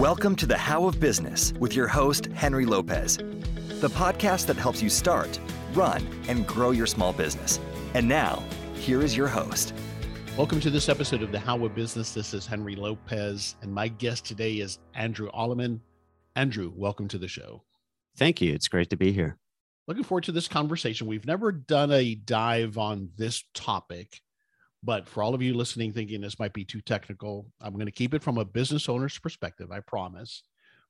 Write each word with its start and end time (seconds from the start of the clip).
Welcome 0.00 0.34
to 0.36 0.46
the 0.46 0.56
How 0.56 0.86
of 0.86 0.98
Business 0.98 1.52
with 1.60 1.76
your 1.76 1.86
host, 1.86 2.24
Henry 2.32 2.64
Lopez, 2.64 3.18
the 3.18 3.90
podcast 3.90 4.46
that 4.46 4.56
helps 4.56 4.82
you 4.82 4.88
start, 4.88 5.38
run, 5.74 6.02
and 6.26 6.46
grow 6.46 6.70
your 6.70 6.86
small 6.86 7.12
business. 7.12 7.60
And 7.92 8.08
now, 8.08 8.42
here 8.72 9.02
is 9.02 9.14
your 9.14 9.28
host. 9.28 9.74
Welcome 10.38 10.58
to 10.60 10.70
this 10.70 10.88
episode 10.88 11.22
of 11.22 11.32
the 11.32 11.38
How 11.38 11.62
of 11.66 11.74
Business. 11.74 12.14
This 12.14 12.32
is 12.32 12.46
Henry 12.46 12.76
Lopez, 12.76 13.56
and 13.60 13.70
my 13.74 13.88
guest 13.88 14.24
today 14.24 14.54
is 14.54 14.78
Andrew 14.94 15.30
Allemann. 15.32 15.80
Andrew, 16.34 16.72
welcome 16.74 17.06
to 17.08 17.18
the 17.18 17.28
show. 17.28 17.62
Thank 18.16 18.40
you. 18.40 18.54
It's 18.54 18.68
great 18.68 18.88
to 18.88 18.96
be 18.96 19.12
here. 19.12 19.36
Looking 19.86 20.04
forward 20.04 20.24
to 20.24 20.32
this 20.32 20.48
conversation. 20.48 21.08
We've 21.08 21.26
never 21.26 21.52
done 21.52 21.92
a 21.92 22.14
dive 22.14 22.78
on 22.78 23.10
this 23.18 23.44
topic, 23.52 24.22
but 24.82 25.08
for 25.08 25.22
all 25.22 25.34
of 25.34 25.42
you 25.42 25.54
listening, 25.54 25.92
thinking 25.92 26.20
this 26.20 26.38
might 26.38 26.52
be 26.52 26.64
too 26.64 26.80
technical, 26.80 27.46
I'm 27.60 27.74
going 27.74 27.86
to 27.86 27.92
keep 27.92 28.14
it 28.14 28.22
from 28.22 28.38
a 28.38 28.44
business 28.44 28.88
owner's 28.88 29.18
perspective, 29.18 29.70
I 29.70 29.80
promise. 29.80 30.42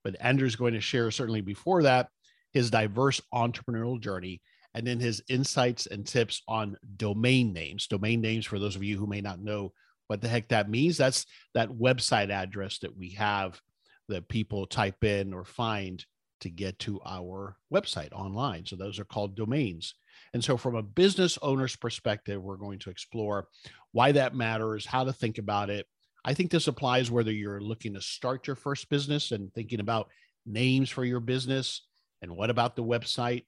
But 0.04 0.16
Andrew's 0.20 0.56
going 0.56 0.74
to 0.74 0.80
share, 0.80 1.10
certainly 1.10 1.40
before 1.40 1.82
that, 1.82 2.08
his 2.52 2.70
diverse 2.70 3.20
entrepreneurial 3.34 4.00
journey 4.00 4.40
and 4.74 4.86
then 4.86 5.00
his 5.00 5.22
insights 5.28 5.86
and 5.86 6.06
tips 6.06 6.42
on 6.46 6.76
domain 6.96 7.52
names. 7.52 7.86
Domain 7.86 8.20
names, 8.20 8.46
for 8.46 8.58
those 8.58 8.76
of 8.76 8.84
you 8.84 8.96
who 8.96 9.06
may 9.06 9.20
not 9.20 9.40
know 9.40 9.72
what 10.06 10.20
the 10.20 10.28
heck 10.28 10.48
that 10.48 10.70
means, 10.70 10.96
that's 10.96 11.26
that 11.54 11.68
website 11.68 12.30
address 12.30 12.78
that 12.78 12.96
we 12.96 13.10
have 13.10 13.60
that 14.08 14.28
people 14.28 14.66
type 14.66 15.02
in 15.04 15.32
or 15.32 15.44
find 15.44 16.04
to 16.40 16.50
get 16.50 16.78
to 16.80 17.00
our 17.04 17.56
website 17.72 18.12
online. 18.12 18.66
So 18.66 18.76
those 18.76 18.98
are 18.98 19.04
called 19.04 19.36
domains. 19.36 19.94
And 20.32 20.44
so, 20.44 20.56
from 20.56 20.76
a 20.76 20.82
business 20.82 21.38
owner's 21.42 21.76
perspective, 21.76 22.42
we're 22.42 22.56
going 22.56 22.78
to 22.80 22.90
explore 22.90 23.48
why 23.92 24.12
that 24.12 24.34
matters, 24.34 24.86
how 24.86 25.04
to 25.04 25.12
think 25.12 25.38
about 25.38 25.70
it. 25.70 25.86
I 26.24 26.34
think 26.34 26.50
this 26.50 26.68
applies 26.68 27.10
whether 27.10 27.32
you're 27.32 27.60
looking 27.60 27.94
to 27.94 28.00
start 28.00 28.46
your 28.46 28.56
first 28.56 28.88
business 28.90 29.32
and 29.32 29.52
thinking 29.54 29.80
about 29.80 30.08
names 30.46 30.90
for 30.90 31.04
your 31.04 31.20
business 31.20 31.82
and 32.22 32.36
what 32.36 32.50
about 32.50 32.76
the 32.76 32.84
website. 32.84 33.44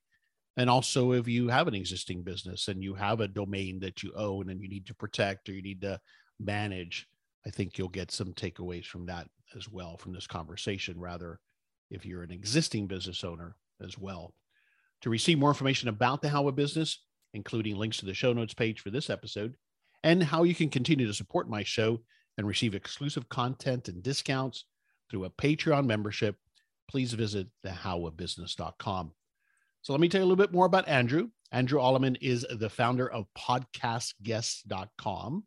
And 0.57 0.69
also, 0.69 1.13
if 1.13 1.29
you 1.29 1.49
have 1.49 1.69
an 1.69 1.75
existing 1.75 2.23
business 2.23 2.69
and 2.69 2.83
you 2.83 2.95
have 2.95 3.21
a 3.21 3.29
domain 3.29 3.81
that 3.81 4.03
you 4.03 4.13
own 4.17 4.51
and 4.51 4.61
you 4.61 4.69
need 4.69 4.87
to 4.87 4.95
protect 4.95 5.49
or 5.49 5.53
you 5.53 5.63
need 5.63 5.81
to 5.83 6.01
manage, 6.41 7.07
I 7.47 7.51
think 7.51 7.79
you'll 7.79 7.89
get 7.89 8.11
some 8.11 8.33
takeaways 8.35 8.85
from 8.85 9.07
that 9.07 9.29
as 9.57 9.69
well 9.69 9.97
from 9.97 10.13
this 10.13 10.27
conversation, 10.27 10.99
rather, 10.99 11.41
if 11.93 12.07
you're 12.07 12.23
an 12.23 12.33
existing 12.33 12.87
business 12.87 13.23
owner 13.23 13.55
as 13.85 13.99
well. 13.99 14.35
To 15.03 15.11
receive 15.11 15.39
more 15.39 15.51
information 15.51 15.89
about 15.89 16.23
the 16.23 16.31
How 16.31 16.49
of 16.49 16.57
Business, 16.57 17.05
including 17.35 17.77
links 17.77 17.99
to 17.99 18.07
the 18.07 18.15
show 18.15 18.33
notes 18.33 18.55
page 18.55 18.81
for 18.81 18.91
this 18.91 19.11
episode, 19.11 19.55
and 20.03 20.23
how 20.23 20.43
you 20.43 20.55
can 20.55 20.71
continue 20.71 21.07
to 21.07 21.15
support 21.15 21.49
my 21.49 21.63
show 21.63 22.01
and 22.39 22.47
receive 22.47 22.75
exclusive 22.75 23.29
content 23.29 23.89
and 23.89 24.03
discounts 24.03 24.65
through 25.11 25.25
a 25.25 25.31
Patreon 25.31 25.87
membership, 25.87 26.37
please 26.89 27.13
visit 27.13 27.49
thehowofbusiness.com. 27.65 29.13
So 29.83 29.93
let 29.93 30.01
me 30.01 30.09
tell 30.09 30.21
you 30.21 30.25
a 30.25 30.29
little 30.29 30.43
bit 30.43 30.53
more 30.53 30.67
about 30.67 30.89
Andrew. 30.89 31.29
Andrew 31.51 31.81
Allemann 31.81 32.17
is 32.21 32.47
the 32.51 32.71
founder 32.71 33.11
of 33.11 33.27
podcastguests.com. 33.37 35.45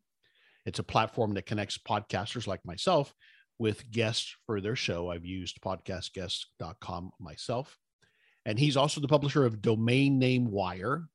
It's 0.66 0.80
a 0.80 0.84
platform 0.84 1.36
that 1.36 1.46
connects 1.46 1.78
podcasters 1.78 2.48
like 2.48 2.66
myself 2.66 3.14
with 3.60 3.90
guests 3.92 4.36
for 4.46 4.62
their 4.62 4.76
show. 4.76 5.10
I've 5.10 5.26
used 5.26 5.62
podcastguests.com 5.62 7.12
myself. 7.20 7.78
And 8.46 8.60
he's 8.60 8.78
also 8.78 9.02
the 9.02 9.08
publisher 9.08 9.46
of 9.46 9.62
Domain 9.62 10.20
Name 10.20 10.52
Wire. 10.52 11.08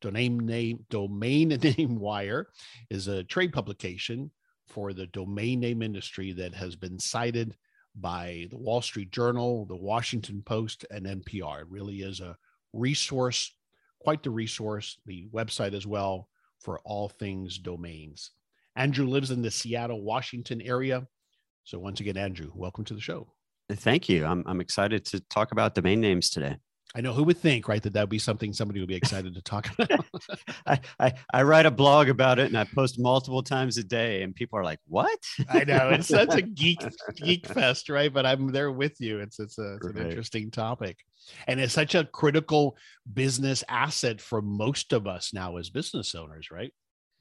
Domain 0.00 0.38
name 0.38 0.84
Domain 0.90 1.48
Name 1.78 1.98
Wire 1.98 2.48
is 2.90 3.08
a 3.08 3.24
trade 3.24 3.52
publication 3.52 4.30
for 4.66 4.92
the 4.92 5.06
domain 5.06 5.60
name 5.60 5.82
industry 5.82 6.32
that 6.32 6.54
has 6.54 6.76
been 6.76 6.98
cited 6.98 7.56
by 7.94 8.46
the 8.50 8.56
Wall 8.56 8.82
Street 8.82 9.10
Journal, 9.12 9.66
the 9.66 9.76
Washington 9.76 10.42
Post, 10.42 10.84
and 10.90 11.06
NPR. 11.06 11.62
It 11.62 11.70
really 11.70 12.00
is 12.00 12.20
a 12.20 12.36
resource, 12.72 13.54
quite 14.00 14.22
the 14.22 14.30
resource, 14.30 14.98
the 15.06 15.28
website 15.32 15.74
as 15.74 15.86
well 15.86 16.28
for 16.60 16.80
all 16.80 17.08
things 17.08 17.58
domains. 17.58 18.30
Andrew 18.76 19.06
lives 19.06 19.30
in 19.30 19.42
the 19.42 19.50
Seattle, 19.50 20.02
Washington 20.02 20.60
area. 20.60 21.06
So, 21.64 21.78
once 21.78 22.00
again, 22.00 22.18
Andrew, 22.18 22.50
welcome 22.54 22.84
to 22.84 22.94
the 22.94 23.00
show. 23.00 23.26
Thank 23.72 24.10
you. 24.10 24.26
I'm, 24.26 24.44
I'm 24.46 24.60
excited 24.60 25.06
to 25.06 25.20
talk 25.30 25.52
about 25.52 25.74
domain 25.74 25.98
names 25.98 26.28
today. 26.28 26.56
I 26.94 27.00
know 27.00 27.14
who 27.14 27.24
would 27.24 27.38
think, 27.38 27.66
right, 27.66 27.82
that 27.82 27.94
that 27.94 28.02
would 28.02 28.10
be 28.10 28.18
something 28.18 28.52
somebody 28.52 28.80
would 28.80 28.88
be 28.88 28.94
excited 28.94 29.34
to 29.34 29.42
talk 29.42 29.68
about. 29.70 30.04
I, 30.66 30.78
I, 31.00 31.12
I 31.32 31.42
write 31.42 31.64
a 31.64 31.70
blog 31.70 32.10
about 32.10 32.38
it 32.38 32.48
and 32.48 32.58
I 32.58 32.64
post 32.64 33.00
multiple 33.00 33.42
times 33.42 33.78
a 33.78 33.82
day, 33.82 34.22
and 34.22 34.34
people 34.34 34.58
are 34.58 34.64
like, 34.64 34.78
"What?" 34.86 35.18
I 35.48 35.64
know 35.64 35.88
it's 35.88 36.06
such 36.06 36.34
a 36.34 36.42
geek 36.42 36.84
geek 37.16 37.46
fest, 37.46 37.88
right? 37.88 38.12
But 38.12 38.26
I'm 38.26 38.52
there 38.52 38.70
with 38.70 39.00
you. 39.00 39.18
It's 39.20 39.40
it's, 39.40 39.58
a, 39.58 39.76
it's 39.76 39.86
an 39.86 39.96
interesting 39.96 40.50
topic, 40.50 40.98
and 41.48 41.58
it's 41.58 41.72
such 41.72 41.94
a 41.94 42.04
critical 42.04 42.76
business 43.12 43.64
asset 43.68 44.20
for 44.20 44.40
most 44.40 44.92
of 44.92 45.06
us 45.06 45.32
now 45.32 45.56
as 45.56 45.70
business 45.70 46.14
owners, 46.14 46.50
right? 46.52 46.72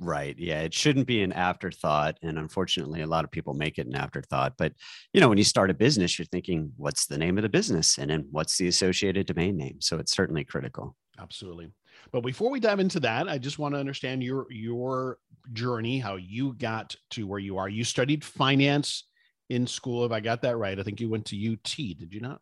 Right. 0.03 0.37
Yeah. 0.37 0.61
It 0.61 0.73
shouldn't 0.73 1.07
be 1.07 1.23
an 1.23 1.31
afterthought. 1.31 2.17
And 2.21 2.37
unfortunately, 2.37 3.01
a 3.01 3.07
lot 3.07 3.23
of 3.23 3.31
people 3.31 3.53
make 3.53 3.77
it 3.77 3.87
an 3.87 3.95
afterthought. 3.95 4.55
But, 4.57 4.73
you 5.13 5.21
know, 5.21 5.29
when 5.29 5.37
you 5.37 5.45
start 5.45 5.69
a 5.69 5.73
business, 5.73 6.19
you're 6.19 6.25
thinking, 6.25 6.73
what's 6.75 7.05
the 7.05 7.17
name 7.17 7.37
of 7.37 7.43
the 7.43 7.49
business? 7.49 7.97
And 7.97 8.11
then 8.11 8.27
what's 8.31 8.57
the 8.57 8.67
associated 8.67 9.27
domain 9.27 9.55
name? 9.55 9.77
So 9.79 9.97
it's 9.97 10.13
certainly 10.13 10.43
critical. 10.43 10.95
Absolutely. 11.19 11.71
But 12.11 12.21
before 12.21 12.49
we 12.49 12.59
dive 12.59 12.79
into 12.79 12.99
that, 13.01 13.29
I 13.29 13.37
just 13.37 13.59
want 13.59 13.75
to 13.75 13.79
understand 13.79 14.23
your 14.23 14.45
your 14.49 15.19
journey, 15.53 15.99
how 15.99 16.15
you 16.15 16.53
got 16.53 16.95
to 17.11 17.25
where 17.27 17.39
you 17.39 17.57
are. 17.57 17.69
You 17.69 17.83
studied 17.83 18.23
finance 18.23 19.05
in 19.49 19.67
school, 19.67 20.05
if 20.05 20.11
I 20.11 20.19
got 20.19 20.41
that 20.41 20.57
right. 20.57 20.79
I 20.79 20.83
think 20.83 20.99
you 20.99 21.09
went 21.09 21.25
to 21.27 21.53
UT, 21.53 21.75
did 21.75 22.13
you 22.13 22.19
not? 22.19 22.41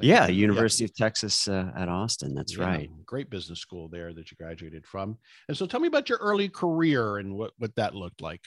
Yeah, 0.00 0.26
University 0.26 0.84
yeah. 0.84 0.86
of 0.86 0.94
Texas 0.94 1.48
uh, 1.48 1.70
at 1.76 1.88
Austin. 1.88 2.34
That's 2.34 2.56
yeah, 2.56 2.64
right. 2.64 2.90
Great 3.04 3.30
business 3.30 3.60
school 3.60 3.88
there 3.88 4.12
that 4.12 4.30
you 4.30 4.36
graduated 4.36 4.86
from. 4.86 5.18
And 5.48 5.56
so 5.56 5.66
tell 5.66 5.80
me 5.80 5.88
about 5.88 6.08
your 6.08 6.18
early 6.18 6.48
career 6.48 7.18
and 7.18 7.34
what, 7.34 7.52
what 7.58 7.74
that 7.76 7.94
looked 7.94 8.20
like. 8.20 8.42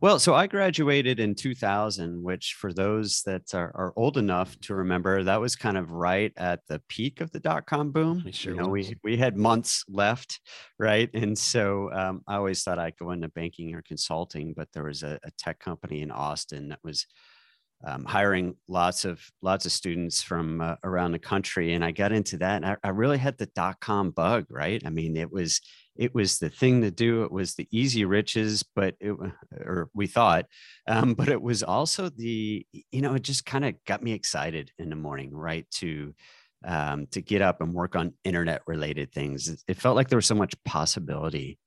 Well, 0.00 0.18
so 0.18 0.34
I 0.34 0.48
graduated 0.48 1.20
in 1.20 1.36
2000, 1.36 2.20
which 2.22 2.54
for 2.54 2.72
those 2.72 3.22
that 3.22 3.54
are, 3.54 3.70
are, 3.76 3.92
old 3.94 4.18
enough 4.18 4.58
to 4.62 4.74
remember, 4.74 5.22
that 5.22 5.40
was 5.40 5.54
kind 5.54 5.76
of 5.76 5.92
right 5.92 6.32
at 6.36 6.60
the 6.66 6.80
peak 6.88 7.20
of 7.20 7.30
the 7.30 7.38
dot 7.38 7.66
com 7.66 7.92
boom. 7.92 8.24
Sure 8.32 8.52
you 8.52 8.60
know, 8.60 8.68
we, 8.68 8.96
we 9.04 9.16
had 9.16 9.36
months 9.36 9.84
left, 9.88 10.40
right? 10.78 11.08
And 11.14 11.38
so 11.38 11.92
um, 11.92 12.22
I 12.26 12.34
always 12.34 12.64
thought 12.64 12.80
I'd 12.80 12.96
go 12.96 13.12
into 13.12 13.28
banking 13.28 13.76
or 13.76 13.82
consulting, 13.82 14.54
but 14.56 14.68
there 14.72 14.84
was 14.84 15.04
a, 15.04 15.20
a 15.22 15.30
tech 15.38 15.60
company 15.60 16.02
in 16.02 16.10
Austin 16.10 16.68
that 16.70 16.80
was 16.82 17.06
um, 17.84 18.04
hiring 18.04 18.54
lots 18.68 19.04
of 19.04 19.20
lots 19.40 19.66
of 19.66 19.72
students 19.72 20.22
from 20.22 20.60
uh, 20.60 20.76
around 20.84 21.12
the 21.12 21.18
country. 21.18 21.74
And 21.74 21.84
i 21.84 21.90
got 21.90 22.12
into 22.12 22.36
that 22.38 22.56
and 22.56 22.66
I, 22.66 22.76
I, 22.84 22.90
really 22.90 23.18
had 23.18 23.38
the 23.38 23.46
dot 23.46 23.80
com 23.80 24.10
bug 24.10 24.46
right? 24.50 24.82
I 24.84 24.90
mean 24.90 25.16
it 25.16 25.32
was 25.32 25.60
it 25.96 26.14
was 26.14 26.38
the 26.38 26.48
thing 26.48 26.80
to 26.82 26.90
do. 26.90 27.24
It 27.24 27.32
was 27.32 27.54
the 27.54 27.68
easy 27.70 28.04
riches 28.04 28.64
but 28.74 28.94
it 29.00 29.12
or 29.60 29.90
we 29.94 30.06
thought 30.06 30.46
um, 30.86 31.14
but 31.14 31.28
it 31.28 31.40
was 31.40 31.62
also 31.62 32.08
the 32.08 32.66
you 32.90 33.00
know 33.00 33.14
it 33.14 33.22
just 33.22 33.44
kind 33.44 33.64
of 33.64 33.74
got 33.84 34.02
me 34.02 34.12
excited 34.12 34.70
in 34.78 34.90
the 34.90 34.96
morning 34.96 35.34
right 35.34 35.68
to 35.72 36.14
um, 36.64 37.06
to 37.08 37.20
get 37.20 37.42
up 37.42 37.60
and 37.60 37.74
work 37.74 37.96
on 37.96 38.14
internet 38.22 38.62
related 38.68 39.12
things. 39.12 39.64
It, 39.66 39.76
felt 39.76 39.96
like 39.96 40.08
there 40.08 40.16
was 40.16 40.26
so 40.26 40.36
much 40.36 40.54
possibility. 40.64 41.58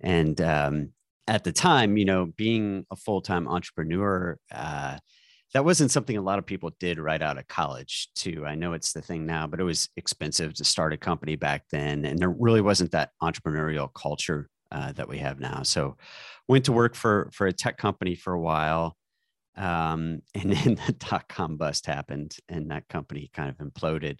And 0.00 0.40
um, 0.40 0.92
at 1.28 1.44
the 1.44 1.52
time 1.52 1.96
you 1.96 2.04
know 2.04 2.26
being 2.26 2.84
a 2.90 2.96
full-time 2.96 3.46
entrepreneur 3.46 4.36
uh, 4.52 4.98
that 5.52 5.64
wasn't 5.64 5.90
something 5.90 6.16
a 6.16 6.22
lot 6.22 6.38
of 6.38 6.46
people 6.46 6.70
did 6.78 6.98
right 6.98 7.22
out 7.22 7.38
of 7.38 7.46
college 7.48 8.08
too 8.14 8.44
i 8.46 8.54
know 8.54 8.72
it's 8.72 8.92
the 8.92 9.02
thing 9.02 9.26
now 9.26 9.46
but 9.46 9.60
it 9.60 9.64
was 9.64 9.88
expensive 9.96 10.54
to 10.54 10.64
start 10.64 10.92
a 10.92 10.96
company 10.96 11.36
back 11.36 11.64
then 11.70 12.04
and 12.04 12.18
there 12.18 12.30
really 12.30 12.60
wasn't 12.60 12.90
that 12.90 13.10
entrepreneurial 13.22 13.92
culture 13.94 14.48
uh, 14.72 14.92
that 14.92 15.08
we 15.08 15.18
have 15.18 15.40
now 15.40 15.62
so 15.62 15.96
went 16.48 16.64
to 16.64 16.72
work 16.72 16.94
for 16.94 17.28
for 17.32 17.46
a 17.46 17.52
tech 17.52 17.76
company 17.76 18.14
for 18.14 18.32
a 18.32 18.40
while 18.40 18.96
um, 19.56 20.22
and 20.34 20.52
then 20.52 20.78
the 20.86 20.92
dot 20.92 21.28
com 21.28 21.56
bust 21.56 21.86
happened 21.86 22.36
and 22.48 22.70
that 22.70 22.88
company 22.88 23.30
kind 23.32 23.48
of 23.50 23.56
imploded 23.58 24.18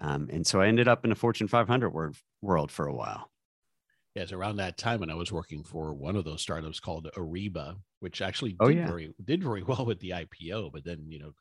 um, 0.00 0.28
and 0.32 0.46
so 0.46 0.60
i 0.60 0.66
ended 0.66 0.88
up 0.88 1.04
in 1.04 1.10
the 1.10 1.16
fortune 1.16 1.48
500 1.48 1.90
world, 1.90 2.16
world 2.42 2.70
for 2.70 2.86
a 2.86 2.94
while 2.94 3.30
Yes, 4.14 4.30
around 4.30 4.56
that 4.56 4.78
time 4.78 5.00
when 5.00 5.10
I 5.10 5.14
was 5.14 5.32
working 5.32 5.64
for 5.64 5.92
one 5.92 6.14
of 6.14 6.24
those 6.24 6.40
startups 6.40 6.78
called 6.78 7.08
Ariba, 7.16 7.76
which 7.98 8.22
actually 8.22 8.56
oh, 8.60 8.68
did, 8.68 8.76
oh, 8.76 8.80
yeah. 8.80 8.86
very 8.86 9.14
did 9.24 9.42
very 9.42 9.62
well 9.66 9.84
with 9.84 9.98
the 10.00 10.10
IPO, 10.10 10.72
but 10.72 10.84
then 10.84 11.06
you 11.08 11.18
know 11.18 11.32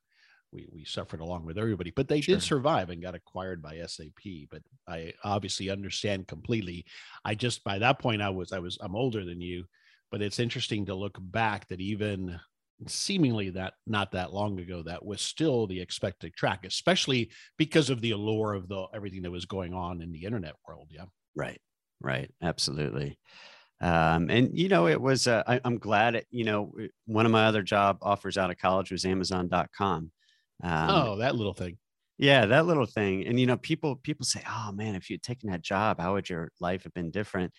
we 0.52 0.68
we 0.72 0.84
suffered 0.84 1.20
along 1.20 1.46
with 1.46 1.58
everybody. 1.58 1.92
But 1.92 2.08
they 2.08 2.22
sure. 2.22 2.36
did 2.36 2.44
survive 2.44 2.90
and 2.90 3.02
got 3.02 3.16
acquired 3.16 3.62
by 3.62 3.82
SAP. 3.86 4.50
But 4.50 4.64
I 4.88 5.14
obviously 5.24 5.70
understand 5.70 6.28
completely. 6.28 6.86
I 7.24 7.36
just 7.36 7.64
by 7.64 7.80
that 7.80 8.00
point 8.00 8.22
I 8.22 8.30
was 8.30 8.52
I 8.52 8.60
was 8.60 8.78
I'm 8.82 8.96
older 8.96 9.24
than 9.24 9.40
you, 9.40 9.66
but 10.12 10.22
it's 10.22 10.40
interesting 10.40 10.88
to 10.88 10.96
look 10.96 11.18
back 11.20 11.68
that 11.68 11.82
even 11.82 12.40
seemingly 12.88 13.50
that 13.52 13.74
not 13.88 14.12
that 14.12 14.34
long 14.34 14.60
ago 14.60 14.84
that 14.84 15.06
was 15.06 15.22
still 15.22 15.68
the 15.68 15.80
expected 15.80 16.34
track 16.34 16.66
especially 16.66 17.32
because 17.58 17.90
of 17.90 18.02
the 18.02 18.12
allure 18.12 18.54
of 18.54 18.68
the 18.68 18.86
everything 18.94 19.22
that 19.22 19.32
was 19.32 19.46
going 19.46 19.74
on 19.74 20.02
in 20.02 20.12
the 20.12 20.26
internet 20.26 20.56
world 20.68 20.90
yeah 20.92 21.06
right 21.36 21.62
right 22.04 22.30
absolutely 22.42 23.18
um, 23.82 24.30
and 24.30 24.58
you 24.58 24.70
know 24.70 24.88
it 24.88 25.02
was 25.02 25.28
uh, 25.28 25.44
I, 25.48 25.60
am 25.66 25.78
glad 25.78 26.16
it, 26.16 26.28
you 26.30 26.44
know 26.46 26.74
one 27.06 27.26
of 27.26 27.32
my 27.32 27.46
other 27.46 27.64
job 27.64 27.98
offers 28.02 28.38
out 28.38 28.52
of 28.52 28.58
college 28.58 28.92
was 28.92 29.06
amazon.com 29.06 30.12
Um, 30.64 30.90
oh, 30.90 31.18
that 31.18 31.36
little 31.36 31.54
thing. 31.54 31.78
Yeah, 32.18 32.46
that 32.46 32.66
little 32.66 32.86
thing. 32.86 33.26
And 33.28 33.40
you 33.40 33.46
know, 33.48 33.58
people 33.58 33.96
people 33.98 34.26
say, 34.26 34.42
"Oh 34.48 34.72
man, 34.72 34.96
if 34.96 35.10
you'd 35.10 35.24
taken 35.24 35.50
that 35.50 35.62
job, 35.62 36.00
how 36.00 36.14
would 36.14 36.30
your 36.30 36.52
life 36.62 36.84
have 36.84 36.94
been 36.94 37.12
different?" 37.12 37.52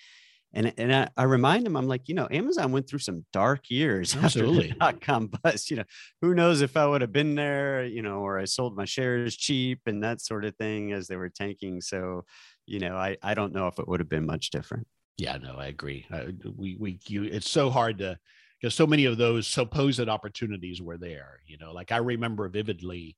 And 0.54 0.72
and 0.78 0.94
I, 0.94 1.08
I 1.16 1.24
remind 1.24 1.66
them, 1.66 1.76
I'm 1.76 1.88
like, 1.88 2.08
you 2.08 2.14
know, 2.14 2.28
Amazon 2.30 2.70
went 2.72 2.88
through 2.88 3.00
some 3.00 3.26
dark 3.32 3.68
years 3.68 4.16
Absolutely. 4.16 4.56
after 4.70 4.74
the 4.74 4.78
dot 4.78 5.00
com 5.00 5.26
bust. 5.42 5.70
You 5.70 5.78
know, 5.78 5.84
who 6.22 6.34
knows 6.34 6.60
if 6.62 6.76
I 6.76 6.86
would 6.86 7.00
have 7.00 7.12
been 7.12 7.34
there, 7.34 7.84
you 7.84 8.02
know, 8.02 8.20
or 8.20 8.38
I 8.38 8.44
sold 8.46 8.76
my 8.76 8.84
shares 8.84 9.36
cheap 9.36 9.80
and 9.86 10.02
that 10.04 10.20
sort 10.20 10.44
of 10.44 10.56
thing 10.56 10.92
as 10.92 11.08
they 11.08 11.16
were 11.16 11.30
tanking. 11.30 11.80
So, 11.80 12.24
you 12.66 12.80
know, 12.80 12.96
I 12.96 13.16
I 13.22 13.34
don't 13.34 13.52
know 13.52 13.66
if 13.66 13.78
it 13.78 13.88
would 13.88 14.00
have 14.00 14.08
been 14.08 14.26
much 14.26 14.50
different. 14.50 14.86
Yeah, 15.16 15.36
no, 15.36 15.56
I 15.56 15.66
agree. 15.66 16.06
Uh, 16.12 16.24
we 16.56 16.76
we 16.76 16.98
you, 17.06 17.24
it's 17.24 17.50
so 17.50 17.70
hard 17.70 17.98
to 17.98 18.18
because 18.60 18.74
so 18.74 18.86
many 18.86 19.04
of 19.04 19.16
those 19.16 19.46
supposed 19.46 20.08
opportunities 20.08 20.80
were 20.80 20.96
there. 20.96 21.40
You 21.46 21.58
know, 21.58 21.72
like 21.72 21.92
I 21.92 21.98
remember 21.98 22.48
vividly 22.48 23.16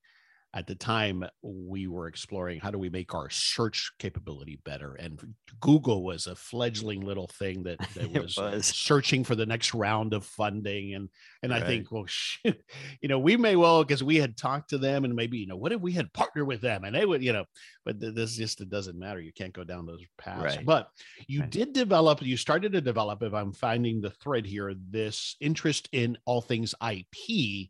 at 0.53 0.65
the 0.65 0.75
time 0.75 1.25
we 1.41 1.87
were 1.87 2.07
exploring 2.07 2.59
how 2.59 2.71
do 2.71 2.77
we 2.77 2.89
make 2.89 3.13
our 3.13 3.29
search 3.29 3.91
capability 3.99 4.59
better 4.63 4.95
and 4.95 5.19
google 5.59 6.03
was 6.03 6.27
a 6.27 6.35
fledgling 6.35 7.01
little 7.01 7.27
thing 7.27 7.63
that, 7.63 7.77
that 7.95 8.11
was, 8.11 8.37
was, 8.37 8.65
searching 8.65 9.23
for 9.23 9.35
the 9.35 9.45
next 9.45 9.73
round 9.73 10.13
of 10.13 10.25
funding 10.25 10.95
and 10.95 11.09
and 11.43 11.51
right. 11.51 11.63
i 11.63 11.65
think 11.65 11.91
well 11.91 12.05
you 12.43 13.09
know 13.09 13.19
we 13.19 13.35
may 13.35 13.55
well 13.55 13.83
because 13.83 14.03
we 14.03 14.15
had 14.15 14.37
talked 14.37 14.69
to 14.69 14.77
them 14.77 15.03
and 15.03 15.13
maybe 15.13 15.37
you 15.37 15.47
know 15.47 15.57
what 15.57 15.71
if 15.71 15.81
we 15.81 15.91
had 15.91 16.11
partnered 16.13 16.47
with 16.47 16.61
them 16.61 16.85
and 16.85 16.95
they 16.95 17.05
would 17.05 17.23
you 17.23 17.33
know 17.33 17.45
but 17.83 17.99
this 17.99 18.35
just 18.35 18.61
it 18.61 18.69
doesn't 18.69 18.97
matter 18.97 19.19
you 19.19 19.33
can't 19.33 19.53
go 19.53 19.63
down 19.63 19.85
those 19.85 20.03
paths 20.17 20.57
right. 20.57 20.65
but 20.65 20.89
you 21.27 21.41
right. 21.41 21.49
did 21.49 21.73
develop 21.73 22.21
you 22.21 22.37
started 22.37 22.71
to 22.71 22.81
develop 22.81 23.21
if 23.21 23.33
i'm 23.33 23.51
finding 23.51 23.99
the 23.99 24.11
thread 24.11 24.45
here 24.45 24.73
this 24.89 25.35
interest 25.41 25.89
in 25.91 26.17
all 26.25 26.41
things 26.41 26.73
ip 26.89 27.69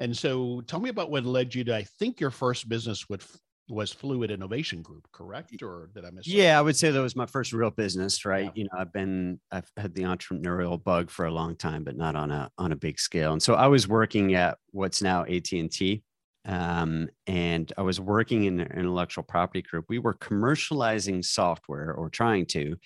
and 0.00 0.16
so 0.16 0.60
tell 0.62 0.80
me 0.80 0.90
about 0.90 1.10
what 1.10 1.24
led 1.24 1.54
you 1.54 1.64
to, 1.64 1.76
I 1.76 1.84
think 1.98 2.20
your 2.20 2.30
first 2.30 2.68
business 2.68 3.08
with 3.08 3.38
was 3.68 3.92
Fluid 3.92 4.30
Innovation 4.30 4.82
Group, 4.82 5.08
correct? 5.12 5.62
Or 5.62 5.88
did 5.94 6.04
I 6.04 6.10
miss? 6.10 6.26
Yeah, 6.26 6.52
that? 6.54 6.58
I 6.58 6.62
would 6.62 6.76
say 6.76 6.90
that 6.90 7.00
was 7.00 7.16
my 7.16 7.26
first 7.26 7.52
real 7.52 7.70
business, 7.70 8.24
right? 8.24 8.44
Yeah. 8.46 8.50
You 8.54 8.64
know, 8.64 8.78
I've 8.78 8.92
been 8.92 9.40
I've 9.50 9.70
had 9.76 9.94
the 9.94 10.02
entrepreneurial 10.02 10.82
bug 10.82 11.10
for 11.10 11.26
a 11.26 11.30
long 11.30 11.56
time, 11.56 11.84
but 11.84 11.96
not 11.96 12.16
on 12.16 12.30
a 12.30 12.50
on 12.58 12.72
a 12.72 12.76
big 12.76 12.98
scale. 12.98 13.32
And 13.32 13.42
so 13.42 13.54
I 13.54 13.66
was 13.68 13.88
working 13.88 14.34
at 14.34 14.58
what's 14.72 15.02
now 15.02 15.22
AT 15.24 15.50
and 15.52 15.70
T, 15.70 16.02
um, 16.44 17.08
and 17.26 17.72
I 17.78 17.82
was 17.82 18.00
working 18.00 18.44
in 18.44 18.60
an 18.60 18.72
intellectual 18.78 19.24
property 19.24 19.62
group. 19.62 19.86
We 19.88 19.98
were 19.98 20.14
commercializing 20.14 21.24
software 21.24 21.94
or 21.94 22.10
trying 22.10 22.46
to 22.46 22.76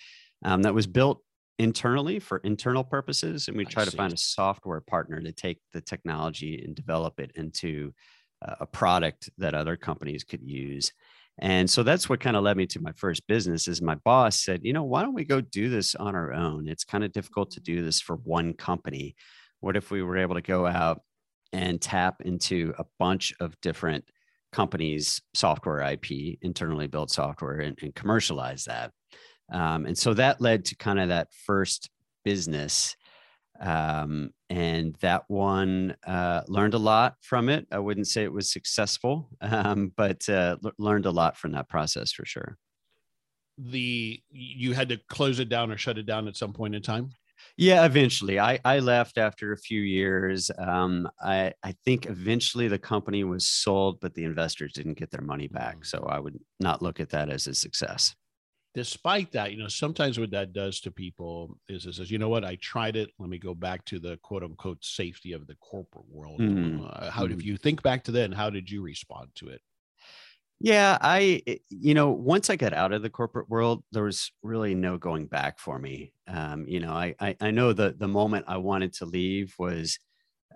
um, 0.45 0.63
that 0.63 0.75
was 0.75 0.87
built 0.87 1.23
internally 1.59 2.19
for 2.19 2.39
internal 2.39 2.85
purposes 2.85 3.49
and 3.49 3.57
we 3.57 3.65
try 3.65 3.85
to 3.85 3.91
find 3.91 4.13
a 4.13 4.17
software 4.17 4.81
partner 4.81 5.21
to 5.21 5.33
take 5.33 5.59
the 5.73 5.81
technology 5.81 6.63
and 6.65 6.75
develop 6.75 7.19
it 7.19 7.33
into 7.35 7.93
a 8.43 8.67
product 8.67 9.29
that 9.39 9.55
other 9.55 9.77
companies 9.77 10.23
could 10.23 10.43
use. 10.43 10.93
And 11.41 11.69
so 11.69 11.83
that's 11.83 12.09
what 12.09 12.21
kind 12.21 12.37
of 12.37 12.43
led 12.43 12.57
me 12.57 12.67
to 12.67 12.81
my 12.81 12.93
first 12.93 13.27
business 13.27 13.69
is 13.69 13.83
my 13.83 13.95
boss 13.97 14.41
said 14.41 14.61
you 14.65 14.73
know 14.73 14.85
why 14.85 15.03
don't 15.03 15.15
we 15.15 15.25
go 15.25 15.41
do 15.41 15.69
this 15.69 15.95
on 15.95 16.15
our 16.15 16.33
own? 16.33 16.69
It's 16.69 16.85
kind 16.85 17.05
of 17.05 17.13
difficult 17.13 17.51
to 17.53 17.61
do 17.61 17.85
this 17.85 18.01
for 18.01 18.17
one 18.17 18.55
company. 18.55 19.17
What 19.61 19.77
if 19.77 19.91
we 19.91 20.03
were 20.03 20.19
able 20.19 20.37
to 20.37 20.41
go 20.41 20.67
out 20.67 21.03
and 21.53 21.81
tap 21.81 22.23
into 22.25 22.75
a 22.79 22.85
bunch 22.99 23.35
of 23.41 23.61
different 23.61 24.05
companies 24.53 25.21
software 25.35 25.81
ip 25.81 26.07
internally 26.43 26.87
built 26.87 27.11
software 27.11 27.59
and, 27.61 27.79
and 27.83 27.95
commercialize 27.95 28.65
that 28.65 28.93
um, 29.51 29.87
and 29.87 29.97
so 29.97 30.15
that 30.15 30.41
led 30.41 30.67
to 30.67 30.77
kind 30.77 31.01
of 31.01 31.09
that 31.09 31.29
first 31.47 31.91
business. 32.25 32.97
Um, 33.61 34.31
and 34.51 34.95
that 35.01 35.25
one 35.27 35.97
uh, 36.07 36.43
learned 36.47 36.75
a 36.75 36.79
lot 36.79 37.17
from 37.21 37.49
it. 37.49 37.67
I 37.73 37.81
wouldn't 37.81 38.07
say 38.07 38.23
it 38.23 38.33
was 38.33 38.53
successful, 38.53 39.29
um, 39.41 39.93
but 39.97 40.29
uh, 40.29 40.57
l- 40.65 40.73
learned 40.79 41.07
a 41.07 41.11
lot 41.11 41.37
from 41.37 41.53
that 41.53 41.69
process 41.69 42.13
for 42.13 42.25
sure. 42.25 42.57
The 43.59 44.23
you 44.31 44.75
had 44.75 44.89
to 44.91 44.99
close 45.09 45.41
it 45.41 45.49
down 45.49 45.73
or 45.73 45.77
shut 45.77 45.99
it 45.99 46.07
down 46.07 46.29
at 46.29 46.37
some 46.37 46.53
point 46.53 46.77
in 46.77 46.83
time. 46.83 47.11
Yeah, 47.57 47.85
eventually. 47.85 48.39
I, 48.39 48.61
I 48.65 48.79
left 48.79 49.19
after 49.19 49.53
a 49.53 49.59
few 49.59 49.81
years. 49.81 50.51
Um, 50.59 51.09
I, 51.21 51.53
I 51.65 51.75
think 51.85 52.07
eventually 52.07 52.69
the 52.69 52.79
company 52.79 53.25
was 53.25 53.47
sold, 53.47 53.99
but 54.01 54.15
the 54.15 54.25
investors 54.25 54.73
didn't 54.73 54.99
get 54.99 55.11
their 55.11 55.23
money 55.23 55.49
back. 55.49 55.79
Mm. 55.79 55.87
So 55.87 56.07
I 56.09 56.21
would 56.21 56.39
not 56.61 56.83
look 56.83 57.01
at 57.01 57.11
that 57.11 57.31
as 57.31 57.49
a 57.49 57.55
success 57.55 58.15
despite 58.79 59.33
that, 59.33 59.51
you 59.51 59.59
know, 59.59 59.67
sometimes 59.67 60.21
what 60.21 60.31
that 60.31 60.53
does 60.53 60.79
to 60.79 60.89
people 60.93 61.59
is 61.69 61.85
it 61.85 61.95
says, 61.95 62.13
you 62.13 62.19
know 62.19 62.29
what, 62.29 62.45
I 62.45 62.57
tried 62.63 62.95
it. 62.95 63.11
Let 63.19 63.29
me 63.29 63.37
go 63.37 63.53
back 63.53 63.85
to 63.87 63.99
the 63.99 64.19
quote 64.19 64.45
unquote 64.45 64.85
safety 64.85 65.33
of 65.33 65.49
the 65.49 65.57
corporate 65.57 66.05
world. 66.09 66.39
Mm-hmm. 66.39 66.87
Uh, 66.87 67.11
how, 67.11 67.25
mm-hmm. 67.25 67.33
if 67.33 67.45
you 67.45 67.57
think 67.57 67.83
back 67.83 68.05
to 68.05 68.13
then, 68.13 68.31
how 68.31 68.51
did 68.51 68.71
you 68.71 68.81
respond 68.81 69.31
to 69.35 69.49
it? 69.49 69.61
Yeah, 70.61 70.97
I, 71.01 71.43
you 71.71 71.95
know, 71.95 72.11
once 72.11 72.51
I 72.51 72.57
got 72.57 72.73
out 72.73 72.93
of 72.93 73.03
the 73.03 73.11
corporate 73.11 73.51
world, 73.51 73.83
there 73.91 74.05
was 74.05 74.31
really 74.45 74.77
no 74.77 74.97
going 74.97 75.27
back 75.27 75.59
for 75.59 75.77
me. 75.81 76.13
Um, 76.29 76.65
you 76.69 76.79
know, 76.79 76.93
I, 76.93 77.17
I, 77.19 77.37
I 77.41 77.51
know 77.51 77.73
the 77.73 77.97
the 77.99 78.07
moment 78.07 78.45
I 78.47 78.59
wanted 78.59 78.93
to 78.95 79.07
leave 79.07 79.55
was 79.59 79.99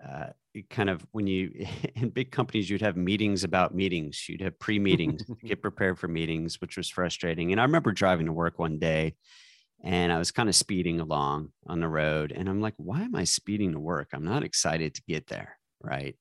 uh, 0.07 0.27
kind 0.69 0.89
of 0.89 1.05
when 1.11 1.27
you 1.27 1.65
in 1.95 2.09
big 2.09 2.31
companies 2.31 2.69
you'd 2.69 2.81
have 2.81 2.97
meetings 2.97 3.43
about 3.43 3.75
meetings. 3.75 4.27
You'd 4.27 4.41
have 4.41 4.59
pre-meetings 4.59 5.23
get 5.45 5.61
prepared 5.61 5.99
for 5.99 6.07
meetings 6.07 6.61
which 6.61 6.77
was 6.77 6.89
frustrating. 6.89 7.51
And 7.51 7.59
i 7.59 7.63
remember 7.63 7.91
driving 7.91 8.27
to 8.27 8.33
work 8.33 8.59
one 8.59 8.79
day 8.79 9.15
and 9.83 10.11
i 10.11 10.17
was 10.17 10.31
kind 10.31 10.47
of 10.47 10.55
speeding 10.55 10.99
along 10.99 11.49
on 11.67 11.79
the 11.79 11.87
road 11.87 12.31
and 12.31 12.47
i'm 12.47 12.61
like 12.61 12.75
why 12.77 13.01
am 13.01 13.15
i 13.15 13.23
speeding 13.23 13.73
to 13.73 13.79
work? 13.79 14.09
I'm 14.13 14.23
not 14.23 14.43
excited 14.43 14.95
to 14.95 15.01
get 15.07 15.27
there 15.27 15.57
right 15.81 16.15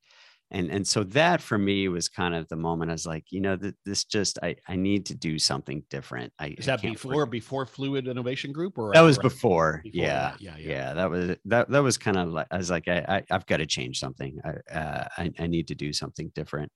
and 0.53 0.71
and 0.71 0.87
so 0.87 1.03
that 1.03 1.41
for 1.41 1.57
me 1.57 1.89
was 1.89 2.11
kind 2.11 2.35
of 2.35 2.47
the 2.49 2.57
moment 2.57 2.91
I 2.91 2.95
was 2.95 3.07
like, 3.07 3.25
you 3.31 3.41
know, 3.41 3.57
that 3.57 3.75
this 3.87 4.05
just 4.05 4.39
I 4.43 4.57
I 4.69 4.77
need 4.77 5.07
to 5.07 5.15
do 5.15 5.39
something 5.39 5.83
different. 5.89 6.33
I 6.39 6.55
is 6.59 6.67
that 6.67 6.83
before 6.83 7.17
work. 7.17 7.31
before 7.31 7.65
Fluid 7.65 8.07
Innovation 8.07 8.53
Group 8.53 8.77
or 8.77 8.93
that 8.93 9.01
was 9.01 9.17
before? 9.17 9.81
before 9.83 9.83
yeah, 9.85 10.35
yeah, 10.39 10.57
yeah, 10.59 10.69
yeah, 10.69 10.95
That 10.95 11.11
was 11.11 11.37
that 11.47 11.71
that 11.71 11.83
was 11.83 11.97
kind 11.97 12.19
of 12.19 12.29
like 12.29 12.49
I 12.51 12.59
was 12.59 12.71
like 12.71 12.87
I, 12.87 12.99
I 13.09 13.23
have 13.31 13.47
got 13.47 13.57
to 13.57 13.67
change 13.67 13.99
something. 13.99 14.39
I, 14.45 14.75
uh, 14.75 15.09
I 15.17 15.31
I 15.39 15.47
need 15.47 15.69
to 15.69 15.75
do 15.75 15.93
something 15.93 16.31
different. 16.35 16.71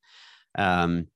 Um, 0.57 1.09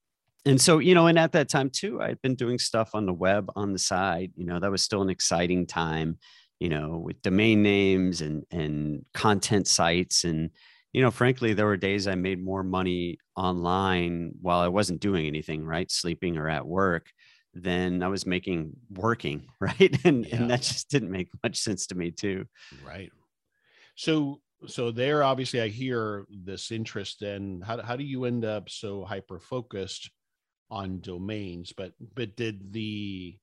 and 0.45 0.61
so 0.61 0.79
you 0.81 0.95
know, 0.95 1.07
and 1.07 1.19
at 1.19 1.33
that 1.33 1.49
time 1.49 1.71
too, 1.71 2.03
I 2.03 2.09
had 2.09 2.21
been 2.21 2.35
doing 2.35 2.59
stuff 2.59 2.91
on 2.95 3.07
the 3.07 3.15
web 3.15 3.51
on 3.57 3.73
the 3.73 3.79
side. 3.79 4.33
You 4.37 4.45
know, 4.45 4.61
that 4.61 4.71
was 4.71 4.83
still 4.83 5.01
an 5.01 5.11
exciting 5.11 5.67
time. 5.67 6.19
You 6.59 6.69
know, 6.69 6.99
with 7.03 7.23
domain 7.23 7.63
names 7.63 8.21
and 8.21 8.45
and 8.51 9.07
content 9.15 9.67
sites 9.67 10.25
and 10.25 10.51
you 10.93 11.03
know, 11.03 11.11
frankly, 11.11 11.53
there 11.53 11.67
were 11.67 11.77
days 11.77 12.09
I 12.09 12.15
made 12.17 12.43
more 12.43 12.63
money 12.63 13.19
online 13.37 14.33
while 14.41 14.61
I 14.61 14.69
wasn't 14.69 15.01
doing 15.01 15.27
anything, 15.27 15.65
right? 15.65 15.91
Sleeping 15.91 16.37
or 16.37 16.49
at 16.49 16.67
work 16.67 17.11
than 17.55 18.03
I 18.03 18.09
was 18.09 18.27
making 18.27 18.73
working, 18.91 19.47
right? 19.61 19.97
And 20.05 20.27
yeah. 20.27 20.37
and 20.37 20.51
that 20.51 20.63
just 20.63 20.91
didn't 20.91 21.11
make 21.11 21.29
much 21.43 21.59
sense 21.59 21.87
to 21.89 21.95
me 21.95 22.11
too. 22.11 22.47
Right. 22.85 23.11
So 23.97 24.41
so 24.67 24.91
there 24.91 25.23
obviously 25.23 25.61
I 25.61 25.69
hear 25.69 26.27
this 26.29 26.71
interest 26.71 27.23
in 27.23 27.63
how 27.63 27.81
how 27.83 27.97
do 27.97 28.05
you 28.05 28.25
end 28.25 28.45
up 28.45 28.69
so 28.69 29.05
hyper 29.05 29.39
focused 29.39 30.11
on 30.71 31.01
domains, 31.01 31.73
but 31.77 31.93
but 32.15 32.37
did 32.37 32.73
the 32.73 33.39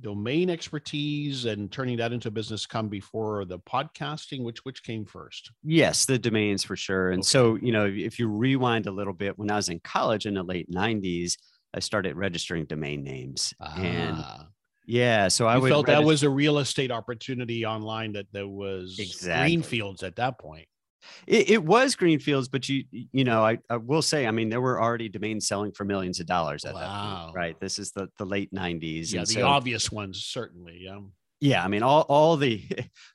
domain 0.00 0.50
expertise 0.50 1.44
and 1.44 1.70
turning 1.70 1.96
that 1.96 2.12
into 2.12 2.28
a 2.28 2.30
business 2.30 2.66
come 2.66 2.88
before 2.88 3.44
the 3.44 3.58
podcasting 3.60 4.42
which 4.42 4.64
which 4.64 4.82
came 4.82 5.04
first 5.04 5.52
yes 5.62 6.06
the 6.06 6.18
domains 6.18 6.64
for 6.64 6.76
sure 6.76 7.10
and 7.10 7.20
okay. 7.20 7.26
so 7.26 7.56
you 7.56 7.72
know 7.72 7.86
if 7.86 8.18
you 8.18 8.28
rewind 8.28 8.86
a 8.86 8.90
little 8.90 9.12
bit 9.12 9.38
when 9.38 9.50
i 9.50 9.56
was 9.56 9.68
in 9.68 9.78
college 9.80 10.26
in 10.26 10.34
the 10.34 10.42
late 10.42 10.70
90s 10.70 11.34
i 11.74 11.78
started 11.78 12.16
registering 12.16 12.64
domain 12.64 13.04
names 13.04 13.54
ah. 13.60 13.76
and 13.76 14.24
yeah 14.86 15.28
so 15.28 15.46
i 15.46 15.60
felt 15.60 15.86
that 15.86 16.02
was 16.02 16.24
a 16.24 16.30
real 16.30 16.58
estate 16.58 16.90
opportunity 16.90 17.64
online 17.64 18.12
that 18.12 18.26
there 18.32 18.48
was 18.48 18.98
exactly. 18.98 19.50
greenfields 19.50 20.02
at 20.02 20.16
that 20.16 20.38
point 20.38 20.66
it, 21.26 21.50
it, 21.50 21.64
was 21.64 21.94
greenfields, 21.94 22.48
but 22.48 22.68
you 22.68 22.84
you 22.90 23.24
know 23.24 23.44
I, 23.44 23.58
I, 23.68 23.76
will 23.76 24.02
say 24.02 24.26
I 24.26 24.30
mean 24.30 24.48
there 24.48 24.60
were 24.60 24.80
already 24.80 25.08
domains 25.08 25.46
selling 25.46 25.72
for 25.72 25.84
millions 25.84 26.20
of 26.20 26.26
dollars 26.26 26.64
at 26.64 26.74
wow. 26.74 26.80
that 26.80 27.22
point, 27.24 27.36
right? 27.36 27.60
This 27.60 27.78
is 27.78 27.92
the 27.92 28.08
the 28.18 28.24
late 28.24 28.52
'90s. 28.52 29.12
Yeah, 29.12 29.20
the 29.20 29.26
so, 29.26 29.46
obvious 29.46 29.90
ones 29.90 30.24
certainly. 30.24 30.78
Yeah 30.80 30.98
yeah, 31.42 31.64
I 31.64 31.66
mean, 31.66 31.82
all 31.82 32.02
all 32.02 32.36
the 32.36 32.64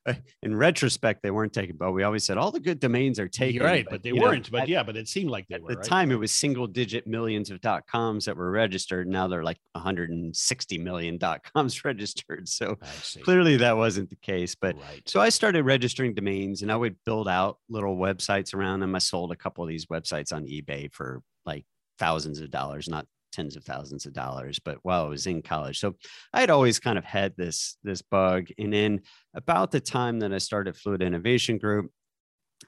in 0.43 0.53
retrospect 0.53 1.23
they 1.23 1.31
weren't 1.31 1.53
taken, 1.53 1.77
but 1.77 1.93
we 1.93 2.03
always 2.03 2.25
said 2.25 2.37
all 2.37 2.51
the 2.51 2.59
good 2.59 2.77
domains 2.77 3.19
are 3.19 3.29
taken. 3.29 3.55
You're 3.55 3.63
right, 3.63 3.85
but, 3.85 3.91
but 3.91 4.03
they 4.03 4.11
weren't. 4.11 4.51
Know, 4.51 4.57
but 4.57 4.63
at, 4.63 4.67
yeah, 4.67 4.83
but 4.83 4.97
it 4.97 5.07
seemed 5.07 5.29
like 5.29 5.47
they 5.47 5.55
at 5.55 5.61
were. 5.61 5.71
At 5.71 5.75
the 5.75 5.79
right? 5.79 5.87
time, 5.87 6.11
it 6.11 6.19
was 6.19 6.33
single 6.33 6.67
digit 6.67 7.07
millions 7.07 7.49
of 7.51 7.61
dot 7.61 7.87
coms 7.87 8.25
that 8.25 8.35
were 8.35 8.51
registered. 8.51 9.07
Now 9.07 9.29
they're 9.29 9.45
like 9.45 9.59
160 9.71 10.77
million 10.77 11.17
dot 11.17 11.41
coms 11.53 11.85
registered. 11.85 12.49
So 12.49 12.77
clearly 13.23 13.55
that 13.57 13.77
wasn't 13.77 14.09
the 14.09 14.17
case. 14.17 14.55
But 14.55 14.75
right. 14.75 15.01
so 15.05 15.21
I 15.21 15.29
started 15.29 15.63
registering 15.63 16.13
domains, 16.13 16.63
and 16.63 16.71
I 16.71 16.75
would 16.75 16.97
build 17.05 17.29
out 17.29 17.59
little 17.69 17.95
websites 17.95 18.53
around 18.53 18.81
them. 18.81 18.93
I 18.93 18.99
sold 18.99 19.31
a 19.31 19.37
couple 19.37 19.63
of 19.63 19.69
these 19.69 19.85
websites 19.85 20.33
on 20.33 20.47
eBay 20.47 20.93
for 20.93 21.21
like 21.45 21.63
thousands 21.97 22.41
of 22.41 22.51
dollars, 22.51 22.89
not 22.89 23.07
tens 23.37 23.55
of 23.55 23.63
thousands 23.63 24.05
of 24.05 24.13
dollars 24.13 24.59
but 24.59 24.77
while 24.81 25.05
i 25.05 25.09
was 25.09 25.27
in 25.27 25.41
college 25.41 25.79
so 25.79 25.95
i 26.33 26.39
had 26.39 26.49
always 26.49 26.79
kind 26.79 26.97
of 26.97 27.05
had 27.05 27.35
this 27.37 27.77
this 27.83 28.01
bug 28.01 28.47
and 28.57 28.73
then 28.73 28.99
about 29.35 29.71
the 29.71 29.79
time 29.79 30.19
that 30.19 30.33
i 30.33 30.37
started 30.37 30.75
fluid 30.75 31.01
innovation 31.01 31.57
group 31.57 31.91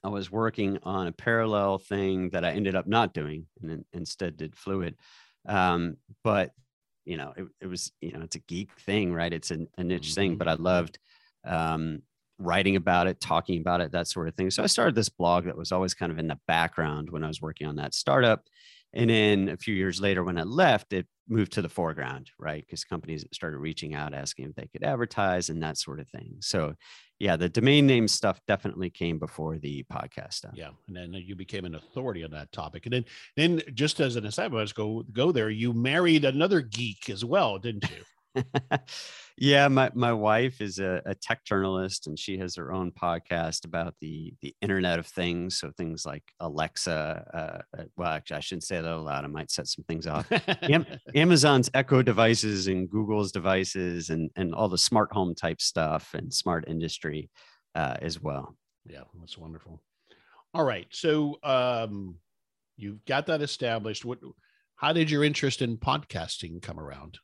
I 0.04 0.10
was 0.10 0.32
working 0.32 0.78
on 0.84 1.08
a 1.08 1.12
parallel 1.12 1.80
thing 1.80 2.30
that 2.30 2.46
I 2.46 2.52
ended 2.52 2.76
up 2.76 2.88
not 2.88 3.14
doing 3.14 3.48
and 3.62 3.84
instead 3.92 4.38
did 4.38 4.56
Fluid. 4.56 4.96
Um, 5.48 5.98
but 6.24 6.52
you 7.06 7.18
know, 7.18 7.34
it, 7.36 7.46
it, 7.62 7.68
was, 7.68 7.92
you 8.02 8.12
know, 8.12 8.22
it's 8.22 8.36
a 8.36 8.40
geek 8.40 8.72
thing, 8.82 9.14
right? 9.14 9.34
It's 9.34 9.52
a, 9.52 9.66
a 9.78 9.84
niche 9.84 10.14
thing, 10.14 10.38
but 10.38 10.48
I 10.48 10.54
mm-hmm. 10.54 10.64
loved 10.64 11.00
um, 11.44 12.04
writing 12.38 12.76
about 12.76 13.08
it, 13.08 13.20
talking 13.20 13.60
about 13.60 13.82
it, 13.82 13.94
that 13.94 14.08
sort 14.08 14.28
of 14.28 14.36
thing. 14.36 14.52
So 14.52 14.62
I 14.62 14.68
started 14.68 14.96
this 14.96 15.10
blog 15.10 15.46
that 15.46 15.58
was 15.58 15.72
always 15.72 15.94
kind 15.94 16.12
of 16.12 16.20
in 16.20 16.28
the 16.28 16.40
background 16.48 17.10
when 17.10 17.24
I 17.24 17.28
was 17.28 17.42
working 17.42 17.68
on 17.68 17.78
that 17.78 17.96
startup. 17.96 18.44
And 18.94 19.10
then 19.10 19.50
a 19.50 19.58
few 19.58 19.76
years 19.76 20.02
later, 20.02 20.24
when 20.24 20.38
I 20.38 20.44
left, 20.44 20.94
it 20.94 21.08
moved 21.28 21.54
to 21.54 21.62
the 21.62 21.70
foreground, 21.70 22.32
right? 22.40 22.66
Because 22.66 22.84
companies 22.84 23.24
started 23.32 23.60
reaching 23.60 23.94
out, 23.94 24.14
asking 24.14 24.50
if 24.50 24.56
they 24.56 24.68
could 24.68 24.84
advertise 24.84 25.50
and 25.50 25.62
that 25.62 25.78
sort 25.78 26.00
of 26.00 26.08
thing. 26.10 26.38
So, 26.40 26.74
yeah, 27.20 27.36
the 27.36 27.50
domain 27.50 27.86
name 27.86 28.08
stuff 28.08 28.40
definitely 28.48 28.90
came 28.90 29.20
before 29.20 29.60
the 29.60 29.86
podcast 29.92 30.34
stuff. 30.34 30.54
Yeah, 30.56 30.70
and 30.88 30.96
then 30.96 31.14
you 31.14 31.36
became 31.36 31.66
an 31.66 31.76
authority 31.76 32.24
on 32.24 32.32
that 32.32 32.52
topic. 32.52 32.86
And 32.86 32.94
then, 32.94 33.06
then 33.36 33.62
just 33.74 34.00
as 34.00 34.16
an 34.16 34.26
aside, 34.26 34.52
let's 34.52 34.74
go 34.74 35.04
go 35.14 35.32
there. 35.32 35.50
You 35.50 35.74
married 35.74 36.26
another 36.26 36.62
geek 36.62 37.10
as 37.10 37.24
well, 37.24 37.60
didn't 37.60 37.86
you? 37.92 38.44
yeah, 39.42 39.70
my, 39.70 39.90
my 39.94 40.12
wife 40.12 40.60
is 40.60 40.80
a, 40.80 41.02
a, 41.06 41.16
tech 41.16 41.46
journalist 41.46 42.08
and 42.08 42.20
she 42.20 42.38
has 42.40 42.58
her 42.58 42.74
own 42.74 42.92
podcast 42.92 43.64
about 43.64 43.96
the 44.02 44.34
the 44.42 44.54
Internet 44.62 45.00
of 45.00 45.08
Things. 45.08 45.58
So 45.58 45.72
things 45.78 46.06
like 46.06 46.24
Alexa. 46.42 47.64
Uh, 47.74 47.78
uh 47.80 47.84
well, 47.96 48.10
actually, 48.10 48.36
I 48.36 48.40
shouldn't 48.42 48.66
say 48.66 48.82
that 48.82 48.92
aloud. 48.92 49.24
I 49.24 49.28
might 49.28 49.50
set 49.50 49.68
some 49.68 49.86
things 49.86 50.08
off. 50.08 50.30
Am- 50.64 50.86
Amazon's 51.16 51.70
Echo 51.74 52.02
devices 52.02 52.68
and 52.68 52.90
Google's 52.90 53.32
devices 53.32 54.10
and 54.10 54.30
and 54.36 54.54
all 54.54 54.68
the 54.68 54.78
smart 54.78 55.14
home 55.14 55.34
type 55.34 55.62
stuff 55.62 56.14
and 56.14 56.34
smart 56.34 56.66
industry 56.68 57.30
uh, 57.76 57.96
as 58.02 58.22
well. 58.22 58.58
Yeah, 58.86 59.04
that's 59.22 59.38
wonderful. 59.38 59.82
All 60.54 60.66
right, 60.66 60.88
so 60.92 61.40
um, 61.44 62.16
you've 62.76 63.06
got 63.06 63.28
that 63.28 63.42
established. 63.42 64.04
What? 64.04 64.20
How 64.76 64.92
did 64.92 65.10
your 65.10 65.24
interest 65.24 65.62
in 65.62 65.78
podcasting 65.78 66.62
come 66.62 66.80
around? 66.80 67.20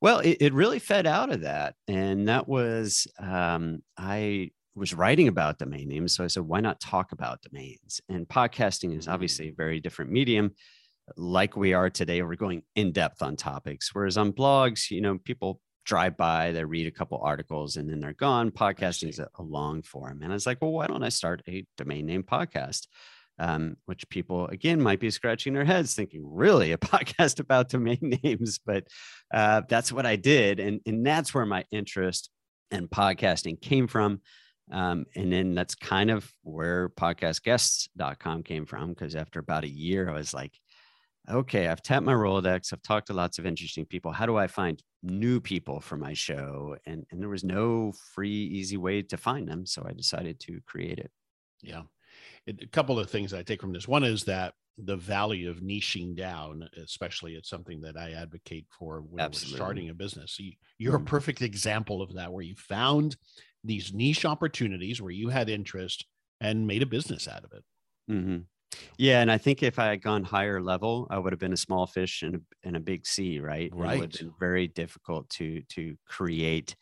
Well, 0.00 0.18
it, 0.18 0.38
it 0.40 0.52
really 0.52 0.78
fed 0.78 1.06
out 1.06 1.32
of 1.32 1.42
that. 1.42 1.74
And 1.88 2.28
that 2.28 2.46
was, 2.46 3.06
um, 3.18 3.82
I 3.96 4.50
was 4.74 4.92
writing 4.92 5.28
about 5.28 5.58
domain 5.58 5.88
names. 5.88 6.14
So 6.14 6.24
I 6.24 6.26
said, 6.26 6.42
why 6.42 6.60
not 6.60 6.80
talk 6.80 7.12
about 7.12 7.42
domains? 7.42 8.00
And 8.08 8.28
podcasting 8.28 8.96
is 8.96 9.08
obviously 9.08 9.48
a 9.48 9.52
mm. 9.52 9.56
very 9.56 9.80
different 9.80 10.10
medium. 10.10 10.52
Like 11.16 11.56
we 11.56 11.74
are 11.74 11.90
today, 11.90 12.22
we're 12.22 12.34
going 12.34 12.62
in 12.74 12.92
depth 12.92 13.22
on 13.22 13.36
topics. 13.36 13.94
Whereas 13.94 14.16
on 14.16 14.32
blogs, 14.32 14.90
you 14.90 15.00
know, 15.00 15.18
people 15.18 15.60
drive 15.84 16.16
by, 16.16 16.50
they 16.50 16.64
read 16.64 16.86
a 16.86 16.90
couple 16.90 17.20
articles 17.22 17.76
and 17.76 17.88
then 17.88 18.00
they're 18.00 18.14
gone. 18.14 18.50
Podcasting 18.50 19.10
is 19.10 19.18
a, 19.18 19.28
a 19.38 19.42
long 19.42 19.82
form. 19.82 20.22
And 20.22 20.32
I 20.32 20.34
was 20.34 20.46
like, 20.46 20.60
well, 20.60 20.72
why 20.72 20.86
don't 20.86 21.04
I 21.04 21.10
start 21.10 21.42
a 21.46 21.64
domain 21.76 22.06
name 22.06 22.22
podcast? 22.22 22.86
Um, 23.38 23.76
which 23.86 24.08
people 24.08 24.46
again 24.48 24.80
might 24.80 25.00
be 25.00 25.10
scratching 25.10 25.54
their 25.54 25.64
heads 25.64 25.94
thinking 25.94 26.22
really? 26.24 26.72
A 26.72 26.78
podcast 26.78 27.40
about 27.40 27.68
domain 27.68 28.18
names? 28.22 28.58
But 28.64 28.86
uh, 29.34 29.62
that's 29.68 29.92
what 29.92 30.06
i 30.06 30.16
did 30.16 30.60
and, 30.60 30.80
and 30.86 31.04
that's 31.04 31.34
where 31.34 31.44
my 31.44 31.64
interest 31.72 32.30
in 32.70 32.88
podcasting 32.88 33.60
came 33.60 33.86
from 33.86 34.20
um, 34.72 35.04
and 35.14 35.30
then 35.30 35.54
that's 35.54 35.74
kind 35.74 36.10
of 36.10 36.32
where 36.42 36.88
podcastguests.com 36.90 38.42
came 38.44 38.64
from 38.64 38.90
because 38.90 39.14
after 39.14 39.40
about 39.40 39.64
a 39.64 39.68
year 39.68 40.08
i 40.08 40.12
was 40.12 40.32
like 40.32 40.58
okay 41.28 41.66
i've 41.68 41.82
tapped 41.82 42.06
my 42.06 42.12
rolodex 42.12 42.72
i've 42.72 42.82
talked 42.82 43.08
to 43.08 43.12
lots 43.12 43.38
of 43.38 43.46
interesting 43.46 43.84
people 43.84 44.12
how 44.12 44.24
do 44.24 44.36
i 44.36 44.46
find 44.46 44.82
new 45.06 45.38
people 45.38 45.80
for 45.80 45.98
my 45.98 46.14
show? 46.14 46.76
And, 46.86 47.04
and 47.10 47.20
there 47.20 47.28
was 47.28 47.44
no 47.44 47.92
free 48.14 48.30
easy 48.30 48.78
way 48.78 49.02
to 49.02 49.18
find 49.18 49.46
them 49.46 49.66
so 49.66 49.84
i 49.86 49.92
decided 49.92 50.40
to 50.40 50.60
create 50.66 50.98
it. 50.98 51.10
Yeah 51.62 51.82
it, 52.46 52.62
a 52.62 52.68
couple 52.68 52.98
of 52.98 53.10
things 53.10 53.32
I 53.32 53.42
take 53.42 53.60
from 53.60 53.72
this. 53.72 53.88
One 53.88 54.04
is 54.04 54.24
that 54.24 54.54
the 54.78 54.96
value 54.96 55.50
of 55.50 55.60
niching 55.60 56.16
down, 56.16 56.68
especially 56.82 57.34
it's 57.34 57.48
something 57.48 57.80
that 57.82 57.96
I 57.96 58.12
advocate 58.12 58.66
for 58.76 59.00
when 59.00 59.24
Absolutely. 59.24 59.52
we're 59.52 59.64
starting 59.64 59.88
a 59.90 59.94
business. 59.94 60.38
You, 60.38 60.52
you're 60.78 60.94
mm-hmm. 60.94 61.06
a 61.06 61.10
perfect 61.10 61.42
example 61.42 62.02
of 62.02 62.14
that, 62.14 62.32
where 62.32 62.42
you 62.42 62.56
found 62.56 63.16
these 63.62 63.94
niche 63.94 64.24
opportunities 64.24 65.00
where 65.00 65.12
you 65.12 65.28
had 65.28 65.48
interest 65.48 66.04
and 66.40 66.66
made 66.66 66.82
a 66.82 66.86
business 66.86 67.28
out 67.28 67.44
of 67.44 67.52
it. 67.52 67.64
Mm-hmm. 68.10 68.38
Yeah, 68.98 69.20
and 69.20 69.30
I 69.30 69.38
think 69.38 69.62
if 69.62 69.78
I 69.78 69.86
had 69.86 70.02
gone 70.02 70.24
higher 70.24 70.60
level, 70.60 71.06
I 71.08 71.18
would 71.18 71.32
have 71.32 71.40
been 71.40 71.52
a 71.52 71.56
small 71.56 71.86
fish 71.86 72.22
in 72.22 72.34
a, 72.34 72.68
in 72.68 72.74
a 72.74 72.80
big 72.80 73.06
sea, 73.06 73.38
right? 73.38 73.70
Right. 73.72 73.96
It 73.96 74.00
would 74.00 74.12
have 74.12 74.20
been 74.20 74.34
very 74.38 74.66
difficult 74.66 75.28
to 75.30 75.62
to 75.70 75.96
create 76.06 76.74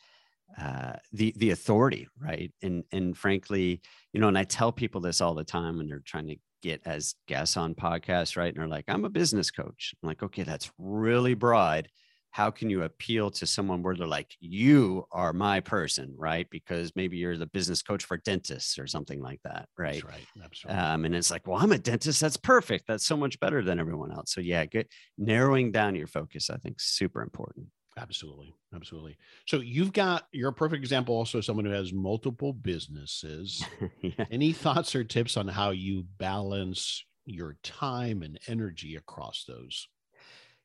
uh, 0.58 0.94
the 1.12 1.34
the 1.36 1.50
authority, 1.50 2.08
right? 2.18 2.52
And 2.62 2.84
and 2.92 3.16
frankly, 3.16 3.82
you 4.12 4.20
know, 4.20 4.28
and 4.28 4.38
I 4.38 4.44
tell 4.44 4.72
people 4.72 5.00
this 5.00 5.20
all 5.20 5.34
the 5.34 5.44
time 5.44 5.78
when 5.78 5.88
they're 5.88 6.02
trying 6.04 6.28
to 6.28 6.36
get 6.62 6.82
as 6.84 7.14
guests 7.26 7.56
on 7.56 7.74
podcasts, 7.74 8.36
right? 8.36 8.48
And 8.52 8.56
they're 8.56 8.68
like, 8.68 8.84
"I'm 8.88 9.04
a 9.04 9.10
business 9.10 9.50
coach." 9.50 9.94
I'm 10.02 10.06
like, 10.08 10.22
"Okay, 10.22 10.42
that's 10.44 10.70
really 10.78 11.34
broad. 11.34 11.88
How 12.30 12.50
can 12.50 12.70
you 12.70 12.82
appeal 12.82 13.30
to 13.32 13.46
someone 13.46 13.82
where 13.82 13.94
they're 13.94 14.06
like, 14.06 14.34
you 14.40 15.04
are 15.12 15.34
my 15.34 15.60
person, 15.60 16.14
right? 16.16 16.48
Because 16.48 16.92
maybe 16.96 17.18
you're 17.18 17.36
the 17.36 17.46
business 17.46 17.82
coach 17.82 18.04
for 18.04 18.16
dentists 18.16 18.78
or 18.78 18.86
something 18.86 19.20
like 19.20 19.40
that, 19.44 19.68
right? 19.76 20.02
That's 20.02 20.04
right. 20.04 20.28
Absolutely. 20.42 20.78
Um, 20.78 21.04
and 21.04 21.14
it's 21.14 21.30
like, 21.30 21.46
well, 21.46 21.58
I'm 21.58 21.72
a 21.72 21.78
dentist. 21.78 22.20
That's 22.20 22.36
perfect. 22.38 22.86
That's 22.86 23.06
so 23.06 23.16
much 23.16 23.38
better 23.40 23.62
than 23.62 23.78
everyone 23.80 24.12
else. 24.12 24.32
So 24.32 24.40
yeah, 24.40 24.64
get 24.64 24.90
narrowing 25.18 25.72
down 25.72 25.94
your 25.94 26.06
focus. 26.06 26.48
I 26.50 26.56
think 26.56 26.80
super 26.80 27.22
important. 27.22 27.68
Absolutely. 27.98 28.54
Absolutely. 28.74 29.16
So 29.46 29.60
you've 29.60 29.92
got, 29.92 30.26
you're 30.32 30.48
a 30.48 30.54
perfect 30.54 30.82
example 30.82 31.14
also 31.14 31.40
someone 31.40 31.66
who 31.66 31.72
has 31.72 31.92
multiple 31.92 32.52
businesses. 32.52 33.64
yeah. 34.02 34.24
Any 34.30 34.52
thoughts 34.52 34.94
or 34.94 35.04
tips 35.04 35.36
on 35.36 35.48
how 35.48 35.70
you 35.70 36.04
balance 36.18 37.04
your 37.26 37.56
time 37.62 38.22
and 38.22 38.38
energy 38.48 38.96
across 38.96 39.44
those? 39.46 39.88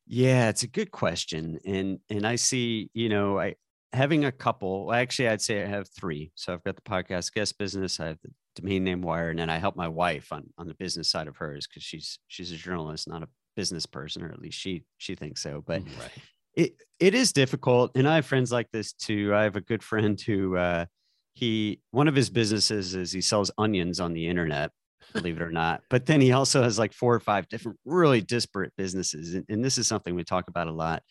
Yeah, 0.05 0.47
it's 0.47 0.63
a 0.63 0.67
good 0.67 0.91
question. 0.91 1.59
And 1.65 1.99
and 2.09 2.25
I 2.25 2.37
see, 2.37 2.89
you 2.93 3.09
know, 3.09 3.37
I 3.37 3.55
having 3.91 4.23
a 4.23 4.31
couple, 4.31 4.93
actually 4.93 5.27
I'd 5.27 5.41
say 5.41 5.61
I 5.61 5.67
have 5.67 5.89
three. 5.89 6.31
So 6.35 6.53
I've 6.53 6.63
got 6.63 6.77
the 6.77 6.81
podcast 6.81 7.33
guest 7.33 7.57
business, 7.57 7.99
I 7.99 8.07
have 8.07 8.19
the 8.21 8.31
domain 8.55 8.85
name 8.85 9.01
wire, 9.01 9.29
and 9.29 9.39
then 9.39 9.49
I 9.49 9.57
help 9.57 9.75
my 9.75 9.89
wife 9.89 10.31
on 10.31 10.45
on 10.57 10.67
the 10.67 10.75
business 10.75 11.11
side 11.11 11.27
of 11.27 11.35
hers 11.35 11.67
because 11.67 11.83
she's 11.83 12.19
she's 12.29 12.53
a 12.53 12.55
journalist, 12.55 13.09
not 13.09 13.23
a 13.23 13.29
business 13.57 13.85
person, 13.85 14.23
or 14.23 14.31
at 14.31 14.39
least 14.39 14.57
she 14.57 14.85
she 14.97 15.15
thinks 15.15 15.43
so. 15.43 15.61
But 15.65 15.81
right 15.99 16.11
it 16.57 16.73
it 16.99 17.13
is 17.13 17.31
difficult 17.31 17.91
and 17.95 18.09
i 18.09 18.15
have 18.15 18.25
friends 18.25 18.51
like 18.51 18.69
this 18.71 18.91
too. 18.91 19.33
I 19.33 19.43
have 19.43 19.55
a 19.55 19.61
good 19.61 19.83
friend 19.83 20.19
who 20.19 20.57
uh 20.57 20.85
he 21.33 21.79
one 21.91 22.07
of 22.07 22.15
his 22.15 22.29
businesses 22.29 22.95
is 22.95 23.11
he 23.11 23.21
sells 23.21 23.51
onions 23.57 23.99
on 23.99 24.11
the 24.11 24.27
internet 24.27 24.71
believe 25.13 25.37
it 25.37 25.43
or 25.43 25.51
not 25.51 25.81
but 25.89 26.05
then 26.05 26.19
he 26.19 26.33
also 26.33 26.63
has 26.63 26.77
like 26.77 26.91
four 26.91 27.13
or 27.13 27.19
five 27.19 27.47
different 27.47 27.77
really 27.85 28.19
disparate 28.19 28.73
businesses 28.75 29.35
and, 29.35 29.45
and 29.47 29.63
this 29.63 29.77
is 29.77 29.87
something 29.87 30.15
we 30.15 30.23
talk 30.23 30.49
about 30.49 30.67
a 30.67 30.71
lot. 30.71 31.03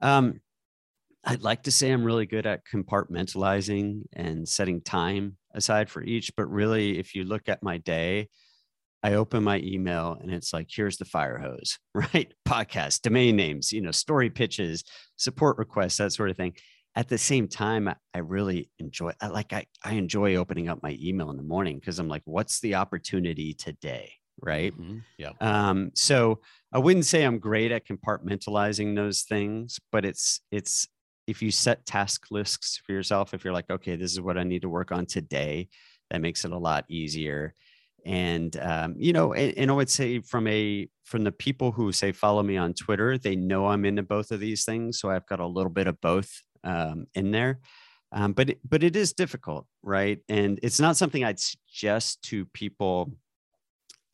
Um 0.00 0.40
i'd 1.24 1.42
like 1.42 1.64
to 1.64 1.70
say 1.70 1.90
i'm 1.90 2.04
really 2.04 2.26
good 2.26 2.46
at 2.46 2.64
compartmentalizing 2.64 4.02
and 4.14 4.48
setting 4.48 4.80
time 4.80 5.36
aside 5.52 5.90
for 5.90 6.02
each 6.02 6.32
but 6.36 6.46
really 6.46 6.98
if 6.98 7.14
you 7.14 7.24
look 7.24 7.48
at 7.48 7.62
my 7.62 7.76
day 7.78 8.28
I 9.02 9.14
open 9.14 9.44
my 9.44 9.58
email 9.60 10.16
and 10.20 10.32
it's 10.32 10.52
like, 10.52 10.68
here's 10.70 10.96
the 10.96 11.04
fire 11.04 11.38
hose, 11.38 11.78
right? 11.94 12.32
Podcast, 12.46 13.02
domain 13.02 13.36
names, 13.36 13.72
you 13.72 13.80
know, 13.80 13.90
story 13.90 14.30
pitches, 14.30 14.84
support 15.16 15.58
requests, 15.58 15.98
that 15.98 16.12
sort 16.12 16.30
of 16.30 16.36
thing. 16.36 16.54
At 16.96 17.08
the 17.08 17.18
same 17.18 17.46
time, 17.46 17.88
I 18.12 18.18
really 18.18 18.70
enjoy, 18.78 19.12
I 19.20 19.28
like, 19.28 19.52
I, 19.52 19.66
I 19.84 19.92
enjoy 19.92 20.34
opening 20.34 20.68
up 20.68 20.82
my 20.82 20.98
email 21.00 21.30
in 21.30 21.36
the 21.36 21.44
morning 21.44 21.78
because 21.78 21.98
I'm 22.00 22.08
like, 22.08 22.22
what's 22.24 22.60
the 22.60 22.74
opportunity 22.74 23.54
today? 23.54 24.12
Right. 24.40 24.72
Mm-hmm. 24.72 24.98
Yeah. 25.16 25.32
Um, 25.40 25.90
so 25.94 26.40
I 26.72 26.78
wouldn't 26.78 27.06
say 27.06 27.22
I'm 27.22 27.38
great 27.38 27.70
at 27.70 27.86
compartmentalizing 27.86 28.96
those 28.96 29.22
things, 29.22 29.78
but 29.92 30.04
it's, 30.04 30.40
it's, 30.50 30.88
if 31.28 31.42
you 31.42 31.50
set 31.50 31.84
task 31.86 32.26
lists 32.30 32.80
for 32.84 32.92
yourself, 32.92 33.34
if 33.34 33.44
you're 33.44 33.52
like, 33.52 33.70
okay, 33.70 33.96
this 33.96 34.12
is 34.12 34.20
what 34.20 34.38
I 34.38 34.44
need 34.44 34.62
to 34.62 34.68
work 34.68 34.90
on 34.90 35.06
today, 35.06 35.68
that 36.10 36.22
makes 36.22 36.44
it 36.44 36.52
a 36.52 36.58
lot 36.58 36.84
easier 36.88 37.54
and 38.08 38.56
um, 38.56 38.94
you 38.96 39.12
know 39.12 39.34
and, 39.34 39.56
and, 39.58 39.70
i 39.70 39.74
would 39.74 39.90
say 39.90 40.18
from 40.20 40.48
a 40.48 40.88
from 41.04 41.24
the 41.24 41.30
people 41.30 41.70
who 41.72 41.92
say 41.92 42.10
follow 42.10 42.42
me 42.42 42.56
on 42.56 42.72
twitter 42.72 43.18
they 43.18 43.36
know 43.36 43.66
i'm 43.66 43.84
into 43.84 44.02
both 44.02 44.30
of 44.30 44.40
these 44.40 44.64
things 44.64 44.98
so 44.98 45.10
i've 45.10 45.26
got 45.26 45.40
a 45.40 45.46
little 45.46 45.70
bit 45.70 45.86
of 45.86 46.00
both 46.00 46.42
um, 46.64 47.06
in 47.14 47.30
there. 47.30 47.60
Um, 48.10 48.32
but 48.32 48.54
but 48.66 48.82
it 48.82 48.96
is 48.96 49.12
difficult 49.12 49.66
right? 49.82 50.18
And 50.28 50.58
it's 50.62 50.80
not 50.80 50.96
something 50.96 51.24
i'd 51.24 51.38
suggest 51.38 52.22
to 52.22 52.46
people 52.46 53.12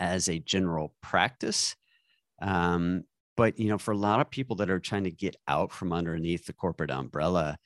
as 0.01 0.29
a 0.29 0.41
general 0.41 0.95
practice 1.01 1.77
um, 2.43 3.05
but 3.37 3.57
you 3.59 3.69
know 3.69 3.79
for 3.79 3.93
a 3.93 3.97
lot 3.97 4.21
of 4.21 4.31
people 4.31 4.57
that 4.57 4.71
are 4.71 4.81
trying 4.81 5.05
to 5.05 5.13
get 5.13 5.37
out 5.47 5.71
from 5.71 5.93
underneath 5.93 6.47
the 6.47 6.53
corporate 6.53 6.91
umbrella 6.91 7.57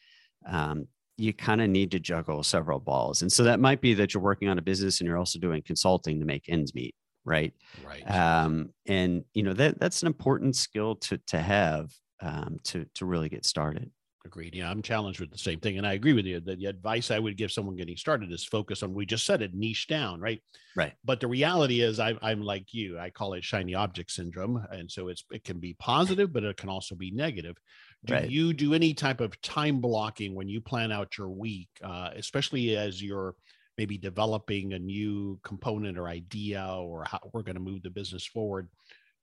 um, 0.46 0.86
you 1.18 1.32
kind 1.32 1.60
of 1.60 1.68
need 1.68 1.90
to 1.90 1.98
juggle 1.98 2.42
several 2.42 2.78
balls. 2.78 3.22
And 3.22 3.30
so 3.30 3.42
that 3.42 3.60
might 3.60 3.80
be 3.80 3.92
that 3.94 4.14
you're 4.14 4.22
working 4.22 4.48
on 4.48 4.58
a 4.58 4.62
business 4.62 5.00
and 5.00 5.08
you're 5.08 5.18
also 5.18 5.38
doing 5.38 5.60
consulting 5.62 6.20
to 6.20 6.24
make 6.24 6.44
ends 6.48 6.74
meet. 6.74 6.94
Right. 7.24 7.52
Right. 7.84 8.08
Um, 8.08 8.70
and 8.86 9.24
you 9.34 9.42
know, 9.42 9.52
that 9.52 9.80
that's 9.80 10.02
an 10.02 10.06
important 10.06 10.56
skill 10.56 10.94
to, 10.94 11.18
to 11.26 11.40
have, 11.40 11.90
um, 12.22 12.58
to, 12.64 12.86
to 12.94 13.04
really 13.04 13.28
get 13.28 13.44
started. 13.44 13.90
Agreed. 14.24 14.54
Yeah, 14.54 14.70
I'm 14.70 14.82
challenged 14.82 15.20
with 15.20 15.30
the 15.30 15.38
same 15.38 15.58
thing. 15.58 15.78
And 15.78 15.86
I 15.86 15.94
agree 15.94 16.12
with 16.12 16.26
you. 16.26 16.38
That 16.40 16.58
the 16.58 16.66
advice 16.66 17.10
I 17.10 17.18
would 17.18 17.36
give 17.36 17.50
someone 17.50 17.76
getting 17.76 17.96
started 17.96 18.30
is 18.30 18.44
focus 18.44 18.82
on, 18.82 18.92
we 18.92 19.06
just 19.06 19.24
said 19.24 19.40
it, 19.40 19.54
niche 19.54 19.86
down, 19.86 20.20
right? 20.20 20.42
Right. 20.76 20.92
But 21.04 21.20
the 21.20 21.28
reality 21.28 21.80
is 21.80 21.98
I, 21.98 22.14
I'm 22.20 22.42
like 22.42 22.74
you, 22.74 22.98
I 22.98 23.10
call 23.10 23.32
it 23.32 23.44
shiny 23.44 23.74
object 23.74 24.10
syndrome. 24.10 24.62
And 24.70 24.90
so 24.90 25.08
it's, 25.08 25.24
it 25.30 25.44
can 25.44 25.58
be 25.58 25.74
positive, 25.78 26.32
but 26.32 26.44
it 26.44 26.56
can 26.58 26.68
also 26.68 26.94
be 26.94 27.10
negative. 27.10 27.56
Do 28.04 28.14
right. 28.14 28.30
you 28.30 28.52
do 28.52 28.74
any 28.74 28.94
type 28.94 29.20
of 29.20 29.40
time 29.42 29.80
blocking 29.80 30.34
when 30.34 30.48
you 30.48 30.60
plan 30.60 30.92
out 30.92 31.18
your 31.18 31.30
week, 31.30 31.68
uh, 31.82 32.10
especially 32.14 32.76
as 32.76 33.02
you're 33.02 33.34
maybe 33.76 33.98
developing 33.98 34.72
a 34.72 34.78
new 34.78 35.38
component 35.42 35.98
or 35.98 36.08
idea 36.08 36.64
or 36.64 37.04
how 37.04 37.18
we're 37.32 37.42
going 37.42 37.56
to 37.56 37.60
move 37.60 37.82
the 37.82 37.90
business 37.90 38.24
forward? 38.24 38.68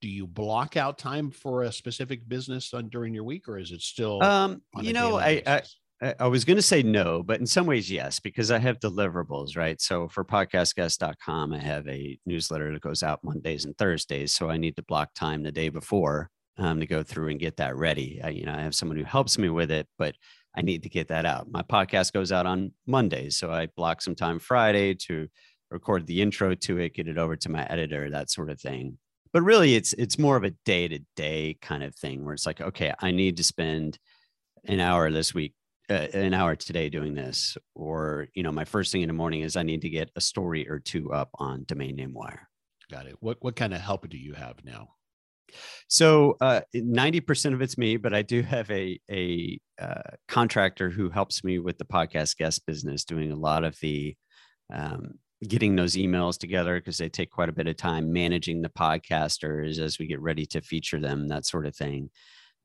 do 0.01 0.11
you 0.11 0.27
block 0.27 0.77
out 0.77 0.97
time 0.97 1.31
for 1.31 1.63
a 1.63 1.71
specific 1.71 2.27
business 2.27 2.73
on, 2.73 2.89
during 2.89 3.13
your 3.13 3.23
week 3.23 3.47
or 3.47 3.57
is 3.57 3.71
it 3.71 3.81
still 3.81 4.21
um, 4.23 4.61
you 4.81 4.93
know 4.93 5.17
I, 5.17 5.41
I, 6.01 6.13
I 6.19 6.27
was 6.27 6.45
going 6.45 6.57
to 6.57 6.61
say 6.61 6.83
no 6.83 7.23
but 7.23 7.39
in 7.39 7.47
some 7.47 7.65
ways 7.65 7.91
yes 7.91 8.19
because 8.19 8.51
i 8.51 8.59
have 8.59 8.79
deliverables 8.79 9.57
right 9.57 9.79
so 9.81 10.07
for 10.07 10.23
podcastguest.com 10.23 11.53
i 11.53 11.59
have 11.59 11.87
a 11.87 12.19
newsletter 12.25 12.71
that 12.71 12.81
goes 12.81 13.03
out 13.03 13.23
mondays 13.23 13.65
and 13.65 13.77
thursdays 13.77 14.33
so 14.33 14.49
i 14.49 14.57
need 14.57 14.75
to 14.75 14.83
block 14.83 15.09
time 15.15 15.43
the 15.43 15.51
day 15.51 15.69
before 15.69 16.29
um, 16.57 16.79
to 16.79 16.85
go 16.85 17.03
through 17.03 17.29
and 17.29 17.39
get 17.39 17.57
that 17.57 17.75
ready. 17.75 18.21
I, 18.23 18.29
you 18.29 18.45
know 18.45 18.53
i 18.53 18.61
have 18.61 18.75
someone 18.75 18.97
who 18.97 19.03
helps 19.03 19.37
me 19.37 19.49
with 19.49 19.71
it 19.71 19.87
but 19.97 20.15
i 20.55 20.61
need 20.61 20.83
to 20.83 20.89
get 20.89 21.09
that 21.09 21.25
out. 21.25 21.49
My 21.49 21.61
podcast 21.61 22.13
goes 22.13 22.31
out 22.31 22.45
on 22.45 22.71
mondays 22.85 23.37
so 23.37 23.51
i 23.51 23.67
block 23.67 24.01
some 24.01 24.15
time 24.15 24.39
friday 24.39 24.93
to 24.93 25.27
record 25.71 26.05
the 26.07 26.21
intro 26.21 26.55
to 26.55 26.77
it 26.77 26.93
get 26.93 27.07
it 27.07 27.17
over 27.17 27.35
to 27.35 27.49
my 27.49 27.65
editor 27.65 28.09
that 28.09 28.29
sort 28.29 28.49
of 28.49 28.59
thing. 28.59 28.97
But 29.33 29.41
really 29.41 29.75
it's 29.75 29.93
it's 29.93 30.17
more 30.17 30.37
of 30.37 30.43
a 30.43 30.51
day 30.65 30.87
to 30.87 30.99
day 31.15 31.57
kind 31.61 31.83
of 31.83 31.95
thing 31.95 32.23
where 32.23 32.33
it's 32.33 32.45
like 32.45 32.61
okay 32.61 32.93
i 32.99 33.11
need 33.11 33.37
to 33.37 33.43
spend 33.43 33.99
an 34.65 34.79
hour 34.79 35.11
this 35.11 35.33
week 35.33 35.53
uh, 35.89 36.07
an 36.13 36.33
hour 36.33 36.55
today 36.55 36.89
doing 36.89 37.13
this 37.13 37.57
or 37.75 38.27
you 38.33 38.43
know 38.43 38.51
my 38.51 38.65
first 38.65 38.91
thing 38.91 39.01
in 39.01 39.07
the 39.07 39.13
morning 39.13 39.41
is 39.41 39.57
i 39.57 39.63
need 39.63 39.81
to 39.81 39.89
get 39.89 40.09
a 40.15 40.21
story 40.21 40.67
or 40.69 40.79
two 40.79 41.11
up 41.11 41.29
on 41.35 41.65
domain 41.65 41.95
name 41.95 42.13
wire. 42.13 42.47
Got 42.89 43.07
it. 43.07 43.15
What 43.19 43.37
what 43.41 43.55
kind 43.55 43.73
of 43.73 43.81
help 43.81 44.07
do 44.09 44.17
you 44.17 44.33
have 44.33 44.63
now 44.63 44.94
so 45.87 46.35
uh, 46.41 46.61
90% 46.75 47.53
of 47.53 47.61
it's 47.61 47.77
me 47.77 47.97
but 47.97 48.13
i 48.13 48.21
do 48.21 48.41
have 48.41 48.69
a 48.71 48.99
a 49.09 49.59
uh, 49.81 50.01
contractor 50.27 50.89
who 50.89 51.09
helps 51.09 51.43
me 51.43 51.59
with 51.59 51.77
the 51.77 51.85
podcast 51.85 52.37
guest 52.37 52.65
business 52.65 53.03
doing 53.03 53.31
a 53.31 53.35
lot 53.35 53.63
of 53.63 53.77
the 53.81 54.15
um, 54.73 55.19
getting 55.47 55.75
those 55.75 55.95
emails 55.95 56.37
together 56.37 56.75
because 56.75 56.97
they 56.97 57.09
take 57.09 57.29
quite 57.29 57.49
a 57.49 57.53
bit 57.53 57.67
of 57.67 57.77
time 57.77 58.11
managing 58.11 58.61
the 58.61 58.69
podcasters 58.69 59.79
as 59.79 59.99
we 59.99 60.07
get 60.07 60.21
ready 60.21 60.45
to 60.45 60.61
feature 60.61 60.99
them 60.99 61.27
that 61.27 61.45
sort 61.45 61.65
of 61.65 61.75
thing. 61.75 62.09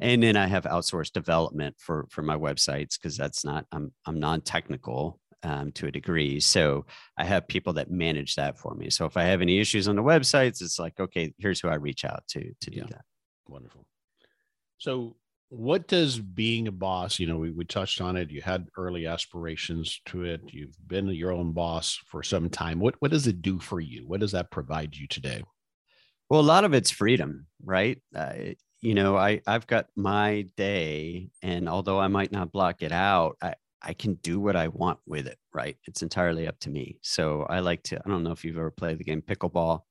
And 0.01 0.23
then 0.23 0.37
i 0.37 0.47
have 0.47 0.65
outsourced 0.65 1.13
development 1.13 1.77
for 1.79 2.07
for 2.11 2.23
my 2.23 2.37
websites 2.37 2.97
because 2.97 3.19
that's 3.19 3.45
not 3.45 3.67
i'm 3.71 3.93
i'm 4.07 4.19
non-technical 4.19 5.21
um, 5.43 5.73
to 5.73 5.87
a 5.87 5.91
degree 5.91 6.39
so 6.41 6.85
i 7.17 7.25
have 7.25 7.49
people 7.49 7.73
that 7.73 7.91
manage 7.91 8.35
that 8.35 8.59
for 8.59 8.75
me 8.75 8.91
so 8.91 9.07
if 9.07 9.17
i 9.17 9.23
have 9.23 9.41
any 9.41 9.59
issues 9.59 9.89
on 9.89 9.97
the 9.97 10.03
websites 10.03 10.61
it's 10.63 10.79
like 10.79 10.99
okay 11.01 11.33
here's 11.39 11.61
who 11.61 11.69
i 11.69 11.75
reach 11.75 12.05
out 12.05 12.23
to 12.29 12.53
to 12.61 12.71
do 12.71 12.79
yeah. 12.79 12.87
that. 12.91 13.05
Wonderful. 13.51 13.85
So 14.79 15.17
what 15.49 15.89
does 15.89 16.19
being 16.19 16.69
a 16.69 16.73
boss 16.73 17.19
you 17.19 17.27
know 17.27 17.37
we, 17.37 17.51
we 17.51 17.65
touched 17.65 18.01
on 18.01 18.17
it 18.17 18.31
you 18.31 18.41
had 18.41 18.69
early 18.77 19.07
aspirations 19.07 20.01
to 20.07 20.23
it 20.23 20.41
you've 20.47 20.77
been 20.87 21.09
your 21.09 21.33
own 21.33 21.51
boss 21.53 21.99
for 22.07 22.23
some 22.23 22.49
time 22.49 22.79
what 22.79 22.95
what 23.01 23.11
does 23.11 23.27
it 23.27 23.43
do 23.43 23.59
for 23.59 23.81
you? 23.81 24.07
What 24.07 24.21
does 24.21 24.33
that 24.33 24.53
provide 24.53 24.95
you 24.95 25.09
today? 25.09 25.43
Well 26.29 26.41
a 26.41 26.43
lot 26.43 26.65
of 26.65 26.73
it's 26.73 26.91
freedom 26.91 27.47
right? 27.65 28.01
Uh, 28.15 28.35
you 28.81 28.95
know 28.95 29.17
i 29.17 29.43
i've 29.47 29.67
got 29.67 29.87
my 29.95 30.47
day 30.57 31.29
and 31.43 31.69
although 31.69 31.99
i 31.99 32.09
might 32.09 32.33
not 32.33 32.51
block 32.51 32.81
it 32.81 32.93
out 32.93 33.37
i 33.43 33.53
i 33.83 33.93
can 33.93 34.15
do 34.17 34.41
what 34.41 34.57
i 34.57 34.69
want 34.69 34.99
with 35.07 35.27
it 35.27 35.39
right 35.53 35.77
it's 35.87 36.03
entirely 36.03 36.47
up 36.47 36.59
to 36.61 36.71
me 36.71 36.99
so 37.03 37.43
i 37.49 37.61
like 37.61 37.83
to 37.83 38.01
i 38.05 38.09
don't 38.09 38.23
know 38.23 38.33
if 38.33 38.45
you've 38.45 38.59
ever 38.59 38.71
played 38.71 38.99
the 38.99 39.05
game 39.05 39.23
pickleball 39.23 39.83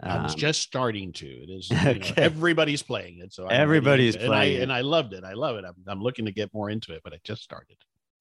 I 0.00 0.22
was 0.22 0.34
um, 0.34 0.38
just 0.38 0.62
starting 0.62 1.12
to. 1.14 1.26
It 1.26 1.50
is 1.50 1.72
okay. 1.72 1.98
know, 1.98 2.14
everybody's 2.16 2.82
playing 2.82 3.18
it, 3.18 3.32
so 3.32 3.46
I'm 3.46 3.60
everybody's 3.60 4.14
it. 4.14 4.26
playing, 4.26 4.62
and 4.62 4.72
I, 4.72 4.78
and 4.78 4.86
I 4.86 4.88
loved 4.88 5.12
it. 5.12 5.24
I 5.24 5.32
love 5.32 5.56
it. 5.56 5.64
I'm, 5.64 5.74
I'm 5.88 6.00
looking 6.00 6.24
to 6.26 6.32
get 6.32 6.54
more 6.54 6.70
into 6.70 6.92
it, 6.92 7.00
but 7.02 7.12
I 7.12 7.18
just 7.24 7.42
started. 7.42 7.76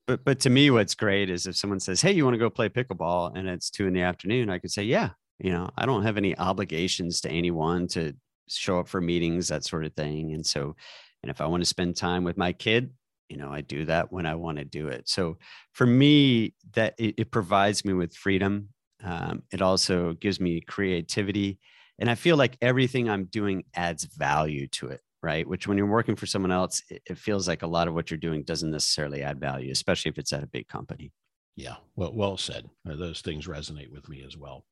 But 0.08 0.24
but 0.26 0.40
to 0.40 0.50
me, 0.50 0.72
what's 0.72 0.96
great 0.96 1.30
is 1.30 1.46
if 1.46 1.56
someone 1.56 1.80
says, 1.80 2.02
"Hey, 2.02 2.14
you 2.14 2.24
want 2.24 2.34
to 2.34 2.40
go 2.40 2.50
play 2.50 2.70
pickleball?" 2.70 3.38
and 3.38 3.48
it's 3.48 3.70
two 3.70 3.86
in 3.86 3.94
the 3.94 4.02
afternoon, 4.02 4.50
I 4.50 4.58
could 4.58 4.72
say, 4.72 4.84
"Yeah." 4.84 5.12
You 5.40 5.52
know, 5.52 5.70
I 5.78 5.86
don't 5.86 6.02
have 6.02 6.18
any 6.18 6.36
obligations 6.36 7.22
to 7.22 7.30
anyone 7.30 7.88
to 7.90 8.16
show 8.48 8.80
up 8.80 8.88
for 8.88 9.00
meetings, 9.00 9.50
that 9.50 9.64
sort 9.64 9.86
of 9.86 9.94
thing. 9.94 10.34
And 10.34 10.44
so, 10.44 10.76
and 11.22 11.30
if 11.30 11.42
I 11.42 11.46
want 11.46 11.62
to 11.62 11.70
spend 11.70 11.96
time 11.96 12.24
with 12.24 12.38
my 12.38 12.54
kid, 12.54 12.92
you 13.30 13.38
know, 13.38 13.52
I 13.52 13.62
do 13.62 13.86
that 13.86 14.12
when 14.12 14.26
I 14.26 14.36
want 14.36 14.58
to 14.58 14.66
do 14.66 14.88
it. 14.88 15.10
So 15.10 15.38
for 15.74 15.86
me, 15.86 16.54
that 16.74 16.96
it, 16.98 17.16
it 17.18 17.32
provides 17.32 17.84
me 17.84 17.94
with 17.94 18.16
freedom 18.16 18.70
um, 19.04 19.44
it 19.52 19.62
also 19.62 20.14
gives 20.14 20.40
me 20.40 20.62
creativity. 20.62 21.60
And 22.00 22.10
I 22.10 22.16
feel 22.16 22.38
like 22.38 22.58
everything 22.62 23.10
I'm 23.10 23.26
doing 23.26 23.64
adds 23.76 24.06
value 24.06 24.68
to 24.68 24.88
it, 24.88 25.02
right? 25.22 25.48
Which 25.48 25.68
when 25.68 25.78
you're 25.78 25.88
working 25.88 26.16
for 26.16 26.26
someone 26.26 26.52
else, 26.52 26.82
it, 26.90 27.02
it 27.10 27.18
feels 27.18 27.48
like 27.48 27.64
a 27.64 27.68
lot 27.68 27.88
of 27.88 27.94
what 27.94 28.12
you're 28.12 28.18
doing 28.18 28.44
doesn't 28.44 28.72
necessarily 28.72 29.24
add 29.24 29.40
value, 29.40 29.72
especially 29.72 30.10
if 30.10 30.18
it's 30.18 30.34
at 30.34 30.44
a 30.44 30.48
big 30.48 30.68
company. 30.68 31.12
Yeah, 31.56 31.78
well, 31.96 32.14
well 32.14 32.38
said. 32.38 32.70
Uh, 32.88 32.96
those 32.96 33.22
things 33.22 33.48
resonate 33.48 33.92
with 33.92 34.10
me 34.10 34.24
as 34.26 34.38
well. 34.38 34.66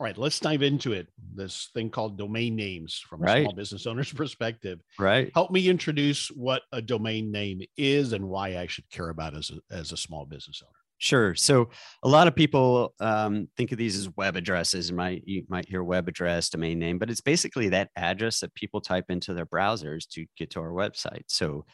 All 0.00 0.04
right, 0.04 0.16
let's 0.16 0.38
dive 0.38 0.62
into 0.62 0.92
it. 0.92 1.08
This 1.34 1.70
thing 1.74 1.90
called 1.90 2.16
domain 2.16 2.54
names 2.54 2.98
from 3.08 3.22
a 3.22 3.24
right. 3.24 3.42
small 3.42 3.54
business 3.54 3.86
owner's 3.86 4.12
perspective. 4.14 4.80
Right. 4.98 5.30
Help 5.34 5.50
me 5.50 5.68
introduce 5.68 6.28
what 6.28 6.62
a 6.72 6.80
domain 6.80 7.32
name 7.32 7.62
is 7.76 8.12
and 8.12 8.28
why 8.28 8.58
I 8.58 8.68
should 8.68 8.88
care 8.90 9.08
about 9.08 9.34
as 9.34 9.50
a, 9.50 9.74
as 9.74 9.90
a 9.90 9.96
small 9.96 10.24
business 10.24 10.62
owner. 10.64 10.72
Sure. 10.98 11.34
So 11.34 11.70
a 12.02 12.08
lot 12.08 12.26
of 12.26 12.34
people 12.34 12.92
um, 13.00 13.48
think 13.56 13.70
of 13.70 13.78
these 13.78 13.96
as 13.96 14.08
web 14.16 14.36
addresses. 14.36 14.90
You 14.90 14.96
might 14.96 15.22
you 15.26 15.44
might 15.48 15.68
hear 15.68 15.82
web 15.82 16.08
address, 16.08 16.48
domain 16.48 16.78
name, 16.78 16.98
but 16.98 17.08
it's 17.08 17.20
basically 17.20 17.68
that 17.68 17.90
address 17.96 18.40
that 18.40 18.54
people 18.54 18.80
type 18.80 19.06
into 19.08 19.32
their 19.32 19.46
browsers 19.46 20.08
to 20.10 20.26
get 20.36 20.50
to 20.50 20.60
our 20.60 20.70
website. 20.70 21.22
So 21.28 21.64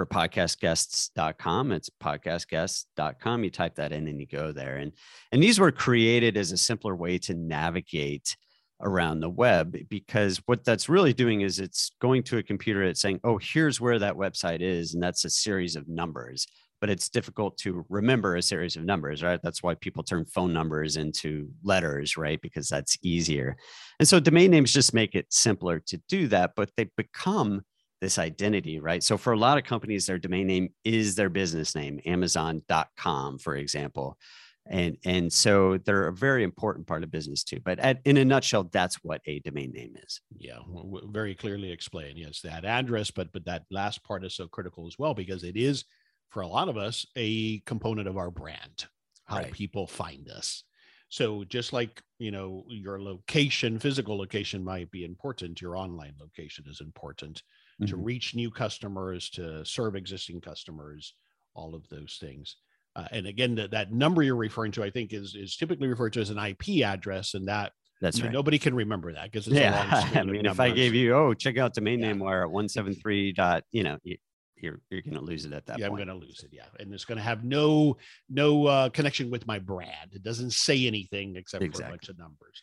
for 0.00 0.06
podcastguests.com, 0.06 1.72
it's 1.72 1.90
podcastguests.com. 2.02 3.44
You 3.44 3.50
type 3.50 3.74
that 3.74 3.92
in 3.92 4.08
and 4.08 4.18
you 4.18 4.26
go 4.26 4.50
there. 4.50 4.76
And 4.76 4.92
and 5.30 5.42
these 5.42 5.60
were 5.60 5.70
created 5.70 6.38
as 6.38 6.52
a 6.52 6.56
simpler 6.56 6.96
way 6.96 7.18
to 7.18 7.34
navigate 7.34 8.34
around 8.80 9.20
the 9.20 9.28
web 9.28 9.76
because 9.90 10.40
what 10.46 10.64
that's 10.64 10.88
really 10.88 11.12
doing 11.12 11.42
is 11.42 11.58
it's 11.58 11.90
going 12.00 12.22
to 12.22 12.38
a 12.38 12.42
computer 12.42 12.82
it's 12.82 13.02
saying 13.02 13.20
oh 13.24 13.38
here's 13.42 13.78
where 13.78 13.98
that 13.98 14.14
website 14.14 14.62
is 14.62 14.94
and 14.94 15.02
that's 15.02 15.26
a 15.26 15.28
series 15.28 15.76
of 15.76 15.86
numbers 15.86 16.46
but 16.80 16.88
it's 16.88 17.10
difficult 17.10 17.58
to 17.58 17.84
remember 17.88 18.36
a 18.36 18.42
series 18.42 18.76
of 18.76 18.84
numbers, 18.84 19.22
right? 19.22 19.40
That's 19.42 19.62
why 19.62 19.74
people 19.74 20.02
turn 20.02 20.24
phone 20.24 20.52
numbers 20.52 20.96
into 20.96 21.50
letters, 21.62 22.16
right? 22.16 22.40
Because 22.40 22.68
that's 22.68 22.96
easier. 23.02 23.56
And 23.98 24.08
so 24.08 24.18
domain 24.18 24.50
names 24.50 24.72
just 24.72 24.94
make 24.94 25.14
it 25.14 25.26
simpler 25.30 25.80
to 25.88 26.00
do 26.08 26.26
that, 26.28 26.52
but 26.56 26.70
they 26.76 26.88
become 26.96 27.62
this 28.00 28.18
identity, 28.18 28.80
right? 28.80 29.02
So 29.02 29.16
for 29.16 29.32
a 29.32 29.38
lot 29.38 29.58
of 29.58 29.64
companies, 29.64 30.06
their 30.06 30.18
domain 30.18 30.46
name 30.46 30.70
is 30.84 31.14
their 31.14 31.28
business 31.28 31.74
name, 31.74 32.00
Amazon.com, 32.06 33.38
for 33.38 33.56
example. 33.56 34.16
And, 34.66 34.96
and 35.04 35.32
so 35.32 35.78
they're 35.78 36.08
a 36.08 36.12
very 36.12 36.44
important 36.44 36.86
part 36.86 37.02
of 37.02 37.10
business 37.10 37.42
too. 37.42 37.58
But 37.64 37.78
at, 37.80 38.00
in 38.04 38.16
a 38.18 38.24
nutshell, 38.24 38.64
that's 38.72 38.96
what 39.02 39.20
a 39.26 39.40
domain 39.40 39.72
name 39.72 39.94
is. 40.04 40.20
Yeah, 40.36 40.58
very 41.06 41.34
clearly 41.34 41.72
explained. 41.72 42.18
Yes, 42.18 42.40
that 42.42 42.64
address, 42.64 43.10
but 43.10 43.32
but 43.32 43.44
that 43.46 43.64
last 43.70 44.04
part 44.04 44.24
is 44.24 44.34
so 44.34 44.46
critical 44.46 44.86
as 44.86 44.98
well 44.98 45.14
because 45.14 45.44
it 45.44 45.56
is 45.56 45.84
for 46.30 46.42
a 46.42 46.46
lot 46.46 46.68
of 46.68 46.76
us 46.76 47.06
a 47.16 47.58
component 47.60 48.08
of 48.08 48.16
our 48.16 48.30
brand 48.30 48.86
how 49.24 49.38
right. 49.38 49.52
people 49.52 49.86
find 49.86 50.28
us 50.30 50.64
so 51.08 51.44
just 51.44 51.72
like 51.72 52.02
you 52.18 52.30
know 52.30 52.64
your 52.68 53.00
location 53.00 53.78
physical 53.78 54.16
location 54.16 54.64
might 54.64 54.90
be 54.90 55.04
important 55.04 55.60
your 55.60 55.76
online 55.76 56.14
location 56.20 56.64
is 56.68 56.80
important 56.80 57.42
mm-hmm. 57.80 57.90
to 57.90 57.96
reach 57.96 58.34
new 58.34 58.50
customers 58.50 59.30
to 59.30 59.64
serve 59.64 59.96
existing 59.96 60.40
customers 60.40 61.14
all 61.54 61.74
of 61.74 61.88
those 61.88 62.18
things 62.20 62.56
uh, 62.96 63.06
and 63.12 63.26
again 63.26 63.54
that, 63.54 63.70
that 63.70 63.92
number 63.92 64.22
you're 64.22 64.36
referring 64.36 64.72
to 64.72 64.82
i 64.82 64.90
think 64.90 65.12
is 65.12 65.34
is 65.34 65.56
typically 65.56 65.88
referred 65.88 66.12
to 66.12 66.20
as 66.20 66.30
an 66.30 66.38
ip 66.38 66.84
address 66.84 67.34
and 67.34 67.48
that 67.48 67.72
that's 68.00 68.22
right. 68.22 68.32
Nobody 68.32 68.58
can 68.58 68.74
remember 68.74 69.12
that 69.12 69.30
because 69.30 69.46
it's 69.46 69.56
yeah. 69.56 70.10
I 70.14 70.22
mean, 70.22 70.46
if 70.46 70.58
I 70.58 70.70
gave 70.70 70.94
you, 70.94 71.14
oh, 71.14 71.34
check 71.34 71.58
out 71.58 71.74
domain 71.74 72.00
yeah. 72.00 72.08
name 72.08 72.18
wire 72.18 72.44
at 72.44 72.50
one 72.50 72.66
seven 72.66 72.94
three 72.94 73.30
dot, 73.32 73.64
you 73.72 73.82
know, 73.82 73.98
you're 74.62 74.80
you're 74.90 75.02
going 75.02 75.14
to 75.14 75.20
lose 75.20 75.44
it 75.44 75.52
at 75.52 75.66
that 75.66 75.78
yeah, 75.78 75.88
point. 75.88 76.00
I'm 76.00 76.06
going 76.06 76.20
to 76.20 76.26
lose 76.26 76.42
it. 76.42 76.50
Yeah, 76.52 76.64
and 76.78 76.92
it's 76.94 77.04
going 77.04 77.18
to 77.18 77.24
have 77.24 77.44
no 77.44 77.96
no 78.28 78.66
uh, 78.66 78.88
connection 78.90 79.30
with 79.30 79.46
my 79.46 79.58
brand. 79.58 80.12
It 80.12 80.22
doesn't 80.22 80.52
say 80.52 80.86
anything 80.86 81.36
except 81.36 81.62
exactly. 81.62 81.82
for 81.82 81.88
a 81.88 81.92
bunch 81.92 82.08
of 82.08 82.18
numbers. 82.18 82.62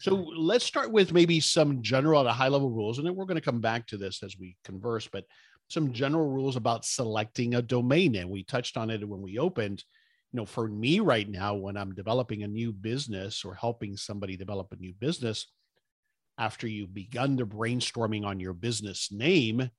So 0.00 0.14
let's 0.14 0.64
start 0.64 0.90
with 0.90 1.12
maybe 1.12 1.40
some 1.40 1.82
general 1.82 2.20
at 2.20 2.26
a 2.26 2.32
high 2.32 2.48
level 2.48 2.70
rules, 2.70 2.98
and 2.98 3.06
then 3.06 3.14
we're 3.14 3.24
going 3.24 3.36
to 3.36 3.40
come 3.40 3.60
back 3.60 3.86
to 3.88 3.96
this 3.96 4.22
as 4.22 4.36
we 4.38 4.56
converse. 4.64 5.06
But 5.06 5.24
some 5.68 5.92
general 5.92 6.28
rules 6.28 6.56
about 6.56 6.84
selecting 6.84 7.54
a 7.54 7.62
domain 7.62 8.12
name. 8.12 8.30
We 8.30 8.44
touched 8.44 8.76
on 8.76 8.90
it 8.90 9.06
when 9.06 9.22
we 9.22 9.38
opened. 9.38 9.84
You 10.32 10.38
know, 10.38 10.46
for 10.46 10.68
me 10.68 11.00
right 11.00 11.28
now, 11.28 11.54
when 11.54 11.76
I'm 11.76 11.94
developing 11.94 12.42
a 12.42 12.48
new 12.48 12.72
business 12.72 13.44
or 13.44 13.54
helping 13.54 13.96
somebody 13.96 14.36
develop 14.36 14.72
a 14.72 14.76
new 14.76 14.92
business, 14.92 15.46
after 16.38 16.66
you've 16.66 16.92
begun 16.92 17.36
the 17.36 17.44
brainstorming 17.44 18.26
on 18.26 18.40
your 18.40 18.52
business 18.52 19.10
name, 19.10 19.70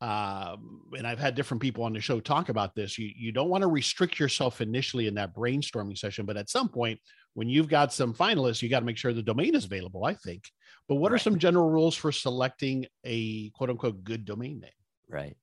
um, 0.00 0.82
and 0.96 1.06
I've 1.06 1.18
had 1.18 1.34
different 1.34 1.60
people 1.60 1.82
on 1.82 1.92
the 1.92 2.00
show 2.00 2.20
talk 2.20 2.50
about 2.50 2.74
this. 2.76 2.98
You 2.98 3.10
you 3.16 3.32
don't 3.32 3.48
want 3.48 3.62
to 3.62 3.68
restrict 3.68 4.20
yourself 4.20 4.60
initially 4.60 5.08
in 5.08 5.14
that 5.14 5.34
brainstorming 5.34 5.98
session, 5.98 6.24
but 6.24 6.36
at 6.36 6.50
some 6.50 6.68
point, 6.68 7.00
when 7.34 7.48
you've 7.48 7.68
got 7.68 7.92
some 7.92 8.14
finalists, 8.14 8.62
you 8.62 8.68
got 8.68 8.80
to 8.80 8.86
make 8.86 8.96
sure 8.96 9.12
the 9.12 9.22
domain 9.22 9.54
is 9.54 9.64
available. 9.64 10.04
I 10.04 10.14
think. 10.14 10.44
But 10.88 10.96
what 10.96 11.12
right. 11.12 11.16
are 11.16 11.22
some 11.22 11.38
general 11.38 11.70
rules 11.70 11.94
for 11.94 12.12
selecting 12.12 12.86
a 13.04 13.50
quote 13.50 13.70
unquote 13.70 14.04
good 14.04 14.24
domain 14.24 14.60
name? 14.60 14.70
Right. 15.08 15.36